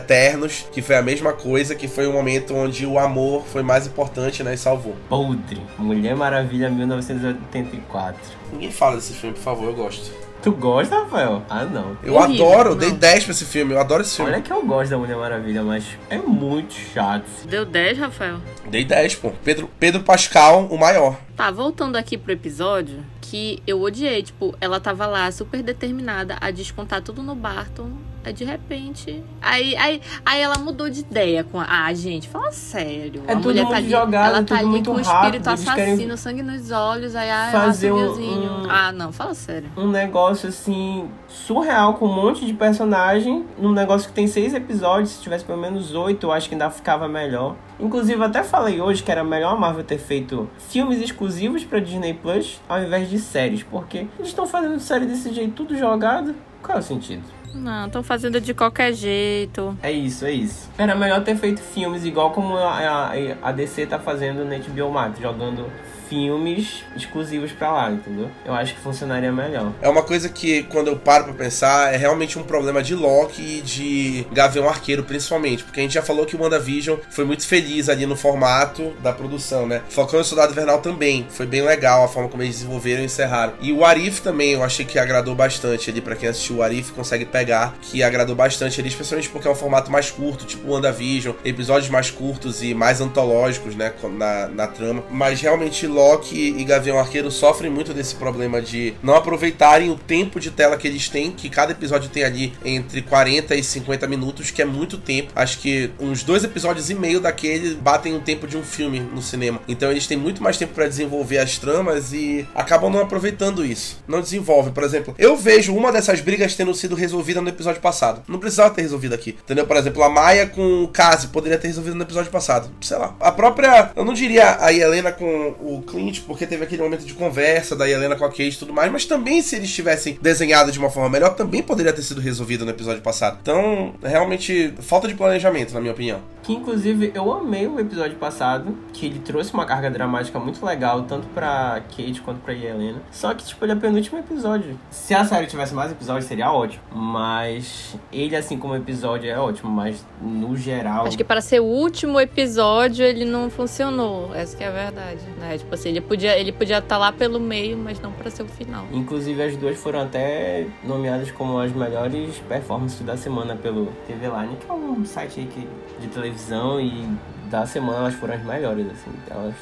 Que 0.72 0.82
foi 0.82 0.96
a 0.96 1.02
mesma 1.02 1.34
coisa, 1.34 1.76
que 1.76 1.88
foi 1.88 2.08
o 2.08 2.14
momento 2.14 2.54
onde 2.56 2.86
o 2.86 2.98
amor 3.00 3.44
foi 3.46 3.64
mais 3.64 3.88
importante, 3.88 4.44
né? 4.44 4.54
E 4.54 4.58
salvou. 4.58 4.96
Podre. 5.10 5.62
Mulher 5.78 6.16
Maravilha 6.16 6.70
1984. 6.70 8.20
Ninguém 8.52 8.72
fala 8.72 8.96
desse 8.96 9.14
filme, 9.14 9.36
por 9.36 9.42
favor, 9.44 9.66
eu 9.66 9.74
gosto. 9.74 10.12
Tu 10.42 10.52
gosta, 10.52 11.00
Rafael? 11.00 11.42
Ah, 11.50 11.66
não. 11.66 11.98
Eu 12.04 12.14
Horrível, 12.14 12.48
adoro, 12.48 12.70
não. 12.72 12.78
dei 12.78 12.92
10 12.92 13.24
pra 13.24 13.32
esse 13.32 13.46
filme, 13.46 13.74
eu 13.74 13.80
adoro 13.80 14.04
esse 14.04 14.16
filme. 14.16 14.32
Olha 14.32 14.42
que 14.42 14.54
eu 14.54 14.64
gosto 14.64 14.92
da 14.92 14.98
Mulher 14.98 15.18
Maravilha, 15.18 15.64
mas 15.64 15.84
é 16.08 16.20
muito 16.20 16.76
chato. 16.76 17.26
Deu 17.50 17.66
10, 17.66 17.98
Rafael? 17.98 18.38
Dei 18.70 18.86
10, 18.86 19.16
pô. 19.16 19.32
Pedro, 19.44 19.68
Pedro 19.80 20.04
Pascal, 20.04 20.68
o 20.70 20.78
maior. 20.78 21.18
Tá, 21.36 21.50
voltando 21.50 21.96
aqui 21.96 22.16
pro 22.16 22.32
episódio, 22.32 23.04
que 23.22 23.60
eu 23.66 23.82
odiei. 23.82 24.22
Tipo, 24.22 24.56
ela 24.62 24.80
tava 24.80 25.08
lá 25.08 25.32
super 25.32 25.64
determinada 25.64 26.38
a 26.40 26.52
descontar 26.52 27.02
tudo 27.02 27.24
no 27.24 27.34
Barton 27.34 27.90
Aí 28.26 28.34
de 28.34 28.44
repente. 28.44 29.24
Aí, 29.42 29.76
aí, 29.76 30.02
aí 30.26 30.42
ela 30.42 30.58
mudou 30.58 30.90
de 30.90 31.02
ideia 31.02 31.44
com 31.44 31.60
a. 31.60 31.66
Ah, 31.86 31.94
gente, 31.94 32.28
fala 32.28 32.52
sério. 32.52 33.22
É 33.28 33.34
a 33.34 33.36
tudo 33.36 33.46
mulher 33.50 33.62
muito 33.62 33.72
tá 33.72 33.78
ali, 33.78 33.90
jogado, 33.90 34.26
ela 34.36 34.44
tá 34.44 34.58
tudo 34.58 34.70
ali 34.76 34.84
com 34.84 34.92
o 34.92 34.96
rápido, 34.96 35.36
espírito 35.36 35.44
querem 35.76 35.94
assassino, 35.94 36.18
sangue 36.18 36.42
nos 36.44 36.72
olhos, 36.72 37.16
aí 37.16 37.30
ah, 37.30 37.50
fazer 37.52 37.92
um- 37.92 37.98
Silviozinho. 38.16 38.52
um- 38.52 38.70
Ah, 38.72 38.92
não, 38.92 39.12
fala 39.12 39.34
sério. 39.36 39.70
um 39.78 39.88
negócio 39.90 40.50
assim 40.50 41.08
surreal 41.28 41.94
com 41.96 42.06
um 42.08 42.14
monte 42.16 42.46
de 42.46 42.54
personagem 42.54 43.46
num 43.58 43.72
negócio 43.72 44.08
que 44.08 44.14
tem 44.16 44.26
seis 44.26 44.54
episódios 44.54 45.10
se 45.12 45.22
tivesse 45.22 45.44
pelo 45.46 45.60
menos 45.60 45.94
oito 45.94 46.28
eu 46.28 46.32
acho 46.32 46.48
que 46.48 46.56
ainda 46.56 46.70
ficava 46.70 47.08
melhor 47.08 47.56
inclusive 47.80 48.24
até 48.24 48.42
falei 48.44 48.80
hoje 48.80 49.04
que 49.04 49.12
era 49.12 49.24
melhor 49.24 49.54
a 49.54 49.56
Marvel 49.56 49.84
ter 49.84 49.98
feito 49.98 50.50
filmes 50.70 51.02
exclusivos 51.02 51.64
para 51.64 51.80
Disney 51.80 52.14
Plus 52.14 52.62
ao 52.70 52.82
invés 52.82 53.10
de 53.10 53.20
séries 53.20 53.64
porque 53.64 54.08
eles 54.18 54.30
estão 54.30 54.48
fazendo 54.48 54.80
série 54.80 55.06
desse 55.06 55.34
jeito 55.34 55.54
tudo 55.54 55.78
jogado 55.78 56.34
qual 56.64 56.78
é 56.78 56.82
o 56.82 56.84
sentido 56.84 57.24
Não, 57.56 57.88
estão 57.88 58.04
fazendo 58.04 58.40
de 58.42 58.54
qualquer 58.54 58.94
jeito. 58.94 59.78
é 59.82 59.92
isso, 59.92 60.26
é 60.26 60.32
isso. 60.32 60.70
Era 60.78 60.94
melhor 60.94 61.24
ter 61.24 61.36
feito 61.36 61.62
filmes 61.62 62.06
igual 62.06 62.32
como 62.32 62.56
a, 62.58 63.10
a, 63.12 63.12
a 63.42 63.52
DC 63.52 63.86
tá 63.88 63.98
fazendo 63.98 64.44
na 64.44 64.58
HBO 64.58 64.92
Max, 64.92 65.20
jogando 65.20 65.66
filmes 66.10 66.84
exclusivos 66.96 67.52
pra 67.52 67.72
lá, 67.72 67.92
entendeu? 67.92 68.30
Eu 68.46 68.54
acho 68.54 68.74
que 68.74 68.82
funcionaria 68.82 69.32
melhor. 69.32 69.72
É 69.82 69.90
uma 69.90 70.04
coisa 70.04 70.30
que, 70.30 70.64
quando 70.64 70.88
eu 70.88 70.96
paro 70.96 71.26
pra 71.26 71.34
pensar, 71.34 71.94
é 71.94 71.98
realmente 71.98 72.38
um 72.38 72.44
problema 72.44 72.82
de 72.82 72.96
Loki 72.96 73.42
e 73.42 73.62
de 73.62 74.28
Gavião 74.32 74.68
Arqueiro, 74.68 75.04
principalmente. 75.04 75.64
Porque 75.64 75.80
a 75.80 75.84
gente 75.84 75.94
já 75.94 76.02
falou 76.02 76.26
que 76.26 76.36
o 76.36 76.42
WandaVision 76.42 76.98
foi 77.10 77.26
muito 77.26 77.46
feliz 77.46 77.90
ali 77.90 78.06
no 78.06 78.16
formato 78.16 78.94
da 79.02 79.12
produção, 79.12 79.66
né? 79.68 79.82
Falcão 79.90 80.20
e 80.20 80.22
o 80.22 80.26
Soldado 80.26 80.52
Invernal 80.52 80.80
também. 80.80 81.26
Foi 81.30 81.46
bem 81.46 81.62
legal 81.62 82.04
a 82.04 82.08
forma 82.08 82.30
como 82.30 82.44
eles 82.44 82.56
desenvolveram 82.56 83.02
e 83.02 83.06
encerraram. 83.06 83.54
E 83.60 83.72
o 83.72 83.84
Arif 83.84 84.22
também, 84.22 84.52
eu 84.52 84.64
achei 84.64 84.86
que 84.86 85.00
agradou 85.00 85.36
bastante 85.36 85.90
ali. 85.90 86.02
Pra 86.02 86.16
quem 86.16 86.30
assistiu 86.30 86.58
o 86.58 86.64
Arif, 86.64 86.92
consegue 86.92 87.26
pegar 87.26 87.76
que 87.82 88.04
agradou 88.04 88.36
bastante 88.36 88.80
ali, 88.80 88.90
especialmente 88.90 89.30
porque 89.30 89.48
é 89.48 89.52
um 89.52 89.56
formato 89.56 89.92
mais 89.92 90.12
curto, 90.12 90.46
tipo 90.46 90.68
o 90.68 90.74
WandaVision. 90.74 91.36
Episódios 91.44 91.90
mais 91.90 92.10
curtos 92.12 92.62
e 92.64 92.74
mais 92.74 93.02
antológicos, 93.02 93.76
né? 93.76 93.94
Na, 94.18 94.48
na 94.48 94.68
trama. 94.68 95.04
Mas 95.10 95.42
realmente 95.42 95.88
Loki 95.96 96.56
e 96.58 96.64
Gavião 96.66 97.00
Arqueiro 97.00 97.32
sofrem 97.32 97.72
muito 97.72 97.94
desse 97.94 98.16
problema 98.16 98.62
de 98.62 98.94
não 99.02 99.16
aproveitarem 99.16 99.90
o 99.90 99.96
tempo 99.96 100.40
de 100.40 100.52
tela 100.52 100.76
que 100.76 100.88
eles 100.88 101.08
têm, 101.08 101.32
que 101.32 101.50
cada 101.50 101.72
episódio 101.72 102.10
tem 102.10 102.24
ali 102.24 102.54
entre 102.64 103.02
40 103.02 103.56
e 103.56 103.64
50 103.64 104.06
minutos, 104.08 104.52
que 104.52 104.62
é 104.62 104.66
muito 104.66 104.98
tempo. 104.98 105.32
Acho 105.36 105.60
que 105.60 105.90
uns 106.00 106.24
dois 106.24 106.44
episódios 106.44 106.90
e 106.90 106.96
meio 106.96 107.20
daquele 107.20 107.76
batem 107.76 108.14
o 108.16 108.20
tempo 108.20 108.46
de 108.46 108.58
um 108.58 108.64
filme 108.64 109.00
no 109.00 109.22
cinema. 109.22 109.62
Então 109.68 109.90
eles 109.90 110.06
têm 110.06 110.18
muito 110.18 110.44
mais 110.44 110.58
tempo 110.58 110.74
para 110.74 110.88
desenvolver 110.88 111.38
as 111.38 111.58
tramas 111.58 112.12
e 112.12 112.46
acabam 112.54 112.92
não 112.92 113.00
aproveitando 113.00 113.66
isso. 113.66 114.04
Não 114.08 114.20
desenvolvem, 114.20 114.74
por 114.74 114.84
exemplo. 114.84 115.16
Eu 115.18 115.38
vejo 115.38 115.74
uma 115.74 115.92
dessas 115.92 116.20
brigas 116.20 116.56
tendo 116.56 116.74
sido 116.74 116.96
resolvida 116.96 117.42
no 117.42 117.50
episódio 117.50 117.82
passado. 117.82 118.22
Não 118.28 118.40
precisava 118.40 118.74
ter 118.74 118.82
resolvido 118.82 119.16
aqui. 119.16 119.38
Entendeu? 119.44 119.66
Por 119.66 119.78
exemplo, 119.78 120.04
a 120.04 120.10
Maia 120.10 120.48
com 120.48 120.84
o 120.84 120.88
Kazi 120.88 121.28
poderia 121.28 121.58
ter 121.58 121.68
resolvido 121.68 121.96
no 121.96 122.04
episódio 122.04 122.32
passado. 122.32 122.70
Sei 122.82 122.98
lá. 122.98 123.16
A 123.20 123.32
própria. 123.32 123.92
Eu 123.96 124.04
não 124.04 124.14
diria 124.14 124.58
a 124.60 124.74
Helena 124.74 125.12
com 125.12 125.56
o 125.62 125.82
Clint, 125.86 126.22
porque 126.26 126.46
teve 126.46 126.64
aquele 126.64 126.82
momento 126.82 127.06
de 127.06 127.14
conversa 127.14 127.76
da 127.76 127.90
Helena 127.90 128.16
com 128.16 128.26
a 128.26 128.30
Kate 128.30 128.50
e 128.50 128.58
tudo 128.58 128.74
mais, 128.74 128.92
mas 128.92 129.06
também 129.06 129.42
se 129.42 129.56
eles 129.56 129.74
tivessem 129.74 130.18
desenhado 130.22 130.72
de 130.72 130.80
uma 130.80 130.90
forma 130.90 131.10
melhor, 131.10 131.36
também 131.36 131.62
poderia 131.62 131.94
ter 131.94 132.02
sido 132.02 132.22
resolvido 132.22 132.66
no 132.66 132.72
episódio 132.72 133.02
passado. 133.02 133.38
Então, 133.42 133.94
realmente, 134.02 134.74
falta 134.80 135.08
de 135.08 135.14
planejamento, 135.14 135.74
na 135.74 135.80
minha 135.80 135.94
opinião. 135.94 136.20
Que 136.44 136.54
inclusive 136.54 137.12
eu 137.14 137.32
amei 137.34 137.68
o 137.68 137.80
episódio 137.80 138.18
passado, 138.18 138.78
que 138.94 139.06
ele 139.08 139.20
trouxe 139.20 139.54
uma 139.54 139.66
carga 139.66 139.90
dramática 139.90 140.40
muito 140.40 140.64
legal, 140.66 141.04
tanto 141.04 141.28
pra 141.30 141.82
Kate 141.90 142.22
quanto 142.22 142.40
pra 142.42 142.54
Helena. 142.54 143.02
Só 143.12 143.34
que, 143.34 143.44
tipo, 143.44 143.64
ele 143.66 143.72
é 143.72 143.76
o 143.76 143.80
penúltimo 143.80 144.20
episódio. 144.20 144.80
Se 144.92 145.14
a 145.14 145.26
série 145.26 145.48
tivesse 145.48 145.74
mais 145.74 145.92
episódios, 145.92 146.26
seria 146.26 146.52
ótimo. 146.52 146.84
Mas 146.92 147.96
ele, 148.12 148.36
assim 148.36 148.58
como 148.58 148.76
episódio, 148.76 149.30
é 149.30 149.40
ótimo, 149.40 149.72
mas 149.72 150.06
no 150.22 150.56
geral. 150.56 151.08
Acho 151.08 151.18
que 151.18 151.24
para 151.24 151.42
ser 151.42 151.60
o 151.62 151.66
último 151.66 152.20
episódio 152.20 153.04
ele 153.04 153.26
não 153.26 153.50
funcionou. 153.50 154.34
Essa 154.36 154.56
que 154.56 154.64
é 154.64 154.68
a 154.68 154.72
verdade. 154.72 155.22
Né? 155.40 155.58
Tipo 155.58 155.74
assim, 155.76 155.90
ele 155.90 156.02
podia 156.02 156.38
ele 156.38 156.52
podia 156.52 156.80
estar 156.80 156.98
lá 156.98 157.12
pelo 157.12 157.40
meio, 157.40 157.78
mas 157.78 158.00
não 158.00 158.12
para 158.12 158.30
ser 158.32 158.44
o 158.44 158.48
final. 158.48 158.86
Inclusive 158.92 159.42
as 159.42 159.56
duas 159.56 159.78
foram 159.78 160.02
até 160.02 160.66
nomeadas 160.84 161.32
como 161.32 161.60
as 161.60 161.72
melhores 161.72 162.36
performances 162.50 163.00
da 163.02 163.16
semana 163.18 163.56
pelo 163.56 163.88
TV 164.08 164.28
Line, 164.28 164.56
que 164.60 164.70
é 164.70 164.74
um 164.74 165.06
site 165.06 165.40
aí 165.42 165.46
que, 165.48 165.68
de 166.02 166.08
televisão 166.08 166.80
e 166.82 167.08
da 167.50 167.66
semana 167.66 168.00
elas 168.00 168.16
foram 168.16 168.34
as 168.34 168.44
melhores, 168.44 168.88
assim. 168.88 169.12
Elas, 169.30 169.54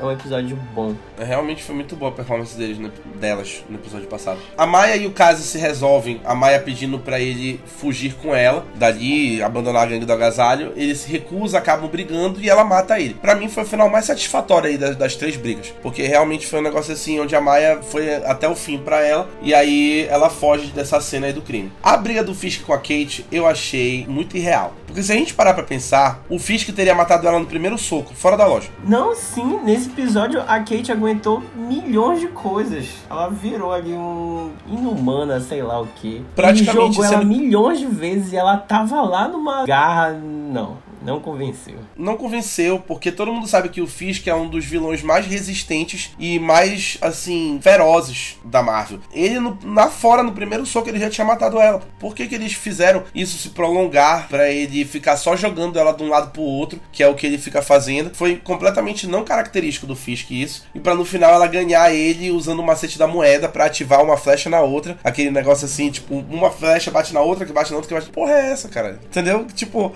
é 0.00 0.04
um 0.04 0.12
episódio 0.12 0.56
bom. 0.74 0.94
Realmente 1.18 1.62
foi 1.62 1.74
muito 1.74 1.96
boa 1.96 2.10
a 2.10 2.14
performance 2.14 2.56
deles, 2.56 2.78
no- 2.78 2.90
delas 3.16 3.64
no 3.68 3.76
episódio 3.76 4.06
passado. 4.06 4.38
A 4.56 4.64
Maia 4.66 4.96
e 4.96 5.06
o 5.06 5.10
Kazi 5.12 5.42
se 5.42 5.58
resolvem, 5.58 6.20
a 6.24 6.34
Maia 6.36 6.60
pedindo 6.60 6.98
pra 7.00 7.18
ele 7.20 7.60
fugir 7.66 8.14
com 8.14 8.32
ela, 8.34 8.64
dali, 8.76 9.42
abandonar 9.42 9.82
a 9.82 9.86
gangue 9.86 10.04
do 10.04 10.12
agasalho. 10.12 10.72
Ele 10.76 10.94
se 10.94 11.10
recusa, 11.10 11.58
acabam 11.58 11.88
brigando 11.88 12.40
e 12.40 12.48
ela 12.48 12.62
mata 12.64 12.98
ele. 13.00 13.14
Pra 13.14 13.34
mim 13.34 13.48
foi 13.48 13.64
o 13.64 13.66
final 13.66 13.88
mais 13.88 14.04
satisfatório 14.04 14.68
aí 14.68 14.78
das, 14.78 14.94
das 14.96 15.16
três 15.16 15.36
brigas, 15.36 15.57
porque 15.82 16.02
realmente 16.02 16.46
foi 16.46 16.58
um 16.60 16.62
negócio 16.62 16.92
assim 16.92 17.18
onde 17.20 17.34
a 17.36 17.40
Maia 17.40 17.80
foi 17.82 18.14
até 18.24 18.48
o 18.48 18.54
fim 18.54 18.78
pra 18.78 19.00
ela 19.04 19.28
e 19.42 19.54
aí 19.54 20.06
ela 20.10 20.28
foge 20.30 20.68
dessa 20.68 21.00
cena 21.00 21.26
aí 21.26 21.32
do 21.32 21.42
crime. 21.42 21.72
A 21.82 21.96
briga 21.96 22.22
do 22.22 22.34
Fisk 22.34 22.62
com 22.64 22.72
a 22.72 22.78
Kate 22.78 23.24
eu 23.30 23.46
achei 23.46 24.06
muito 24.08 24.36
irreal, 24.36 24.72
porque 24.86 25.02
se 25.02 25.12
a 25.12 25.16
gente 25.16 25.34
parar 25.34 25.54
pra 25.54 25.62
pensar, 25.62 26.22
o 26.28 26.38
Fisk 26.38 26.68
teria 26.74 26.94
matado 26.94 27.26
ela 27.26 27.38
no 27.38 27.46
primeiro 27.46 27.76
soco, 27.78 28.14
fora 28.14 28.36
da 28.36 28.46
loja. 28.46 28.68
Não, 28.86 29.14
sim, 29.14 29.60
nesse 29.64 29.88
episódio 29.90 30.40
a 30.40 30.58
Kate 30.60 30.92
aguentou 30.92 31.42
milhões 31.54 32.20
de 32.20 32.28
coisas. 32.28 32.86
Ela 33.10 33.28
virou 33.28 33.72
ali 33.72 33.92
um 33.92 34.52
inumana, 34.66 35.40
sei 35.40 35.62
lá 35.62 35.80
o 35.80 35.86
que. 35.86 36.24
Praticamente 36.34 36.78
Ele 36.78 36.92
jogou 36.92 37.04
ela 37.04 37.18
sendo- 37.18 37.26
milhões 37.26 37.78
de 37.78 37.86
vezes 37.86 38.32
e 38.32 38.36
ela 38.36 38.56
tava 38.56 39.00
lá 39.02 39.28
numa 39.28 39.64
garra. 39.66 40.12
Não, 40.12 40.76
não 41.02 41.20
convenceu. 41.20 41.78
não 41.96 42.16
convenceu, 42.16 42.78
porque 42.78 43.12
todo 43.12 43.32
mundo 43.32 43.46
sabe 43.46 43.68
que 43.68 43.80
o 43.80 43.86
Fisk 43.86 44.26
é 44.26 44.34
um 44.34 44.48
dos 44.48 44.64
vilões 44.64 45.02
mais 45.02 45.26
resistentes 45.26 46.10
e 46.18 46.38
mais, 46.38 46.98
assim, 47.00 47.58
ferozes 47.62 48.38
da 48.44 48.62
Marvel. 48.62 49.00
Ele, 49.12 49.38
no, 49.40 49.58
lá 49.64 49.88
fora, 49.88 50.22
no 50.22 50.32
primeiro 50.32 50.66
soco, 50.66 50.88
ele 50.88 51.00
já 51.00 51.10
tinha 51.10 51.24
matado 51.24 51.58
ela. 51.58 51.80
Por 51.98 52.14
que, 52.14 52.26
que 52.26 52.34
eles 52.34 52.52
fizeram 52.52 53.04
isso 53.14 53.38
se 53.38 53.50
prolongar 53.50 54.28
pra 54.28 54.50
ele 54.50 54.84
ficar 54.84 55.16
só 55.16 55.36
jogando 55.36 55.78
ela 55.78 55.92
de 55.92 56.02
um 56.02 56.08
lado 56.08 56.30
pro 56.30 56.42
outro, 56.42 56.80
que 56.92 57.02
é 57.02 57.08
o 57.08 57.14
que 57.14 57.26
ele 57.26 57.38
fica 57.38 57.62
fazendo? 57.62 58.14
Foi 58.14 58.36
completamente 58.36 59.06
não 59.06 59.24
característico 59.24 59.86
do 59.86 59.96
Fisk 59.96 60.30
isso. 60.30 60.66
E 60.74 60.80
pra 60.80 60.94
no 60.94 61.04
final 61.04 61.32
ela 61.32 61.46
ganhar 61.46 61.92
ele 61.92 62.30
usando 62.30 62.60
o 62.60 62.66
macete 62.66 62.98
da 62.98 63.06
moeda 63.06 63.48
pra 63.48 63.66
ativar 63.66 64.02
uma 64.02 64.16
flecha 64.16 64.50
na 64.50 64.60
outra. 64.60 64.98
Aquele 65.02 65.30
negócio 65.30 65.64
assim, 65.64 65.90
tipo, 65.90 66.14
uma 66.30 66.50
flecha 66.50 66.90
bate 66.90 67.12
na 67.12 67.20
outra, 67.20 67.46
que 67.46 67.52
bate 67.52 67.70
na 67.70 67.76
outra, 67.76 67.88
que 67.88 67.94
bate. 67.94 68.10
Porra, 68.10 68.32
é 68.32 68.52
essa, 68.52 68.68
cara? 68.68 68.98
Entendeu? 69.04 69.46
Tipo. 69.54 69.94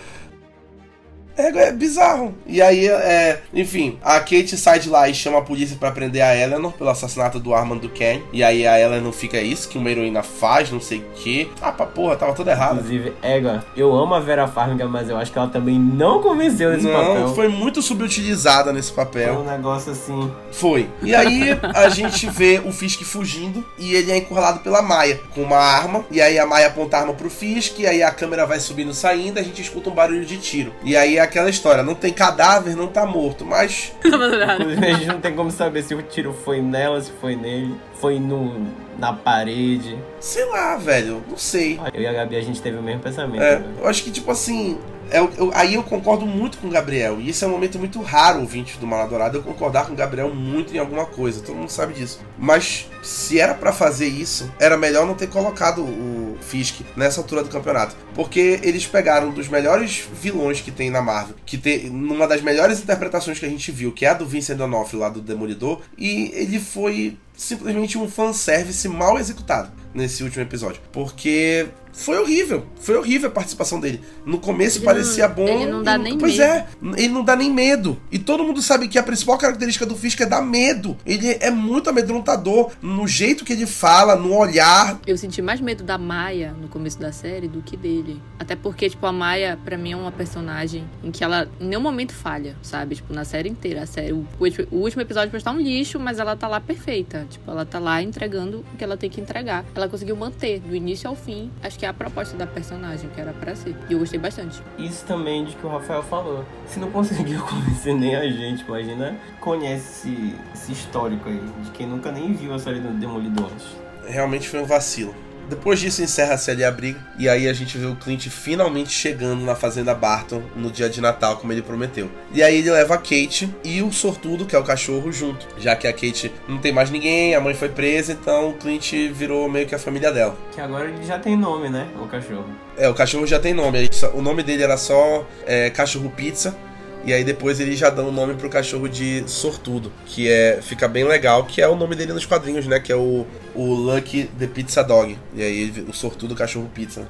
É, 1.37 1.49
é 1.68 1.73
bizarro. 1.73 2.35
E 2.47 2.61
aí, 2.61 2.87
é, 2.87 3.40
enfim, 3.55 3.99
a 4.03 4.18
Kate 4.21 4.57
sai 4.57 4.79
de 4.79 4.88
lá 4.88 5.09
e 5.09 5.14
chama 5.14 5.38
a 5.38 5.42
polícia 5.42 5.77
pra 5.79 5.90
prender 5.90 6.23
a 6.23 6.37
Eleanor 6.37 6.73
pelo 6.73 6.90
assassinato 6.90 7.38
do 7.40 7.55
Armand 7.55 7.79
Duquesne. 7.79 8.23
E 8.33 8.42
aí 8.45 8.66
a 8.66 8.79
Eleanor 8.81 9.12
fica 9.12 9.37
"É 9.37 9.42
isso 9.42 9.68
que 9.68 9.79
uma 9.79 9.90
heroína 9.90 10.23
faz, 10.23 10.71
não 10.71 10.81
sei 10.81 10.99
o 10.99 11.05
quê. 11.16 11.49
Ah, 11.61 11.73
pra 11.73 11.87
porra, 11.87 12.16
tava 12.16 12.33
tudo 12.35 12.51
errado. 12.51 12.77
Inclusive, 12.77 13.12
Égua, 13.23 13.64
eu 13.77 13.95
amo 13.95 14.14
a 14.14 14.21
Vera 14.21 14.47
Farmiga, 14.47 14.87
mas 14.87 15.09
eu 15.09 15.16
acho 15.16 15.33
que 15.33 15.38
ela 15.38 15.49
também 15.49 15.79
não 15.79 16.21
convenceu 16.23 16.71
nesse 16.71 16.87
Não, 16.87 16.92
papel. 16.92 17.35
foi 17.35 17.49
muito 17.49 17.81
subutilizada 17.83 18.73
nesse 18.73 18.92
Foi 18.92 19.05
papel. 19.05 19.40
um 19.40 19.45
negócio 19.45 19.92
assim. 19.92 20.31
Foi. 20.51 20.88
E 21.03 21.14
aí 21.14 21.51
a 21.75 21.88
gente 21.88 22.29
vê 22.29 22.61
o 22.64 22.73
Fisk 22.73 23.03
fugindo 23.03 23.64
e 23.79 23.95
ele 23.95 24.11
é 24.12 24.18
encurralado 24.18 24.61
pela 24.61 24.83
Maia 24.83 25.21
com 25.35 25.42
uma 25.42 25.57
arma. 25.59 26.05
E 26.11 26.21
aí 26.21 26.38
a 26.38 26.47
Maia 26.47 26.66
aponta 26.68 26.97
a 26.97 27.01
arma 27.01 27.14
pro 27.14 27.31
Fisk, 27.31 27.79
e 27.79 27.87
aí 27.87 28.03
a 28.03 28.11
câmera 28.11 28.47
vai 28.47 28.61
subindo 28.61 28.90
e 28.90 28.95
saindo, 28.95 29.38
a 29.38 29.42
gente 29.42 29.62
escuta 29.62 29.88
um 29.90 29.95
barulho 29.95 30.25
de 30.25 30.37
tiro. 30.38 30.73
E 30.85 30.97
aí 30.97 31.16
é 31.18 31.23
aquela 31.33 31.49
história, 31.49 31.83
não 31.83 31.95
tem 31.95 32.12
cadáver, 32.12 32.77
não 32.77 32.87
tá 32.87 33.07
morto, 33.07 33.45
mas 33.45 33.92
a 34.05 34.92
gente 34.92 35.07
não 35.07 35.21
tem 35.21 35.35
como 35.35 35.51
saber 35.51 35.83
se 35.83 35.95
o 35.95 36.03
tiro 36.03 36.33
foi 36.33 36.61
nela, 36.61 37.01
se 37.01 37.11
foi 37.11 37.35
nele, 37.35 37.75
foi 37.95 38.18
no, 38.18 38.66
na 38.99 39.14
parede. 39.14 39.99
sei 40.21 40.45
lá, 40.45 40.77
velho, 40.77 41.23
não 41.29 41.38
sei. 41.38 41.81
Eu 41.95 42.03
e 42.03 42.07
a 42.07 42.12
Gabi, 42.12 42.37
a 42.37 42.42
gente 42.42 42.61
teve 42.61 42.77
o 42.77 42.83
mesmo 42.83 43.01
pensamento. 43.01 43.42
É, 43.42 43.59
né? 43.59 43.64
eu 43.81 43.88
acho 43.88 44.05
que, 44.05 44.11
tipo 44.11 44.31
assim. 44.31 44.79
É 45.12 45.18
eu- 45.20 45.51
aí 45.55 45.75
eu 45.75 45.83
concordo 45.83 46.27
muito 46.27 46.59
com 46.59 46.68
o 46.68 46.70
Gabriel. 46.70 47.20
E 47.20 47.29
isso 47.29 47.44
é 47.44 47.48
um 47.48 47.53
momento 47.53 47.79
muito 47.79 48.01
raro, 48.01 48.40
ouvinte 48.40 48.79
do 48.79 48.87
Maladourado, 48.87 49.38
eu 49.38 49.42
concordar 49.42 49.87
com 49.87 49.92
o 49.92 49.96
Gabriel 49.96 50.35
muito 50.35 50.75
em 50.75 50.79
alguma 50.79 51.07
coisa. 51.07 51.42
Todo 51.42 51.57
mundo 51.57 51.70
sabe 51.70 51.94
disso. 51.94 52.20
Mas 52.38 52.88
se 53.03 53.38
era 53.38 53.55
pra 53.55 53.72
fazer 53.72 54.07
isso, 54.07 54.53
era 54.59 54.77
melhor 54.77 55.07
não 55.07 55.14
ter 55.14 55.29
colocado 55.29 55.83
o 55.83 56.37
Fisk 56.40 56.81
nessa 56.96 57.20
altura 57.20 57.42
do 57.42 57.48
campeonato. 57.48 57.96
Porque 58.14 58.61
eles 58.62 58.87
pegaram 58.87 59.29
um 59.29 59.33
dos 59.33 59.48
melhores 59.48 60.05
vilões 60.20 60.61
que 60.61 60.70
tem 60.70 60.90
na 60.90 61.01
Marvel, 61.03 61.37
que 61.44 61.57
tem 61.59 61.88
numa 61.90 62.27
das 62.27 62.42
melhores 62.42 62.81
interpretações 62.81 63.38
que 63.38 63.46
a 63.46 63.48
gente 63.48 63.70
viu, 63.70 63.92
que 63.92 64.05
é 64.05 64.11
a 64.11 64.14
do 64.14 64.27
Vincent 64.27 64.57
D'Onofrio 64.57 65.01
lá 65.01 65.09
do 65.09 65.20
Demolidor, 65.20 65.81
e 65.96 66.31
ele 66.35 66.59
foi 66.59 67.16
simplesmente 67.35 67.98
um 67.98 68.09
fanservice 68.09 68.87
mal 68.88 69.18
executado 69.18 69.72
nesse 69.94 70.22
último 70.22 70.42
episódio. 70.42 70.81
Porque 70.92 71.66
foi 71.93 72.19
horrível. 72.19 72.67
Foi 72.81 72.97
horrível 72.97 73.29
a 73.29 73.33
participação 73.33 73.79
dele. 73.79 74.01
No 74.25 74.39
começo 74.39 74.79
ele 74.79 74.85
parecia 74.85 75.29
não, 75.29 75.35
bom. 75.35 75.49
Ele 75.49 75.71
não 75.71 75.83
dá 75.83 75.95
e, 75.95 75.99
nem 75.99 76.19
pois 76.19 76.37
medo. 76.39 76.51
é, 76.51 76.67
ele 76.97 77.09
não 77.09 77.23
dá 77.23 77.37
nem 77.37 77.51
medo. 77.51 78.01
E 78.11 78.19
todo 78.19 78.45
mundo 78.45 78.63
sabe 78.63 78.89
que 78.89 78.99
a 78.99 79.03
principal 79.03 79.39
característica 79.39 79.85
do 79.85 79.95
Fisk 79.97 80.21
é 80.21 80.27
dar 80.27 80.43
medo. 80.43 80.97
Ele 81.05 81.37
é 81.41 81.51
muito 81.51 81.91
amedrontador 81.91 82.73
no 82.81 83.07
jeito 83.07 83.45
que 83.45 83.53
ele 83.53 83.67
fala, 83.67 84.17
no 84.17 84.35
olhar. 84.35 84.99
Eu 85.07 85.19
senti 85.19 85.43
mais 85.43 85.61
medo 85.61 85.85
da 85.85 85.99
Maia 85.99 86.55
no 86.61 86.69
começo 86.69 86.99
da 86.99 87.13
série 87.13 87.49
do 87.49 87.63
que 87.63 87.77
dele. 87.77 88.21
Até 88.39 88.57
porque, 88.57 88.89
tipo, 88.89 89.07
a 89.07 89.13
Maia, 89.13 89.59
pra 89.65 89.77
mim, 89.77 89.93
é 89.93 89.97
uma 89.97 90.13
personagem 90.13 90.85
em 91.05 91.11
que 91.11 91.23
ela 91.23 91.49
em 91.61 91.67
nenhum 91.67 91.81
momento 91.81 92.13
falha, 92.13 92.57
sabe? 92.63 92.97
Tipo, 92.97 93.13
na 93.13 93.25
série 93.25 93.49
inteira. 93.49 93.83
A 93.83 93.87
série, 93.87 94.13
o, 94.13 94.27
o 94.71 94.77
último 94.77 95.03
episódio 95.03 95.31
pode 95.31 95.41
estar 95.41 95.53
um 95.53 95.61
lixo, 95.61 96.01
mas 96.01 96.19
ela 96.19 96.35
tá 96.37 96.49
lá 96.49 96.61
perfeita. 96.61 97.27
Tipo, 97.29 97.51
ela 97.51 97.65
tá 97.65 97.79
lá 97.79 98.03
entregando 98.03 98.65
o 98.73 98.77
que 98.77 98.83
ela 98.83 98.97
tem 98.97 99.11
que 99.11 99.21
entregar. 99.21 99.65
Ela 99.75 99.89
conseguiu 99.89 100.17
manter, 100.17 100.61
do 100.61 100.75
início 100.75 101.09
ao 101.09 101.15
fim. 101.17 101.51
Acho 101.63 101.79
que 101.79 101.82
é 101.85 101.88
a 101.88 101.95
proposta 101.95 102.37
da 102.37 102.47
personagem, 102.47 103.09
que 103.11 103.21
era 103.21 103.33
pra 103.33 103.55
ser. 103.55 103.75
E 103.88 103.92
eu 103.92 103.99
gostei 103.99 104.18
bastante. 104.18 104.62
Isso 104.79 105.05
também 105.05 105.45
de 105.45 105.57
que 105.57 105.66
o 105.66 105.68
Rafael 105.68 106.03
falou. 106.03 106.45
Se 106.66 106.79
não 106.79 106.90
conseguiu 106.90 107.40
convencer 107.45 107.95
nem 107.95 108.16
a 108.16 108.29
gente, 108.31 108.64
imagina, 108.64 109.16
conhece 109.40 110.09
esse, 110.09 110.35
esse 110.55 110.73
histórico 110.73 111.29
aí, 111.29 111.40
de 111.62 111.71
quem 111.71 111.87
nunca 111.87 112.11
nem 112.11 112.33
viu 112.33 112.55
a 112.55 112.59
série 112.59 112.81
do 112.81 112.88
Demolidor 112.99 113.51
antes. 113.53 113.77
Realmente 114.07 114.49
foi 114.49 114.61
um 114.61 114.66
vacilo. 114.66 115.14
Depois 115.49 115.81
disso 115.81 116.03
encerra-se 116.03 116.51
ali 116.51 116.65
a 116.65 116.71
briga. 116.71 116.99
E 117.19 117.29
aí 117.29 117.49
a 117.49 117.53
gente 117.53 117.77
vê 117.77 117.87
o 117.87 117.97
Clint 117.97 118.29
finalmente 118.29 118.91
chegando 118.91 119.45
na 119.45 119.55
fazenda 119.55 119.95
Barton 119.95 120.43
no 120.57 120.71
dia 120.71 120.89
de 120.89 121.01
Natal, 121.01 121.37
como 121.37 121.53
ele 121.53 121.63
prometeu. 121.63 122.11
E 122.33 122.43
aí 122.43 122.59
ele 122.59 122.71
leva 122.71 122.95
a 122.95 122.99
Kate 122.99 123.53
e 123.63 123.83
o 123.83 123.93
sortudo, 123.93 124.47
que 124.47 124.57
é 124.57 124.59
o 124.59 124.65
cachorro, 124.65 125.13
junto. 125.13 125.47
Já 125.59 125.77
que 125.77 125.87
a 125.87 125.93
Kate 125.93 126.33
não 126.49 126.59
tem 126.59 126.73
mais 126.73 126.91
ninguém, 126.91 127.35
a 127.35 127.41
mãe 127.41 127.55
foi 127.55 127.69
presa, 127.69 128.13
então 128.13 128.51
o 128.51 128.55
Clint 128.55 128.93
virou 129.13 129.49
meio 129.49 129.67
que 129.67 129.75
a 129.75 129.79
família 129.79 130.13
dela. 130.13 130.37
Que 130.53 130.61
agora 130.61 130.89
ele 130.89 131.05
já 131.05 131.19
tem 131.19 131.37
nome, 131.37 131.69
né? 131.69 131.89
O 132.01 132.07
cachorro. 132.07 132.47
É, 132.77 132.89
o 132.89 132.95
cachorro 132.95 133.27
já 133.27 133.39
tem 133.39 133.53
nome. 133.53 133.91
O 134.15 134.23
nome 134.23 134.43
dele 134.43 134.63
era 134.63 134.77
só 134.77 135.27
é, 135.47 135.71
Cachorro 135.71 136.11
Pizza. 136.11 136.57
E 137.05 137.13
aí 137.13 137.25
depois 137.25 137.59
eles 137.59 137.79
já 137.79 137.91
dão 137.91 138.09
o 138.09 138.13
nome 138.13 138.35
pro 138.35 138.49
cachorro 138.49 138.89
de 138.89 139.25
Sortudo, 139.27 139.93
que 140.07 140.31
é 140.31 140.61
fica 140.63 140.87
bem 140.87 141.03
legal, 141.03 141.45
que 141.45 141.61
é 141.61 141.67
o 141.67 141.75
nome 141.75 141.97
dele 141.97 142.13
nos 142.13 142.25
quadrinhos, 142.25 142.67
né? 142.67 142.79
Que 142.79 142.93
é 142.93 142.97
o, 142.97 143.27
o 143.55 143.75
Lucky 143.75 144.31
the 144.38 144.47
Pizza 144.47 144.83
Dog. 144.83 145.19
E 145.35 145.43
aí 145.43 145.85
o 145.88 145.93
Sortudo 145.93 146.35
Cachorro 146.35 146.71
Pizza. 146.73 147.07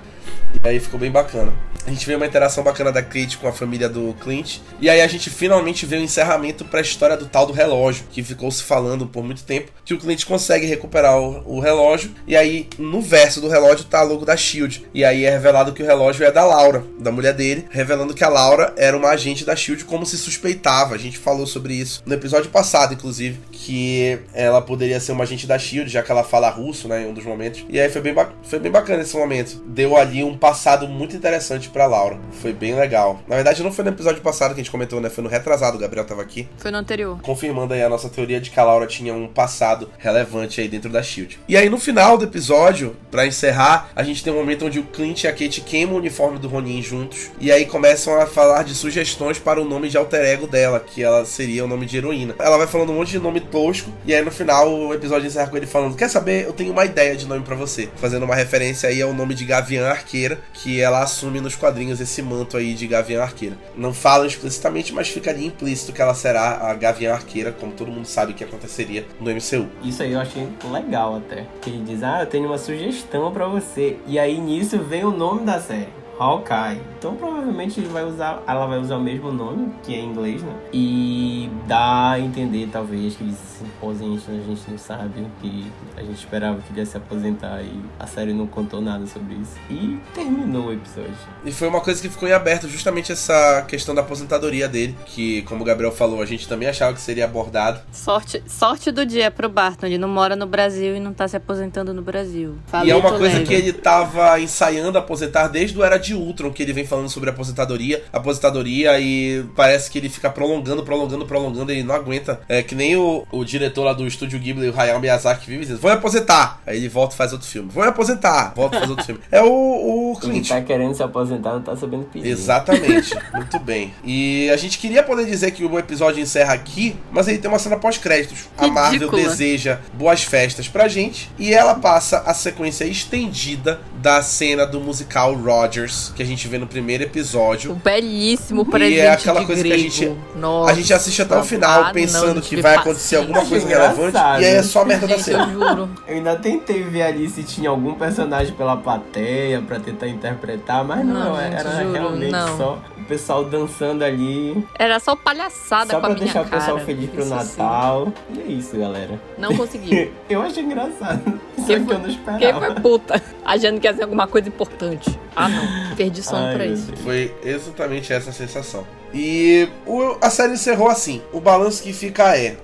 E 0.62 0.68
aí 0.68 0.78
ficou 0.78 0.98
bem 0.98 1.10
bacana. 1.10 1.52
A 1.84 1.90
gente 1.90 2.06
vê 2.06 2.14
uma 2.14 2.26
interação 2.26 2.62
bacana 2.62 2.92
da 2.92 3.02
Kate 3.02 3.36
com 3.38 3.48
a 3.48 3.52
família 3.52 3.88
do 3.88 4.14
Clint. 4.20 4.58
E 4.80 4.88
aí 4.88 5.00
a 5.00 5.06
gente 5.08 5.28
finalmente 5.28 5.84
vê 5.84 5.96
o 5.96 6.00
encerramento 6.00 6.64
para 6.64 6.78
a 6.78 6.82
história 6.82 7.16
do 7.16 7.26
tal 7.26 7.44
do 7.44 7.52
relógio, 7.52 8.04
que 8.10 8.22
ficou 8.22 8.50
se 8.52 8.62
falando 8.62 9.04
por 9.04 9.24
muito 9.24 9.42
tempo, 9.42 9.72
que 9.84 9.92
o 9.92 9.98
Clint 9.98 10.24
consegue 10.24 10.64
recuperar 10.64 11.18
o, 11.18 11.56
o, 11.56 11.60
relógio. 11.60 12.12
E 12.24 12.36
aí 12.36 12.68
no 12.78 13.02
verso 13.02 13.40
do 13.40 13.48
relógio 13.48 13.84
tá 13.84 13.98
a 13.98 14.04
logo 14.04 14.24
da 14.24 14.36
Shield. 14.36 14.86
E 14.94 15.04
aí 15.04 15.24
é 15.24 15.30
revelado 15.30 15.72
que 15.72 15.82
o 15.82 15.86
relógio 15.86 16.24
é 16.24 16.30
da 16.30 16.44
Laura, 16.44 16.84
da 17.00 17.10
mulher 17.10 17.34
dele, 17.34 17.66
revelando 17.70 18.14
que 18.14 18.22
a 18.22 18.28
Laura 18.28 18.72
era 18.76 18.96
uma 18.96 19.08
agente 19.08 19.44
da 19.44 19.56
Shield 19.56 19.84
como 19.84 20.06
se 20.06 20.16
suspeitava. 20.16 20.94
A 20.94 20.98
gente 20.98 21.18
falou 21.18 21.48
sobre 21.48 21.74
isso 21.74 22.00
no 22.06 22.14
episódio 22.14 22.50
passado, 22.50 22.94
inclusive, 22.94 23.40
que 23.50 24.20
ela 24.32 24.62
poderia 24.62 25.00
ser 25.00 25.10
uma 25.10 25.24
agente 25.24 25.48
da 25.48 25.58
Shield, 25.58 25.90
já 25.90 26.00
que 26.00 26.12
ela 26.12 26.22
fala 26.32 26.48
russo, 26.48 26.88
né, 26.88 27.02
em 27.02 27.06
um 27.06 27.12
dos 27.12 27.26
momentos. 27.26 27.66
E 27.68 27.78
aí 27.78 27.90
foi 27.90 28.00
bem, 28.00 28.14
foi 28.42 28.58
bem 28.58 28.72
bacana 28.72 29.02
esse 29.02 29.14
momento. 29.14 29.62
Deu 29.66 29.98
ali 29.98 30.24
um 30.24 30.34
passado 30.34 30.88
muito 30.88 31.14
interessante 31.14 31.68
pra 31.68 31.84
Laura. 31.84 32.18
Foi 32.40 32.54
bem 32.54 32.74
legal. 32.74 33.20
Na 33.28 33.34
verdade, 33.34 33.62
não 33.62 33.70
foi 33.70 33.84
no 33.84 33.90
episódio 33.90 34.22
passado 34.22 34.54
que 34.54 34.60
a 34.62 34.64
gente 34.64 34.70
comentou, 34.70 34.98
né? 34.98 35.10
Foi 35.10 35.22
no 35.22 35.28
retrasado, 35.28 35.76
o 35.76 35.80
Gabriel 35.80 36.06
tava 36.06 36.22
aqui. 36.22 36.48
Foi 36.56 36.70
no 36.70 36.78
anterior. 36.78 37.20
Confirmando 37.20 37.74
aí 37.74 37.82
a 37.82 37.88
nossa 37.90 38.08
teoria 38.08 38.40
de 38.40 38.48
que 38.48 38.58
a 38.58 38.64
Laura 38.64 38.86
tinha 38.86 39.12
um 39.12 39.28
passado 39.28 39.90
relevante 39.98 40.58
aí 40.58 40.68
dentro 40.68 40.88
da 40.88 41.02
Shield. 41.02 41.38
E 41.46 41.54
aí, 41.54 41.68
no 41.68 41.78
final 41.78 42.16
do 42.16 42.24
episódio, 42.24 42.96
para 43.10 43.26
encerrar, 43.26 43.90
a 43.94 44.02
gente 44.02 44.24
tem 44.24 44.32
um 44.32 44.36
momento 44.36 44.64
onde 44.64 44.78
o 44.78 44.84
Clint 44.84 45.24
e 45.24 45.28
a 45.28 45.32
Kate 45.32 45.60
queimam 45.60 45.96
o 45.96 45.98
uniforme 45.98 46.38
do 46.38 46.48
Ronin 46.48 46.80
juntos. 46.80 47.30
E 47.38 47.52
aí 47.52 47.66
começam 47.66 48.18
a 48.18 48.24
falar 48.24 48.64
de 48.64 48.74
sugestões 48.74 49.38
para 49.38 49.60
o 49.60 49.66
nome 49.66 49.90
de 49.90 49.98
alter 49.98 50.24
ego 50.24 50.46
dela, 50.46 50.80
que 50.80 51.02
ela 51.02 51.26
seria 51.26 51.62
o 51.62 51.68
nome 51.68 51.84
de 51.84 51.98
heroína. 51.98 52.34
Ela 52.38 52.56
vai 52.56 52.66
falando 52.66 52.90
um 52.90 52.94
monte 52.94 53.10
de 53.10 53.18
nome 53.18 53.40
tosco. 53.40 53.92
E 54.06 54.14
aí, 54.14 54.24
no 54.24 54.30
final, 54.30 54.72
o 54.72 54.94
episódio 54.94 55.26
encerra 55.26 55.48
com 55.48 55.58
ele 55.58 55.66
falando: 55.66 55.94
Quer 55.94 56.08
saber? 56.08 56.21
Eu 56.30 56.52
tenho 56.52 56.72
uma 56.72 56.84
ideia 56.84 57.16
de 57.16 57.26
nome 57.26 57.42
para 57.42 57.56
você. 57.56 57.88
Fazendo 57.96 58.24
uma 58.24 58.34
referência 58.34 58.88
aí 58.88 59.02
ao 59.02 59.12
nome 59.12 59.34
de 59.34 59.44
Gavião 59.44 59.86
Arqueira, 59.86 60.40
que 60.52 60.80
ela 60.80 61.02
assume 61.02 61.40
nos 61.40 61.56
quadrinhos 61.56 62.00
esse 62.00 62.22
manto 62.22 62.56
aí 62.56 62.74
de 62.74 62.86
Gavião 62.86 63.22
Arqueira. 63.22 63.56
Não 63.76 63.92
falam 63.92 64.26
explicitamente, 64.26 64.92
mas 64.92 65.08
ficaria 65.08 65.46
implícito 65.46 65.92
que 65.92 66.00
ela 66.00 66.14
será 66.14 66.70
a 66.70 66.74
Gavião 66.74 67.14
Arqueira, 67.14 67.52
como 67.52 67.72
todo 67.72 67.90
mundo 67.90 68.06
sabe 68.06 68.34
que 68.34 68.44
aconteceria 68.44 69.06
no 69.20 69.30
MCU. 69.30 69.68
Isso 69.82 70.02
aí 70.02 70.12
eu 70.12 70.20
achei 70.20 70.48
legal 70.70 71.16
até. 71.16 71.46
Que 71.60 71.70
ele 71.70 71.84
diz: 71.84 72.02
Ah, 72.02 72.20
eu 72.20 72.26
tenho 72.26 72.46
uma 72.46 72.58
sugestão 72.58 73.32
para 73.32 73.46
você. 73.46 73.96
E 74.06 74.18
aí 74.18 74.38
nisso 74.38 74.78
vem 74.78 75.04
o 75.04 75.10
nome 75.10 75.44
da 75.44 75.60
série. 75.60 76.01
Hawkeye. 76.18 76.80
Então 76.98 77.14
provavelmente 77.16 77.80
ele 77.80 77.88
vai 77.88 78.04
usar, 78.04 78.42
ela 78.46 78.66
vai 78.66 78.78
usar 78.78 78.96
o 78.96 79.00
mesmo 79.00 79.32
nome, 79.32 79.72
que 79.82 79.94
é 79.94 79.98
em 79.98 80.06
inglês, 80.10 80.42
né? 80.42 80.52
E 80.72 81.50
dá 81.66 82.12
a 82.12 82.20
entender 82.20 82.68
talvez 82.70 83.16
que 83.16 83.24
ele 83.24 83.32
se 83.32 83.64
aposente, 83.64 84.24
a 84.28 84.34
gente 84.34 84.70
não 84.70 84.78
sabe, 84.78 85.26
que 85.40 85.72
a 85.96 86.02
gente 86.02 86.18
esperava 86.18 86.58
que 86.60 86.72
ele 86.72 86.80
ia 86.80 86.86
se 86.86 86.96
aposentar 86.96 87.62
e 87.62 87.80
a 87.98 88.06
série 88.06 88.32
não 88.32 88.46
contou 88.46 88.80
nada 88.80 89.06
sobre 89.06 89.34
isso. 89.34 89.56
E 89.70 89.98
terminou 90.14 90.66
o 90.66 90.72
episódio. 90.72 91.12
E 91.44 91.52
foi 91.52 91.68
uma 91.68 91.80
coisa 91.80 92.00
que 92.00 92.08
ficou 92.08 92.28
em 92.28 92.32
aberto, 92.32 92.68
justamente 92.68 93.12
essa 93.12 93.64
questão 93.66 93.94
da 93.94 94.02
aposentadoria 94.02 94.68
dele, 94.68 94.96
que 95.06 95.42
como 95.42 95.62
o 95.62 95.64
Gabriel 95.64 95.92
falou, 95.92 96.22
a 96.22 96.26
gente 96.26 96.48
também 96.48 96.68
achava 96.68 96.92
que 96.94 97.00
seria 97.00 97.24
abordado. 97.24 97.80
Sorte, 97.92 98.42
sorte 98.46 98.90
do 98.90 99.04
dia 99.04 99.30
pro 99.30 99.48
Barton, 99.48 99.86
ele 99.86 99.98
não 99.98 100.08
mora 100.08 100.36
no 100.36 100.46
Brasil 100.46 100.96
e 100.96 101.00
não 101.00 101.12
tá 101.12 101.26
se 101.26 101.36
aposentando 101.36 101.92
no 101.92 102.02
Brasil. 102.02 102.56
e 102.84 102.90
é 102.90 102.96
uma 102.96 103.10
coisa 103.10 103.38
leve. 103.38 103.46
que 103.46 103.54
ele 103.54 103.72
tava 103.72 104.38
ensaiando 104.40 104.98
aposentar 104.98 105.48
desde 105.48 105.78
o 105.78 105.84
Era 105.84 105.98
de 106.02 106.14
Ultron, 106.14 106.52
que 106.52 106.62
ele 106.62 106.72
vem 106.72 106.84
falando 106.84 107.08
sobre 107.08 107.30
aposentadoria, 107.30 108.02
aposentadoria, 108.12 108.98
e 109.00 109.44
parece 109.56 109.90
que 109.90 109.98
ele 109.98 110.08
fica 110.08 110.28
prolongando, 110.30 110.82
prolongando, 110.82 111.24
prolongando, 111.26 111.72
ele 111.72 111.82
não 111.82 111.94
aguenta. 111.94 112.40
É 112.48 112.62
que 112.62 112.74
nem 112.74 112.96
o, 112.96 113.26
o 113.30 113.44
diretor 113.44 113.84
lá 113.84 113.92
do 113.92 114.06
estúdio 114.06 114.38
Ghibli, 114.38 114.68
o 114.68 114.78
Hayao 114.78 115.00
Miyazaki, 115.00 115.46
vive 115.46 115.62
dizendo, 115.62 115.80
vou 115.80 115.90
me 115.90 115.96
aposentar. 115.96 116.60
Aí 116.66 116.76
ele 116.76 116.88
volta 116.88 117.14
e 117.14 117.16
faz 117.16 117.32
outro 117.32 117.46
filme. 117.46 117.70
Vou 117.72 117.82
me 117.82 117.88
aposentar, 117.88 118.52
volta 118.54 118.76
e 118.76 118.78
faz 118.78 118.90
outro 118.90 119.04
filme. 119.04 119.20
É 119.30 119.42
o, 119.42 120.12
o 120.12 120.18
Clint. 120.20 120.50
Ele 120.50 120.60
tá 120.60 120.66
querendo 120.66 120.94
se 120.94 121.02
aposentar, 121.02 121.52
não 121.52 121.62
tá 121.62 121.76
sabendo 121.76 122.04
pedir. 122.04 122.28
Exatamente, 122.28 123.16
muito 123.34 123.58
bem. 123.58 123.94
E 124.04 124.50
a 124.50 124.56
gente 124.56 124.78
queria 124.78 125.02
poder 125.02 125.24
dizer 125.26 125.52
que 125.52 125.64
o 125.64 125.78
episódio 125.78 126.20
encerra 126.20 126.54
aqui, 126.54 126.96
mas 127.10 127.28
ele 127.28 127.38
tem 127.38 127.50
uma 127.50 127.58
cena 127.58 127.76
pós-créditos. 127.76 128.48
A 128.56 128.66
Marvel 128.66 129.10
deseja 129.10 129.80
boas 129.94 130.22
festas 130.22 130.68
pra 130.68 130.88
gente, 130.88 131.30
e 131.38 131.52
ela 131.52 131.74
passa 131.74 132.18
a 132.26 132.34
sequência 132.34 132.84
estendida 132.84 133.80
da 134.00 134.22
cena 134.22 134.66
do 134.66 134.80
musical 134.80 135.34
Rogers, 135.34 135.91
que 136.14 136.22
a 136.22 136.26
gente 136.26 136.46
vê 136.48 136.58
no 136.58 136.66
primeiro 136.66 137.04
episódio. 137.04 137.72
O 137.72 137.74
belíssimo 137.74 138.64
presente 138.64 138.96
E 138.96 139.00
é 139.00 139.10
aquela 139.10 139.44
coisa 139.44 139.62
grego. 139.62 139.74
que 139.76 139.80
a 139.80 139.90
gente, 139.90 140.16
Nossa, 140.36 140.70
a 140.70 140.74
gente 140.74 140.92
assiste 140.92 141.22
até 141.22 141.36
o 141.38 141.44
final 141.44 141.84
ah, 141.84 141.90
pensando 141.92 142.34
não, 142.36 142.40
que 142.42 142.60
vai 142.60 142.76
acontecer 142.76 143.16
alguma 143.16 143.44
coisa 143.44 143.66
relevante, 143.66 144.16
e 144.16 144.44
aí 144.44 144.44
é 144.44 144.62
só 144.62 144.84
merda 144.84 145.06
da 145.06 145.16
Gente, 145.16 145.30
eu 145.30 145.38
cena. 145.38 145.52
juro. 145.52 145.90
Eu 146.06 146.14
ainda 146.16 146.36
tentei 146.36 146.82
ver 146.82 147.02
ali 147.02 147.28
se 147.28 147.42
tinha 147.42 147.70
algum 147.70 147.94
personagem 147.94 148.54
pela 148.54 148.76
plateia 148.76 149.60
pra 149.62 149.78
tentar 149.80 150.08
interpretar, 150.08 150.84
mas 150.84 151.04
não, 151.04 151.14
Não, 151.34 151.36
gente, 151.40 151.54
era 151.54 151.70
juro, 151.82 151.92
realmente 151.92 152.30
não. 152.32 152.56
só 152.56 152.78
o 152.98 153.04
pessoal 153.04 153.44
dançando 153.44 154.04
ali, 154.04 154.64
Era 154.78 154.98
só 155.00 155.14
palhaçada 155.16 155.92
só 155.92 156.00
com 156.00 156.06
a 156.06 156.08
pra 156.10 156.14
minha 156.14 156.24
deixar 156.24 156.42
o 156.42 156.44
pessoal 156.48 156.74
cara. 156.76 156.86
feliz 156.86 157.10
pro 157.10 157.20
Isso 157.22 157.30
Natal. 157.30 158.12
E 158.34 158.40
é 158.40 158.44
isso, 158.52 158.76
galera. 158.78 159.08
sim. 159.08 159.18
Não 159.40 159.54
conseguiu. 159.56 160.12
Eu 160.30 160.42
achei 160.42 160.62
engraçado. 160.62 161.40
Só 161.58 161.66
Quem 161.66 161.78
que 161.80 161.84
foi- 161.84 161.94
eu 161.94 161.98
não 161.98 162.08
esperava. 162.08 162.38
Quem 162.38 162.54
foi 162.54 162.74
puta? 162.80 163.22
Achando 163.44 163.80
que 163.80 163.86
ia 163.86 163.94
ser 163.94 164.02
alguma 164.04 164.26
coisa 164.26 164.48
importante. 164.48 165.18
Ah, 165.34 165.48
não. 165.48 165.62
Perdi 165.96 166.22
sono 166.22 166.46
Ai, 166.46 166.54
pra 166.54 166.66
isso. 166.66 166.92
Foi 167.02 167.34
exatamente 167.44 168.12
essa 168.12 168.30
a 168.30 168.32
sensação. 168.32 168.86
E 169.14 169.68
o- 169.86 170.16
a 170.20 170.30
série 170.30 170.54
encerrou 170.54 170.88
assim. 170.88 171.22
O 171.32 171.40
balanço 171.40 171.82
que 171.82 171.92
fica 171.92 172.36
é. 172.36 172.56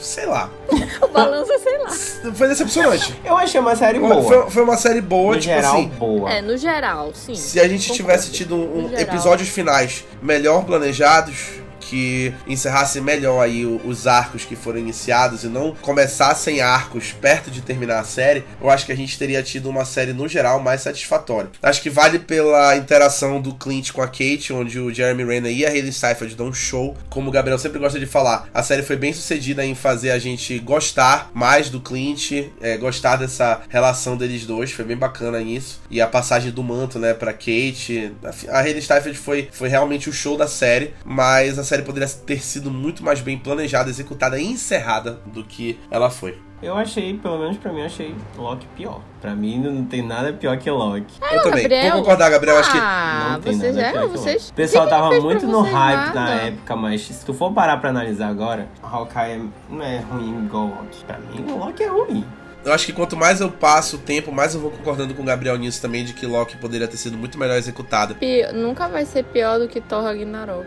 Sei 0.00 0.26
lá. 0.26 0.50
O 1.00 1.08
balanço, 1.08 1.50
é, 1.52 1.58
sei 1.58 1.78
lá. 1.78 1.90
Foi 2.34 2.48
decepcionante. 2.48 3.14
Eu 3.24 3.36
achei 3.36 3.60
uma 3.60 3.74
série 3.74 3.98
boa. 3.98 4.22
Foi, 4.22 4.50
foi 4.50 4.62
uma 4.62 4.76
série 4.76 5.00
boa, 5.00 5.34
no 5.34 5.40
tipo 5.40 5.54
geral, 5.54 5.74
assim. 5.76 5.88
boa. 5.88 6.30
É, 6.30 6.42
no 6.42 6.56
geral, 6.56 7.12
sim. 7.14 7.34
Se 7.34 7.58
a 7.60 7.66
gente 7.68 7.92
tivesse 7.92 8.30
tido 8.30 8.54
um, 8.56 8.90
episódios 8.96 9.48
finais 9.48 10.04
melhor 10.20 10.64
planejados, 10.64 11.57
que 11.88 12.34
encerrasse 12.46 13.00
melhor 13.00 13.40
aí 13.40 13.64
os 13.64 14.06
arcos 14.06 14.44
que 14.44 14.54
foram 14.54 14.78
iniciados 14.78 15.44
e 15.44 15.48
não 15.48 15.74
começassem 15.80 16.60
arcos 16.60 17.12
perto 17.12 17.50
de 17.50 17.62
terminar 17.62 18.00
a 18.00 18.04
série, 18.04 18.44
eu 18.60 18.68
acho 18.68 18.84
que 18.84 18.92
a 18.92 18.96
gente 18.96 19.18
teria 19.18 19.42
tido 19.42 19.70
uma 19.70 19.84
série 19.84 20.12
no 20.12 20.28
geral 20.28 20.60
mais 20.60 20.82
satisfatória. 20.82 21.50
Acho 21.62 21.80
que 21.80 21.90
vale 21.90 22.18
pela 22.18 22.76
interação 22.76 23.40
do 23.40 23.54
Clint 23.54 23.92
com 23.92 24.02
a 24.02 24.06
Kate, 24.06 24.52
onde 24.52 24.78
o 24.78 24.92
Jeremy 24.92 25.24
Renner 25.24 25.52
e 25.52 25.64
a 25.64 25.70
Hayley 25.70 25.92
Steinfeld 25.92 26.34
dão 26.34 26.48
um 26.48 26.52
show. 26.52 26.96
Como 27.08 27.28
o 27.28 27.32
Gabriel 27.32 27.58
sempre 27.58 27.78
gosta 27.78 27.98
de 27.98 28.06
falar, 28.06 28.48
a 28.52 28.62
série 28.62 28.82
foi 28.82 28.96
bem 28.96 29.12
sucedida 29.12 29.64
em 29.64 29.74
fazer 29.74 30.10
a 30.10 30.18
gente 30.18 30.58
gostar 30.58 31.30
mais 31.32 31.70
do 31.70 31.80
Clint, 31.80 32.32
é, 32.60 32.76
gostar 32.76 33.16
dessa 33.16 33.62
relação 33.68 34.16
deles 34.16 34.44
dois, 34.44 34.72
foi 34.72 34.84
bem 34.84 34.96
bacana 34.96 35.40
isso. 35.40 35.80
E 35.90 36.00
a 36.00 36.06
passagem 36.06 36.50
do 36.50 36.62
manto, 36.62 36.98
né, 36.98 37.14
pra 37.14 37.32
Kate. 37.32 38.12
A 38.48 38.60
Hayley 38.60 38.82
Steinfeld 38.82 39.18
foi, 39.18 39.48
foi 39.50 39.68
realmente 39.68 40.08
o 40.08 40.12
show 40.12 40.36
da 40.36 40.46
série, 40.46 40.92
mas 41.04 41.58
a 41.58 41.64
série 41.64 41.77
poderia 41.82 42.08
ter 42.08 42.40
sido 42.42 42.70
muito 42.70 43.02
mais 43.04 43.20
bem 43.20 43.38
planejada, 43.38 43.88
executada 43.90 44.38
e 44.38 44.44
encerrada 44.46 45.20
do 45.26 45.42
que 45.44 45.78
ela 45.90 46.10
foi. 46.10 46.38
Eu 46.60 46.76
achei, 46.76 47.16
pelo 47.16 47.38
menos 47.38 47.56
pra 47.56 47.72
mim, 47.72 47.80
eu 47.80 47.86
achei 47.86 48.12
Loki 48.36 48.66
pior. 48.76 49.00
Pra 49.20 49.32
mim 49.32 49.60
não 49.60 49.84
tem 49.84 50.02
nada 50.04 50.32
pior 50.32 50.56
que 50.58 50.68
Loki. 50.68 51.14
eu 51.30 51.42
também. 51.42 51.62
Gabriel? 51.62 51.92
Vou 51.92 52.00
concordar, 52.00 52.30
Gabriel. 52.30 52.58
Acho 52.58 52.72
que. 52.72 52.78
Ah, 52.80 53.28
não 53.34 53.40
tem 53.40 53.52
vocês 53.56 53.76
nada 53.76 53.86
é, 53.86 53.92
pior 53.92 54.02
que 54.02 54.08
vocês. 54.08 54.42
Loki. 54.42 54.50
O 54.50 54.54
pessoal 54.54 54.88
tava 54.88 55.20
muito 55.20 55.46
no 55.46 55.60
hype 55.60 55.96
na 56.14 56.14
nada. 56.14 56.30
época, 56.46 56.74
mas 56.74 57.02
se 57.02 57.24
tu 57.24 57.32
for 57.32 57.52
parar 57.52 57.76
pra 57.76 57.90
analisar 57.90 58.26
agora, 58.28 58.68
Hawkeye 58.82 59.48
não 59.70 59.82
é 59.84 59.98
ruim 60.00 60.46
igual 60.46 60.66
Loki. 60.66 61.04
Pra 61.04 61.18
mim, 61.18 61.44
o 61.48 61.58
Loki 61.58 61.82
é 61.84 61.88
ruim. 61.88 62.24
Eu 62.64 62.72
acho 62.72 62.86
que 62.86 62.92
quanto 62.92 63.16
mais 63.16 63.40
eu 63.40 63.52
passo 63.52 63.94
o 63.94 63.98
tempo, 64.00 64.32
mais 64.32 64.52
eu 64.52 64.60
vou 64.60 64.72
concordando 64.72 65.14
com 65.14 65.22
o 65.22 65.24
Gabriel 65.24 65.56
nisso 65.56 65.80
também, 65.80 66.04
de 66.04 66.12
que 66.12 66.26
Loki 66.26 66.56
poderia 66.56 66.88
ter 66.88 66.96
sido 66.96 67.16
muito 67.16 67.38
melhor 67.38 67.56
executado. 67.56 68.16
Pi- 68.16 68.50
Nunca 68.52 68.88
vai 68.88 69.04
ser 69.06 69.22
pior 69.24 69.60
do 69.60 69.68
que 69.68 69.80
Thor 69.80 70.02
Ragnarok. 70.02 70.66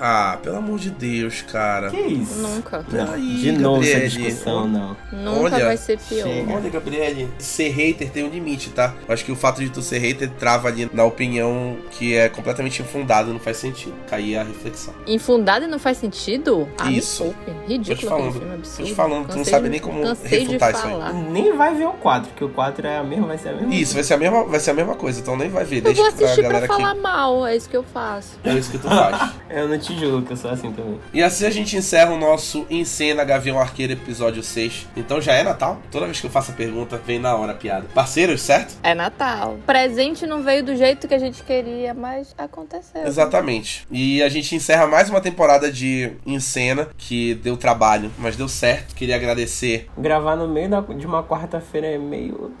Ah, 0.00 0.38
pelo 0.42 0.56
amor 0.56 0.78
de 0.78 0.90
Deus, 0.90 1.42
cara. 1.42 1.90
Que 1.90 1.96
isso? 1.96 2.38
Nunca. 2.40 2.84
Não, 2.90 3.12
Aí, 3.14 3.36
de 3.36 3.52
novo 3.52 3.82
essa 3.82 3.92
Gabriele. 4.00 4.08
discussão, 4.26 4.68
não. 4.68 4.96
Nunca 5.12 5.54
Olha, 5.56 5.64
vai 5.66 5.76
ser 5.76 5.98
pior. 5.98 6.26
chega. 6.28 6.52
Olha, 6.52 6.70
Gabriele, 6.70 7.28
ser 7.38 7.68
hater 7.70 8.10
tem 8.10 8.24
um 8.24 8.28
limite, 8.28 8.70
tá? 8.70 8.94
Eu 9.06 9.14
acho 9.14 9.24
que 9.24 9.32
o 9.32 9.36
fato 9.36 9.60
de 9.62 9.70
tu 9.70 9.82
ser 9.82 9.98
hater 9.98 10.30
trava 10.38 10.68
ali 10.68 10.88
na 10.92 11.04
opinião 11.04 11.76
que 11.90 12.14
é 12.16 12.28
completamente 12.28 12.80
infundada, 12.82 13.32
não 13.32 13.40
faz 13.40 13.56
sentido. 13.56 13.94
Cair 14.08 14.36
a 14.36 14.42
reflexão. 14.44 14.94
Infundado 15.06 15.64
e 15.64 15.68
não 15.68 15.78
faz 15.78 15.98
sentido? 15.98 16.68
Ah, 16.78 16.90
Isso. 16.90 17.24
Me 17.24 17.32
poupe. 17.34 17.50
Tô 17.50 17.66
te 17.66 17.72
Ridículo 17.72 18.08
falando. 18.08 18.28
aquele 18.28 18.32
filme 18.40 18.48
Tô 18.48 18.54
absurdo. 18.58 18.88
te 18.88 18.94
falando, 18.94 19.22
tu 19.24 19.28
não 19.28 19.36
Cansei 19.38 19.52
sabe 19.52 19.64
de- 19.64 19.70
nem 19.70 19.80
como 19.80 20.02
cansei 20.02 20.38
refutar 20.40 20.70
isso 20.72 20.86
aí. 20.86 21.14
Nem 21.30 21.56
vai 21.56 21.74
ver 21.74 21.86
o 21.86 21.92
4, 21.92 22.28
porque 22.30 22.44
o 22.44 22.48
4 22.48 22.86
é 22.86 22.98
a 22.98 23.02
mesma, 23.04 23.26
vai 23.26 23.38
ser 23.38 23.48
a 23.50 23.52
mesma 23.52 23.74
Isso, 23.74 23.94
vai 23.94 24.04
ser 24.04 24.14
a 24.14 24.16
mesma, 24.16 24.44
vai 24.44 24.60
ser 24.60 24.70
a 24.70 24.74
mesma 24.74 24.94
coisa, 24.94 25.20
então 25.20 25.36
nem 25.36 25.48
vai 25.48 25.64
ver. 25.64 25.76
Eu 25.78 25.82
Deixa 25.82 26.00
vou 26.00 26.08
assistir 26.08 26.40
pra 26.42 26.50
pra 26.50 26.60
galera 26.60 26.66
falar 26.66 26.94
que. 26.94 27.00
mal, 27.00 27.46
é 27.46 27.56
isso 27.56 27.68
que 27.68 27.76
eu 27.76 27.82
faço. 27.82 28.38
É 28.44 28.52
isso 28.54 28.70
que 28.70 28.78
tu 28.78 28.88
faz. 28.88 29.32
Eu 29.50 29.66
não 29.66 29.78
te 29.78 29.87
julgo, 29.96 30.26
que 30.26 30.32
eu 30.32 30.36
sou 30.36 30.50
assim 30.50 30.72
também. 30.72 30.98
E 31.12 31.22
assim 31.22 31.46
a 31.46 31.50
gente 31.50 31.76
encerra 31.76 32.12
o 32.12 32.18
nosso 32.18 32.66
Em 32.68 32.84
Cena 32.84 33.22
Gavião 33.24 33.58
Arqueiro 33.60 33.92
episódio 33.92 34.42
6. 34.42 34.86
Então 34.96 35.20
já 35.20 35.34
é 35.34 35.42
Natal? 35.42 35.80
Toda 35.90 36.06
vez 36.06 36.20
que 36.20 36.26
eu 36.26 36.30
faço 36.30 36.50
a 36.50 36.54
pergunta, 36.54 37.00
vem 37.06 37.18
na 37.18 37.34
hora 37.36 37.52
a 37.52 37.54
piada. 37.54 37.86
Parceiros, 37.94 38.40
certo? 38.42 38.74
É 38.82 38.94
Natal. 38.94 39.56
Presente 39.66 40.26
não 40.26 40.42
veio 40.42 40.64
do 40.64 40.74
jeito 40.76 41.06
que 41.06 41.14
a 41.14 41.18
gente 41.18 41.42
queria, 41.42 41.94
mas 41.94 42.34
aconteceu. 42.36 43.06
Exatamente. 43.06 43.86
E 43.90 44.22
a 44.22 44.28
gente 44.28 44.54
encerra 44.54 44.86
mais 44.86 45.08
uma 45.08 45.20
temporada 45.20 45.70
de 45.70 46.12
Em 46.26 46.40
Cena, 46.40 46.88
que 46.96 47.34
deu 47.34 47.56
trabalho, 47.56 48.10
mas 48.18 48.36
deu 48.36 48.48
certo. 48.48 48.94
Queria 48.94 49.16
agradecer. 49.16 49.88
Gravar 49.96 50.36
no 50.36 50.48
meio 50.48 50.68
da- 50.68 50.80
de 50.80 51.06
uma 51.06 51.22
quarta-feira 51.22 51.86
é 51.86 51.98
meio. 51.98 52.52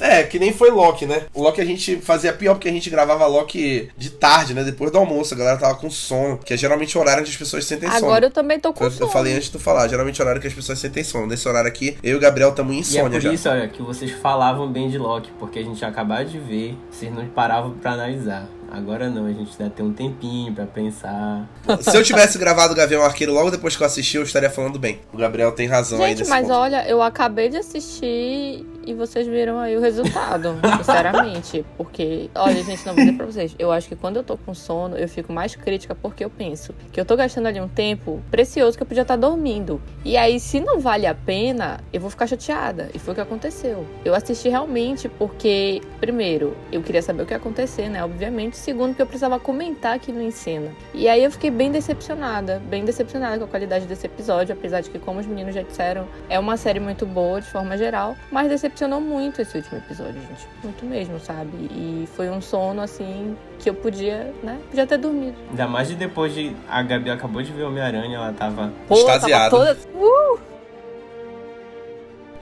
É, 0.00 0.22
que 0.22 0.38
nem 0.38 0.52
foi 0.52 0.70
Loki, 0.70 1.06
né? 1.06 1.22
O 1.34 1.42
Loki 1.42 1.60
a 1.60 1.64
gente 1.64 1.96
fazia 1.96 2.32
pior 2.32 2.54
porque 2.54 2.68
a 2.68 2.72
gente 2.72 2.90
gravava 2.90 3.26
Loki 3.26 3.88
de 3.96 4.10
tarde, 4.10 4.54
né? 4.54 4.62
Depois 4.64 4.90
do 4.90 4.98
almoço, 4.98 5.34
a 5.34 5.36
galera 5.36 5.56
tava 5.58 5.74
com 5.76 5.90
sono, 5.90 6.38
que 6.38 6.52
é 6.54 6.56
geralmente 6.70 6.96
o 6.96 7.00
horário 7.00 7.22
onde 7.22 7.30
as 7.30 7.36
pessoas 7.36 7.64
sentem 7.64 7.90
sono. 7.90 8.04
Agora 8.04 8.26
eu 8.26 8.30
também 8.30 8.60
tô 8.60 8.72
com 8.72 8.84
Eu, 8.84 8.90
sono. 8.90 9.04
eu 9.06 9.08
falei 9.12 9.32
antes 9.34 9.46
de 9.46 9.52
tu 9.52 9.58
falar, 9.58 9.88
geralmente 9.88 10.20
é 10.20 10.22
o 10.22 10.24
horário 10.24 10.40
que 10.40 10.46
as 10.46 10.54
pessoas 10.54 10.78
sentem 10.78 11.02
sono. 11.02 11.26
Nesse 11.26 11.48
horário 11.48 11.68
aqui, 11.68 11.96
eu 12.02 12.12
e 12.12 12.14
o 12.14 12.20
Gabriel 12.20 12.50
estamos 12.50 12.72
em 12.72 12.76
E 12.76 12.78
é 12.78 12.80
insônia 12.80 13.10
por 13.18 13.20
já. 13.20 13.32
isso, 13.32 13.48
olha, 13.48 13.68
que 13.68 13.82
vocês 13.82 14.10
falavam 14.12 14.70
bem 14.70 14.88
de 14.88 14.98
Loki, 14.98 15.30
porque 15.38 15.58
a 15.58 15.62
gente 15.64 15.84
acabou 15.84 16.24
de 16.24 16.38
ver, 16.38 16.76
vocês 16.90 17.12
não 17.12 17.26
paravam 17.26 17.72
pra 17.72 17.92
analisar. 17.92 18.46
Agora 18.70 19.10
não, 19.10 19.26
a 19.26 19.32
gente 19.32 19.58
dá 19.58 19.68
ter 19.68 19.82
um 19.82 19.92
tempinho 19.92 20.52
pra 20.54 20.66
pensar. 20.66 21.48
Se 21.80 21.96
eu 21.96 22.02
tivesse 22.02 22.38
gravado 22.38 22.72
o 22.72 22.76
Gavião 22.76 23.02
Arqueiro 23.02 23.32
logo 23.32 23.50
depois 23.50 23.76
que 23.76 23.82
eu 23.82 23.86
assisti, 23.86 24.16
eu 24.16 24.22
estaria 24.22 24.50
falando 24.50 24.78
bem. 24.78 25.00
O 25.12 25.16
Gabriel 25.16 25.52
tem 25.52 25.66
razão 25.66 25.98
aí 26.02 26.10
Gente, 26.10 26.18
nesse 26.20 26.30
mas 26.30 26.46
ponto. 26.46 26.54
olha, 26.58 26.88
eu 26.88 27.02
acabei 27.02 27.48
de 27.48 27.56
assistir 27.56 28.64
e 28.86 28.94
vocês 28.94 29.26
viram 29.26 29.58
aí 29.58 29.76
o 29.76 29.80
resultado, 29.80 30.56
sinceramente. 30.78 31.64
Porque, 31.76 32.30
olha, 32.34 32.62
gente, 32.62 32.86
não 32.86 32.94
vou 32.94 33.04
dizer 33.04 33.16
pra 33.16 33.26
vocês. 33.26 33.54
Eu 33.58 33.72
acho 33.72 33.88
que 33.88 33.96
quando 33.96 34.16
eu 34.16 34.22
tô 34.22 34.36
com 34.36 34.54
sono, 34.54 34.96
eu 34.96 35.08
fico 35.08 35.32
mais 35.32 35.54
crítica 35.54 35.94
porque 35.94 36.24
eu 36.24 36.30
penso 36.30 36.74
que 36.92 37.00
eu 37.00 37.04
tô 37.04 37.16
gastando 37.16 37.46
ali 37.46 37.60
um 37.60 37.68
tempo 37.68 38.22
precioso 38.30 38.76
que 38.76 38.82
eu 38.82 38.86
podia 38.86 39.02
estar 39.02 39.16
dormindo. 39.16 39.80
E 40.04 40.16
aí, 40.16 40.38
se 40.38 40.60
não 40.60 40.78
vale 40.78 41.06
a 41.06 41.14
pena, 41.14 41.80
eu 41.92 42.00
vou 42.00 42.08
ficar 42.10 42.26
chateada. 42.26 42.88
E 42.94 42.98
foi 42.98 43.12
o 43.12 43.14
que 43.14 43.20
aconteceu. 43.20 43.84
Eu 44.04 44.14
assisti 44.14 44.48
realmente 44.48 45.08
porque, 45.08 45.80
primeiro, 46.00 46.56
eu 46.72 46.82
queria 46.82 47.02
saber 47.02 47.22
o 47.22 47.26
que 47.26 47.32
ia 47.32 47.36
acontecer, 47.36 47.88
né? 47.88 48.02
Obviamente. 48.04 48.59
Segundo, 48.60 48.94
que 48.94 49.00
eu 49.00 49.06
precisava 49.06 49.40
comentar 49.40 49.94
aquilo 49.94 50.20
em 50.20 50.30
cena. 50.30 50.70
E 50.92 51.08
aí 51.08 51.24
eu 51.24 51.30
fiquei 51.30 51.50
bem 51.50 51.72
decepcionada, 51.72 52.60
bem 52.68 52.84
decepcionada 52.84 53.38
com 53.38 53.44
a 53.44 53.48
qualidade 53.48 53.86
desse 53.86 54.06
episódio, 54.06 54.52
apesar 54.52 54.82
de 54.82 54.90
que, 54.90 54.98
como 54.98 55.18
os 55.18 55.24
meninos 55.24 55.54
já 55.54 55.62
disseram, 55.62 56.06
é 56.28 56.38
uma 56.38 56.58
série 56.58 56.78
muito 56.78 57.06
boa 57.06 57.40
de 57.40 57.46
forma 57.46 57.78
geral, 57.78 58.14
mas 58.30 58.50
decepcionou 58.50 59.00
muito 59.00 59.40
esse 59.40 59.56
último 59.56 59.78
episódio, 59.78 60.20
gente. 60.20 60.46
Muito 60.62 60.84
mesmo, 60.84 61.18
sabe? 61.18 61.56
E 61.70 62.06
foi 62.14 62.28
um 62.28 62.42
sono, 62.42 62.82
assim, 62.82 63.34
que 63.58 63.70
eu 63.70 63.74
podia, 63.74 64.32
né? 64.42 64.58
Podia 64.68 64.86
ter 64.86 64.98
dormido. 64.98 65.36
Ainda 65.48 65.66
mais 65.66 65.88
de 65.88 65.94
depois 65.94 66.34
de. 66.34 66.54
A 66.68 66.82
Gabi 66.82 67.10
acabou 67.10 67.40
de 67.40 67.52
ver 67.52 67.62
Homem-Aranha, 67.62 68.18
ela 68.18 68.32
tava. 68.34 68.70
Pô, 68.86 68.94
Extasiada. 68.94 69.50
tava 69.50 69.74
toda... 69.74 70.50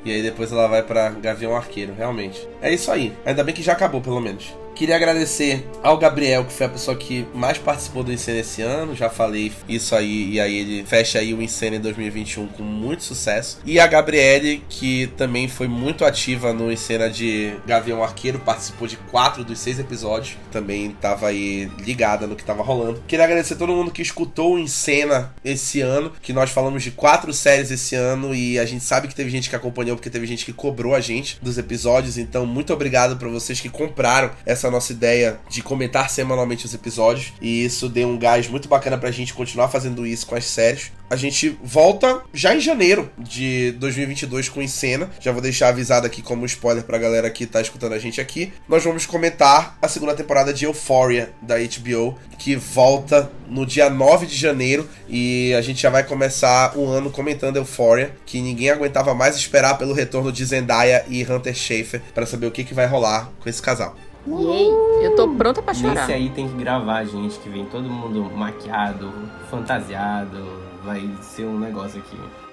E 0.05 0.13
aí 0.13 0.23
depois 0.23 0.51
ela 0.51 0.67
vai 0.67 0.83
pra 0.83 1.11
Gavião 1.11 1.55
Arqueiro, 1.55 1.93
realmente. 1.97 2.49
É 2.61 2.73
isso 2.73 2.91
aí. 2.91 3.13
Ainda 3.25 3.45
bem 3.45 3.55
que 3.55 3.63
já 3.63 3.73
acabou, 3.73 4.01
pelo 4.01 4.21
menos. 4.21 4.55
Queria 4.79 4.95
agradecer 4.95 5.69
ao 5.83 5.99
Gabriel, 5.99 6.45
que 6.45 6.53
foi 6.53 6.67
a 6.67 6.69
pessoa 6.69 6.97
que 6.97 7.27
mais 7.35 7.59
participou 7.59 8.05
do 8.05 8.13
Encena 8.13 8.39
esse 8.39 8.63
ano. 8.63 8.95
Já 8.95 9.11
falei 9.11 9.51
isso 9.69 9.93
aí, 9.93 10.35
e 10.35 10.41
aí 10.41 10.57
ele 10.57 10.85
fecha 10.87 11.19
aí 11.19 11.35
o 11.35 11.43
em 11.43 11.81
2021 11.81 12.47
com 12.47 12.63
muito 12.63 13.03
sucesso. 13.03 13.59
E 13.65 13.81
a 13.81 13.89
Gabriele, 13.89 14.63
que 14.69 15.09
também 15.17 15.49
foi 15.49 15.67
muito 15.67 16.05
ativa 16.05 16.53
no 16.53 16.71
Encena 16.71 17.11
de 17.11 17.55
Gavião 17.67 18.05
Arqueiro, 18.05 18.39
participou 18.39 18.87
de 18.87 18.97
quatro 19.11 19.43
dos 19.43 19.59
seis 19.59 19.81
episódios. 19.81 20.37
Também 20.53 20.93
tava 20.93 21.27
aí 21.27 21.69
ligada 21.81 22.29
no 22.29 22.37
que 22.37 22.45
tava 22.45 22.63
rolando. 22.63 23.03
Queria 23.09 23.25
agradecer 23.25 23.55
a 23.55 23.57
todo 23.57 23.73
mundo 23.73 23.91
que 23.91 24.01
escutou 24.01 24.55
o 24.55 24.59
Encena 24.61 25.35
esse 25.45 25.81
ano, 25.81 26.13
que 26.23 26.33
nós 26.33 26.51
falamos 26.51 26.85
de 26.85 26.93
quatro 26.93 27.33
séries 27.33 27.73
esse 27.73 27.97
ano 27.97 28.33
e 28.33 28.61
a 28.61 28.65
gente 28.65 28.85
sabe 28.85 29.09
que 29.09 29.15
teve 29.17 29.29
gente 29.29 29.51
que 29.51 29.57
acompanhou 29.57 29.97
porque 29.97 30.09
teve 30.09 30.25
gente 30.25 30.45
que 30.45 30.53
cobrou 30.53 30.95
a 30.95 31.01
gente 31.01 31.37
dos 31.43 31.59
episódios. 31.59 32.17
Então, 32.17 32.47
muito 32.47 32.73
obrigado 32.73 33.17
para 33.17 33.29
vocês 33.29 33.61
que 33.61 33.69
compraram 33.69 34.31
essa 34.47 34.68
nossa 34.71 34.93
ideia 34.93 35.41
de 35.49 35.63
comentar 35.63 36.11
semanalmente 36.11 36.67
os 36.67 36.75
episódios. 36.75 37.33
E 37.41 37.65
isso 37.65 37.89
deu 37.89 38.09
um 38.09 38.19
gás 38.19 38.49
muito 38.49 38.69
bacana 38.69 38.99
pra 38.99 39.11
gente 39.11 39.35
continuar 39.35 39.69
fazendo 39.69 40.07
isso 40.07 40.27
com 40.27 40.35
as 40.35 40.45
séries. 40.45 40.93
A 41.11 41.17
gente 41.17 41.59
volta 41.65 42.23
já 42.35 42.55
em 42.55 42.61
janeiro 42.61 43.11
de 43.19 43.73
2022 43.79 44.51
com 44.51 44.61
Encena. 44.61 45.11
Já 45.19 45.33
vou 45.33 45.41
deixar 45.41 45.69
avisado 45.69 46.07
aqui 46.07 46.21
como 46.21 46.45
spoiler 46.45 46.85
pra 46.85 46.99
galera 46.99 47.31
que 47.31 47.47
tá 47.47 47.63
escutando 47.63 47.95
a 47.95 47.99
gente 47.99 48.21
aqui. 48.21 48.53
Nós 48.69 48.85
vamos 48.85 49.07
comentar 49.07 49.79
a 49.81 49.89
segunda 49.89 50.15
temporada 50.15 50.53
de 50.53 50.67
Euphoria 50.67 51.33
da 51.41 51.57
HBO, 51.57 52.19
que 52.39 52.57
volta 52.57 53.31
no 53.49 53.65
dia 53.65 53.89
9 53.89 54.27
de 54.27 54.37
janeiro. 54.37 54.87
E 55.09 55.55
a 55.55 55.63
gente 55.63 55.81
já 55.81 55.89
vai 55.89 56.05
começar 56.05 56.77
o 56.77 56.87
ano 56.87 57.11
comentando 57.11 57.57
Euphoria, 57.57 58.15
que 58.27 58.41
ninguém 58.43 58.69
aguentava 58.69 59.15
mais 59.15 59.35
esperar 59.35 59.79
pelo 59.79 59.95
retorno 59.95 60.31
de 60.31 60.45
Zendaya 60.45 61.07
e 61.09 61.25
Hunter 61.25 61.55
Schafer 61.55 62.03
para 62.15 62.27
saber 62.27 62.47
o 62.47 62.51
que, 62.51 62.65
que 62.65 62.75
vai 62.75 62.87
rolar 62.87 63.33
com 63.41 63.49
esse 63.49 63.63
casal. 63.63 63.97
Yay! 64.37 65.07
Eu 65.07 65.17
tô 65.17 65.29
pronta 65.29 65.63
pra 65.63 65.73
chorar. 65.73 65.95
Nesse 65.95 66.13
aí 66.13 66.31
tem 66.31 66.49
que 66.49 66.55
gravar, 66.57 67.05
gente, 67.05 67.39
que 67.39 67.49
vem 67.49 67.65
todo 67.67 67.89
mundo 67.89 68.31
maquiado, 68.37 69.13
fantasiado. 69.51 70.45
Vai 70.85 71.09
ser 71.23 71.45
um 71.45 71.59
negócio 71.59 72.01
aqui. 72.01 72.48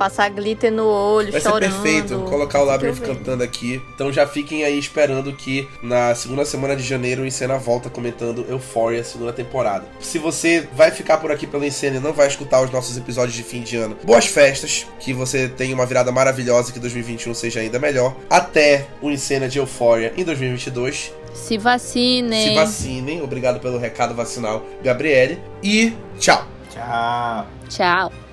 Passar 0.00 0.30
glitter 0.30 0.72
no 0.72 0.86
olho, 0.86 1.30
Vai 1.30 1.42
ser 1.42 1.50
chorando. 1.50 1.82
perfeito 1.82 2.20
colocar 2.20 2.62
o 2.62 2.64
Labyrinth 2.64 3.00
cantando 3.00 3.42
aqui. 3.44 3.82
Então 3.94 4.10
já 4.10 4.26
fiquem 4.26 4.64
aí 4.64 4.78
esperando 4.78 5.30
que 5.30 5.68
na 5.82 6.14
segunda 6.14 6.42
semana 6.46 6.74
de 6.74 6.82
janeiro 6.82 7.20
o 7.20 7.26
Encena 7.26 7.58
volta 7.58 7.90
comentando 7.90 8.46
Euphoria, 8.48 9.04
segunda 9.04 9.30
temporada. 9.30 9.84
Se 10.00 10.18
você 10.18 10.66
vai 10.74 10.90
ficar 10.90 11.18
por 11.18 11.30
aqui 11.30 11.46
pelo 11.46 11.66
Encena 11.66 11.98
e 11.98 12.00
não 12.00 12.14
vai 12.14 12.28
escutar 12.28 12.62
os 12.62 12.70
nossos 12.70 12.96
episódios 12.96 13.36
de 13.36 13.42
fim 13.42 13.60
de 13.60 13.76
ano, 13.76 13.94
boas 14.02 14.24
festas, 14.24 14.86
que 14.98 15.12
você 15.12 15.48
tenha 15.50 15.74
uma 15.74 15.84
virada 15.84 16.10
maravilhosa, 16.10 16.72
que 16.72 16.78
2021 16.78 17.34
seja 17.34 17.60
ainda 17.60 17.78
melhor. 17.78 18.16
Até 18.30 18.86
o 19.02 19.10
Encena 19.10 19.50
de 19.50 19.58
Euphoria 19.58 20.14
em 20.16 20.24
2022. 20.24 21.12
Se 21.34 21.58
vacinem. 21.58 22.48
Se 22.48 22.54
vacinem. 22.54 23.20
Obrigado 23.20 23.60
pelo 23.60 23.76
recado 23.76 24.14
vacinal, 24.14 24.64
Gabriele. 24.82 25.38
E 25.62 25.92
tchau! 26.18 26.42
Tchau. 26.72 27.46
Tchau. 27.68 28.29